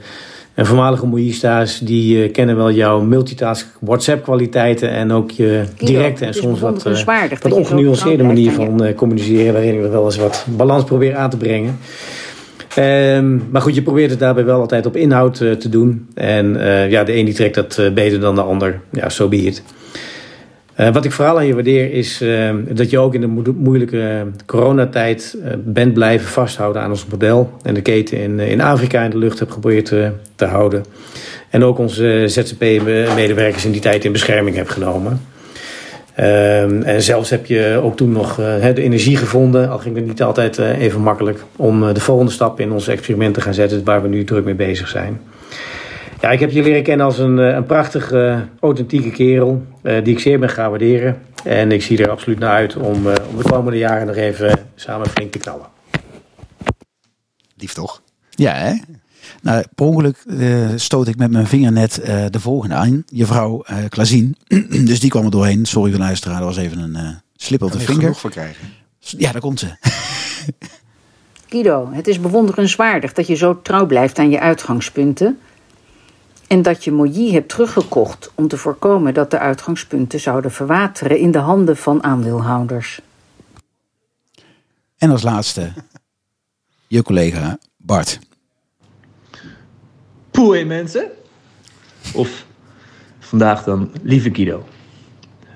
en 0.60 0.66
voormalige 0.66 1.05
moeista's 1.05 1.80
die 1.80 2.24
uh, 2.24 2.32
kennen 2.32 2.55
wel 2.55 2.72
jouw 2.72 3.01
multitask 3.01 3.68
WhatsApp 3.80 4.24
kwaliteiten 4.24 4.89
en 4.89 5.12
ook 5.12 5.32
je 5.32 5.64
directe 5.78 6.26
en 6.26 6.34
soms 6.34 6.60
wat, 6.60 6.86
uh, 6.88 7.24
wat 7.41 7.51
ongenuanceerde 7.51 8.24
manier 8.24 8.51
van 8.51 8.84
uh, 8.84 8.95
communiceren 8.95 9.53
waarin 9.53 9.74
ik 9.74 9.84
er 9.84 9.91
wel 9.91 10.05
eens 10.05 10.18
wat 10.18 10.45
balans 10.49 10.84
probeer 10.84 11.16
aan 11.16 11.30
te 11.30 11.38
brengen. 11.38 11.78
Um, 12.78 13.47
maar 13.51 13.62
goed, 13.62 13.76
je 13.76 13.82
probeert 13.82 14.10
het 14.10 14.20
daarbij 14.20 14.45
wel 14.45 14.60
altijd 14.60 14.86
op 14.86 14.95
inhoud 14.95 15.36
te 15.36 15.70
doen. 15.70 16.07
En 16.14 16.57
ja, 16.89 17.03
de 17.03 17.16
een 17.16 17.26
die 17.26 17.34
trekt 17.34 17.55
dat 17.55 17.82
beter 17.93 18.20
dan 18.20 18.36
de 18.36 18.41
ander. 18.41 18.80
Ja, 18.91 19.10
zo 19.10 19.24
so 19.24 19.30
be 19.30 19.38
it. 19.38 19.64
Uh, 20.80 20.94
wat 20.94 21.06
ik 21.06 21.12
vooral 21.12 21.38
aan 21.38 21.46
je 21.46 21.54
waardeer 21.54 21.92
is 21.92 22.22
uh, 22.22 22.50
dat 22.70 22.90
je 22.90 23.00
ook 23.00 23.14
in 23.14 23.22
de 23.22 23.54
moeilijke 23.58 24.26
coronatijd 24.46 25.38
uh, 25.38 25.52
bent 25.58 25.94
blijven 25.94 26.28
vasthouden 26.28 26.82
aan 26.82 26.90
ons 26.90 27.06
model. 27.06 27.50
En 27.64 27.74
de 27.74 27.82
keten 27.82 28.18
in, 28.18 28.40
in 28.40 28.62
Afrika 28.62 29.04
in 29.04 29.10
de 29.10 29.18
lucht 29.18 29.40
hebt 29.40 29.52
geprobeerd 29.52 29.94
te 30.36 30.46
houden. 30.46 30.86
En 31.50 31.64
ook 31.64 31.78
onze 31.78 32.24
ZZP-medewerkers 32.28 33.66
in 33.66 33.72
die 33.72 33.82
tijd 33.82 34.06
in 34.06 34.12
bescherming 34.12 34.56
hebt 34.56 34.70
genomen. 34.70 35.22
Ehm, 36.16 36.82
en 36.82 37.02
zelfs 37.02 37.30
heb 37.30 37.46
je 37.46 37.80
ook 37.84 37.98
toen 37.98 38.12
nog 38.12 38.36
de 38.36 38.82
energie 38.82 39.18
gevonden, 39.18 39.70
al 39.70 39.78
ging 39.78 39.96
het 39.96 40.06
niet 40.06 40.22
altijd 40.22 40.58
even 40.58 41.02
makkelijk, 41.02 41.40
om 41.56 41.94
de 41.94 42.00
volgende 42.00 42.32
stap 42.32 42.60
in 42.60 42.72
ons 42.72 42.88
experiment 42.88 43.34
te 43.34 43.42
gaan 43.42 43.54
zetten, 43.54 43.84
waar 43.84 44.02
we 44.02 44.08
nu 44.08 44.24
druk 44.24 44.46
mee 44.46 44.56
bezig 44.56 44.88
zijn. 44.88 45.20
Ja, 46.22 46.32
ik 46.32 46.40
heb 46.40 46.52
je 46.52 46.64
leren 46.64 46.84
kennen 46.84 47.06
als 47.06 47.18
een, 47.18 47.40
eh, 47.40 47.56
een 47.56 47.66
prachtige, 47.66 48.28
eh, 48.28 48.42
authentieke 48.60 49.12
kerel. 49.12 49.66
Uh, 49.84 50.04
die 50.04 50.14
ik 50.14 50.20
zeer 50.20 50.40
ben 50.40 50.50
gaan 50.50 50.70
waarderen. 50.70 51.22
En 51.44 51.72
ik 51.72 51.82
zie 51.82 52.04
er 52.04 52.10
absoluut 52.10 52.40
naar 52.40 52.54
uit 52.54 52.76
om, 52.76 53.08
uh, 53.08 53.14
om 53.30 53.38
de 53.38 53.44
komende 53.44 53.78
jaren 53.78 54.08
nog 54.08 54.16
even 54.16 54.60
samen 54.76 55.10
flink 55.10 55.32
te 55.32 55.38
knallen. 55.38 55.66
Lief 57.58 57.74
toch? 57.74 58.02
Ja, 58.30 58.54
hè? 58.54 58.74
Nou, 59.42 59.64
per 59.76 59.86
ongeluk 59.86 60.26
stoot 60.76 61.08
ik 61.08 61.18
met 61.18 61.32
mijn 61.32 61.48
vinger 61.48 61.72
net 61.72 62.02
de 62.30 62.40
volgende 62.40 62.76
aan. 62.76 63.04
Je 63.08 63.26
vrouw 63.26 63.66
Klazien. 63.90 64.36
dus 64.90 65.00
die 65.00 65.10
kwam 65.10 65.26
er 65.26 65.32
doorheen. 65.32 65.66
Sorry 65.66 65.92
voor 65.92 66.00
luisteraar, 66.00 66.40
dat 66.40 66.48
was 66.48 66.58
even 66.58 66.80
een 66.80 67.22
slip 67.36 67.62
op 67.62 67.72
de 67.72 67.80
vinger. 67.80 68.16
voor 68.16 68.30
krijgen. 68.30 68.68
Ja, 69.00 69.32
daar 69.32 69.42
komt 69.42 69.60
ze. 69.60 69.68
Guido, 71.50 71.90
het 71.92 72.08
is 72.08 72.20
bewonderenswaardig 72.20 73.14
dat 73.14 73.28
je 73.28 73.36
zo 73.36 73.62
trouw 73.62 73.86
blijft 73.86 74.20
aan 74.20 74.30
je 74.30 74.40
uitgangspunten 74.40 75.40
en 76.50 76.62
dat 76.62 76.84
je 76.84 76.91
Moyi 76.91 77.34
hebt 77.34 77.50
teruggekocht 77.50 78.32
om 78.36 78.47
te 78.47 78.58
voorkomen 78.58 79.14
dat 79.14 79.32
de 79.32 79.39
uitgangspunten 79.39 80.20
zouden 80.20 80.52
verwateren 80.52 81.18
in 81.18 81.32
de 81.32 81.38
handen 81.38 81.78
van 81.78 82.04
aandeelhouders. 82.04 83.02
En 84.97 85.10
als 85.10 85.22
laatste, 85.22 85.72
je 86.88 87.04
collega 87.04 87.58
Bart. 87.78 88.20
Poei 90.32 90.66
mensen. 90.66 91.08
Of 92.14 92.45
vandaag 93.20 93.64
dan 93.64 93.91
lieve 94.02 94.30
Guido. 94.34 94.68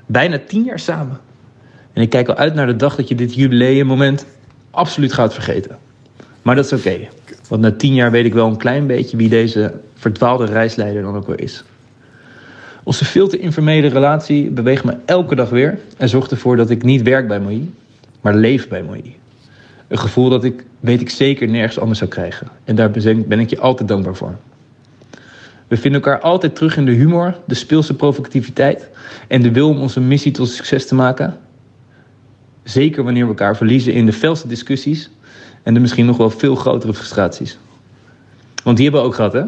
Bijna 0.05 0.39
tien 0.47 0.63
jaar 0.63 0.79
samen. 0.79 1.19
En 1.93 2.01
ik 2.01 2.09
kijk 2.09 2.27
al 2.27 2.35
uit 2.35 2.53
naar 2.53 2.67
de 2.67 2.75
dag 2.75 2.95
dat 2.95 3.07
je 3.07 3.15
dit 3.15 3.35
jubileummoment 3.35 4.25
absoluut 4.71 5.13
gaat 5.13 5.33
vergeten. 5.33 5.79
Maar 6.41 6.55
dat 6.55 6.65
is 6.65 6.73
oké. 6.73 7.07
Want 7.47 7.61
na 7.61 7.71
tien 7.71 7.93
jaar 7.93 8.11
weet 8.11 8.25
ik 8.25 8.33
wel 8.33 8.47
een 8.47 8.57
klein 8.57 8.87
beetje 8.87 9.17
wie 9.17 9.29
deze 9.29 9.81
verdwaalde 10.03 10.45
reisleider 10.45 11.01
dan 11.01 11.15
ook 11.15 11.27
wel 11.27 11.35
is. 11.35 11.63
Onze 12.83 13.05
veel 13.05 13.27
te 13.27 13.39
informele 13.39 13.87
relatie 13.87 14.49
beweegt 14.49 14.83
me 14.83 14.95
elke 15.05 15.35
dag 15.35 15.49
weer 15.49 15.79
en 15.97 16.09
zorgt 16.09 16.31
ervoor 16.31 16.55
dat 16.55 16.69
ik 16.69 16.83
niet 16.83 17.01
werk 17.01 17.27
bij 17.27 17.39
Moï, 17.39 17.69
maar 18.21 18.35
leef 18.35 18.67
bij 18.67 18.83
Moï. 18.83 19.15
Een 19.87 19.97
gevoel 19.97 20.29
dat 20.29 20.43
ik, 20.43 20.65
weet 20.79 21.01
ik 21.01 21.09
zeker, 21.09 21.47
nergens 21.47 21.79
anders 21.79 21.99
zou 21.99 22.09
krijgen. 22.09 22.47
En 22.63 22.75
daar 22.75 22.91
ben 23.27 23.39
ik 23.39 23.49
je 23.49 23.59
altijd 23.59 23.87
dankbaar 23.87 24.15
voor. 24.15 24.35
We 25.67 25.77
vinden 25.77 26.01
elkaar 26.01 26.19
altijd 26.19 26.55
terug 26.55 26.77
in 26.77 26.85
de 26.85 26.91
humor, 26.91 27.35
de 27.45 27.55
speelse 27.55 27.93
provocativiteit 27.93 28.89
en 29.27 29.41
de 29.41 29.51
wil 29.51 29.69
om 29.69 29.81
onze 29.81 29.99
missie 29.99 30.31
tot 30.31 30.49
succes 30.49 30.87
te 30.87 30.95
maken. 30.95 31.37
Zeker 32.63 33.03
wanneer 33.03 33.23
we 33.23 33.29
elkaar 33.29 33.57
verliezen 33.57 33.93
in 33.93 34.05
de 34.05 34.13
felste 34.13 34.47
discussies 34.47 35.09
en 35.63 35.73
de 35.73 35.79
misschien 35.79 36.05
nog 36.05 36.17
wel 36.17 36.29
veel 36.29 36.55
grotere 36.55 36.93
frustraties. 36.93 37.57
Want 38.63 38.77
die 38.77 38.85
hebben 38.85 39.03
we 39.03 39.09
ook 39.09 39.15
gehad, 39.15 39.33
hè? 39.33 39.43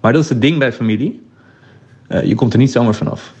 Maar 0.00 0.12
dat 0.12 0.22
is 0.22 0.28
het 0.28 0.40
ding 0.40 0.58
bij 0.58 0.72
familie. 0.72 1.22
Uh, 2.08 2.22
je 2.22 2.34
komt 2.34 2.52
er 2.52 2.58
niet 2.58 2.72
zomaar 2.72 2.94
vanaf. 2.94 3.32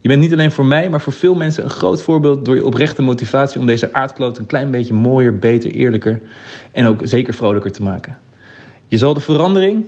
Je 0.00 0.08
bent 0.08 0.20
niet 0.20 0.32
alleen 0.32 0.52
voor 0.52 0.64
mij, 0.64 0.90
maar 0.90 1.00
voor 1.00 1.12
veel 1.12 1.34
mensen 1.34 1.64
een 1.64 1.70
groot 1.70 2.02
voorbeeld 2.02 2.44
door 2.44 2.54
je 2.54 2.64
oprechte 2.64 3.02
motivatie 3.02 3.60
om 3.60 3.66
deze 3.66 3.92
aardkloot 3.92 4.38
een 4.38 4.46
klein 4.46 4.70
beetje 4.70 4.94
mooier, 4.94 5.38
beter, 5.38 5.70
eerlijker 5.70 6.22
en 6.72 6.86
ook 6.86 7.00
zeker 7.04 7.34
vrolijker 7.34 7.72
te 7.72 7.82
maken. 7.82 8.18
Je 8.86 8.98
zal 8.98 9.14
de 9.14 9.20
verandering 9.20 9.84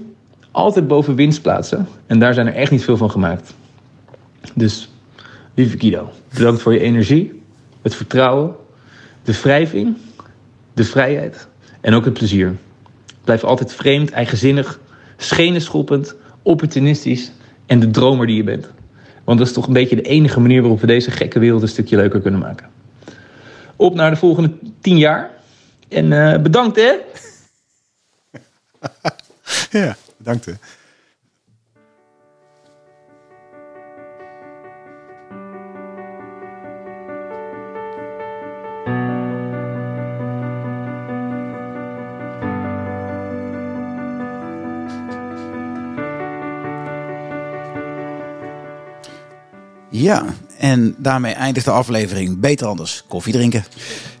altijd 0.51 0.87
boven 0.87 1.15
winst 1.15 1.41
plaatsen 1.41 1.87
en 2.07 2.19
daar 2.19 2.33
zijn 2.33 2.47
er 2.47 2.53
echt 2.53 2.71
niet 2.71 2.83
veel 2.83 2.97
van 2.97 3.11
gemaakt. 3.11 3.53
Dus, 4.53 4.89
lieve 5.53 5.79
Guido, 5.79 6.11
bedankt 6.33 6.61
voor 6.61 6.73
je 6.73 6.79
energie, 6.79 7.41
het 7.81 7.95
vertrouwen, 7.95 8.55
de 9.23 9.39
wrijving, 9.41 9.97
de 10.73 10.83
vrijheid 10.83 11.47
en 11.81 11.93
ook 11.93 12.05
het 12.05 12.13
plezier. 12.13 12.55
Blijf 13.23 13.43
altijd 13.43 13.73
vreemd, 13.73 14.11
eigenzinnig, 14.11 14.79
schenenschoppend, 15.23 16.15
opportunistisch 16.41 17.31
en 17.65 17.79
de 17.79 17.89
dromer 17.91 18.27
die 18.27 18.35
je 18.35 18.43
bent. 18.43 18.67
Want 19.23 19.37
dat 19.39 19.47
is 19.47 19.53
toch 19.53 19.67
een 19.67 19.73
beetje 19.73 19.95
de 19.95 20.01
enige 20.01 20.39
manier 20.39 20.61
waarop 20.61 20.81
we 20.81 20.87
deze 20.87 21.11
gekke 21.11 21.39
wereld 21.39 21.61
een 21.61 21.67
stukje 21.67 21.95
leuker 21.95 22.21
kunnen 22.21 22.39
maken. 22.39 22.69
Op 23.75 23.93
naar 23.95 24.09
de 24.09 24.17
volgende 24.17 24.51
tien 24.81 24.97
jaar. 24.97 25.31
En 25.87 26.11
uh, 26.11 26.37
bedankt 26.37 26.75
hè! 26.75 26.93
ja, 29.79 29.95
bedankt 30.17 30.45
hè. 30.45 30.53
Ja, 50.03 50.25
en 50.57 50.95
daarmee 50.97 51.33
eindigt 51.33 51.65
de 51.65 51.71
aflevering 51.71 52.39
Beter 52.39 52.67
Anders 52.67 53.03
Koffie 53.07 53.33
Drinken. 53.33 53.63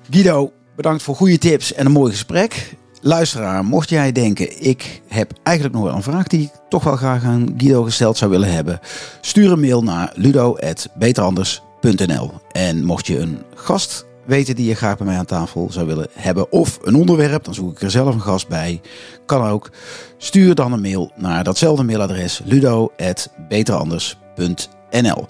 Guido, 0.09 0.51
bedankt 0.75 1.03
voor 1.03 1.15
goede 1.15 1.37
tips 1.37 1.73
en 1.73 1.85
een 1.85 1.91
mooi 1.91 2.11
gesprek. 2.11 2.75
Luisteraar, 3.01 3.65
mocht 3.65 3.89
jij 3.89 4.11
denken, 4.11 4.65
ik 4.65 5.01
heb 5.07 5.31
eigenlijk 5.43 5.77
nog 5.77 5.85
wel 5.85 5.95
een 5.95 6.03
vraag 6.03 6.27
die 6.27 6.41
ik 6.41 6.51
toch 6.69 6.83
wel 6.83 6.95
graag 6.95 7.23
aan 7.23 7.53
Guido 7.57 7.83
gesteld 7.83 8.17
zou 8.17 8.31
willen 8.31 8.53
hebben. 8.53 8.79
Stuur 9.21 9.51
een 9.51 9.59
mail 9.59 9.83
naar 9.83 10.11
ludo.beteranders.nl 10.15 12.31
En 12.51 12.85
mocht 12.85 13.07
je 13.07 13.19
een 13.19 13.41
gast 13.55 14.05
weten 14.25 14.55
die 14.55 14.67
je 14.67 14.75
graag 14.75 14.97
bij 14.97 15.05
mij 15.05 15.17
aan 15.17 15.25
tafel 15.25 15.67
zou 15.71 15.87
willen 15.87 16.07
hebben. 16.13 16.51
Of 16.51 16.79
een 16.83 16.95
onderwerp, 16.95 17.43
dan 17.43 17.53
zoek 17.53 17.71
ik 17.71 17.81
er 17.81 17.91
zelf 17.91 18.13
een 18.13 18.21
gast 18.21 18.47
bij. 18.47 18.81
Kan 19.25 19.47
ook. 19.47 19.71
Stuur 20.17 20.55
dan 20.55 20.71
een 20.71 20.81
mail 20.81 21.11
naar 21.15 21.43
datzelfde 21.43 21.83
mailadres 21.83 22.41
ludo.beteranders.nl 22.45 25.25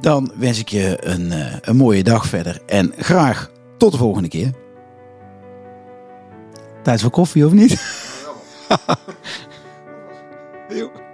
Dan 0.00 0.32
wens 0.36 0.58
ik 0.58 0.68
je 0.68 0.96
een, 1.00 1.26
uh, 1.26 1.54
een 1.60 1.76
mooie 1.76 2.02
dag 2.02 2.26
verder. 2.26 2.60
En 2.66 2.92
graag 2.98 3.50
tot 3.76 3.92
de 3.92 3.98
volgende 3.98 4.28
keer. 4.28 4.50
Tijd 6.82 7.00
voor 7.00 7.10
koffie 7.10 7.46
of 7.46 7.52
niet? 7.52 7.80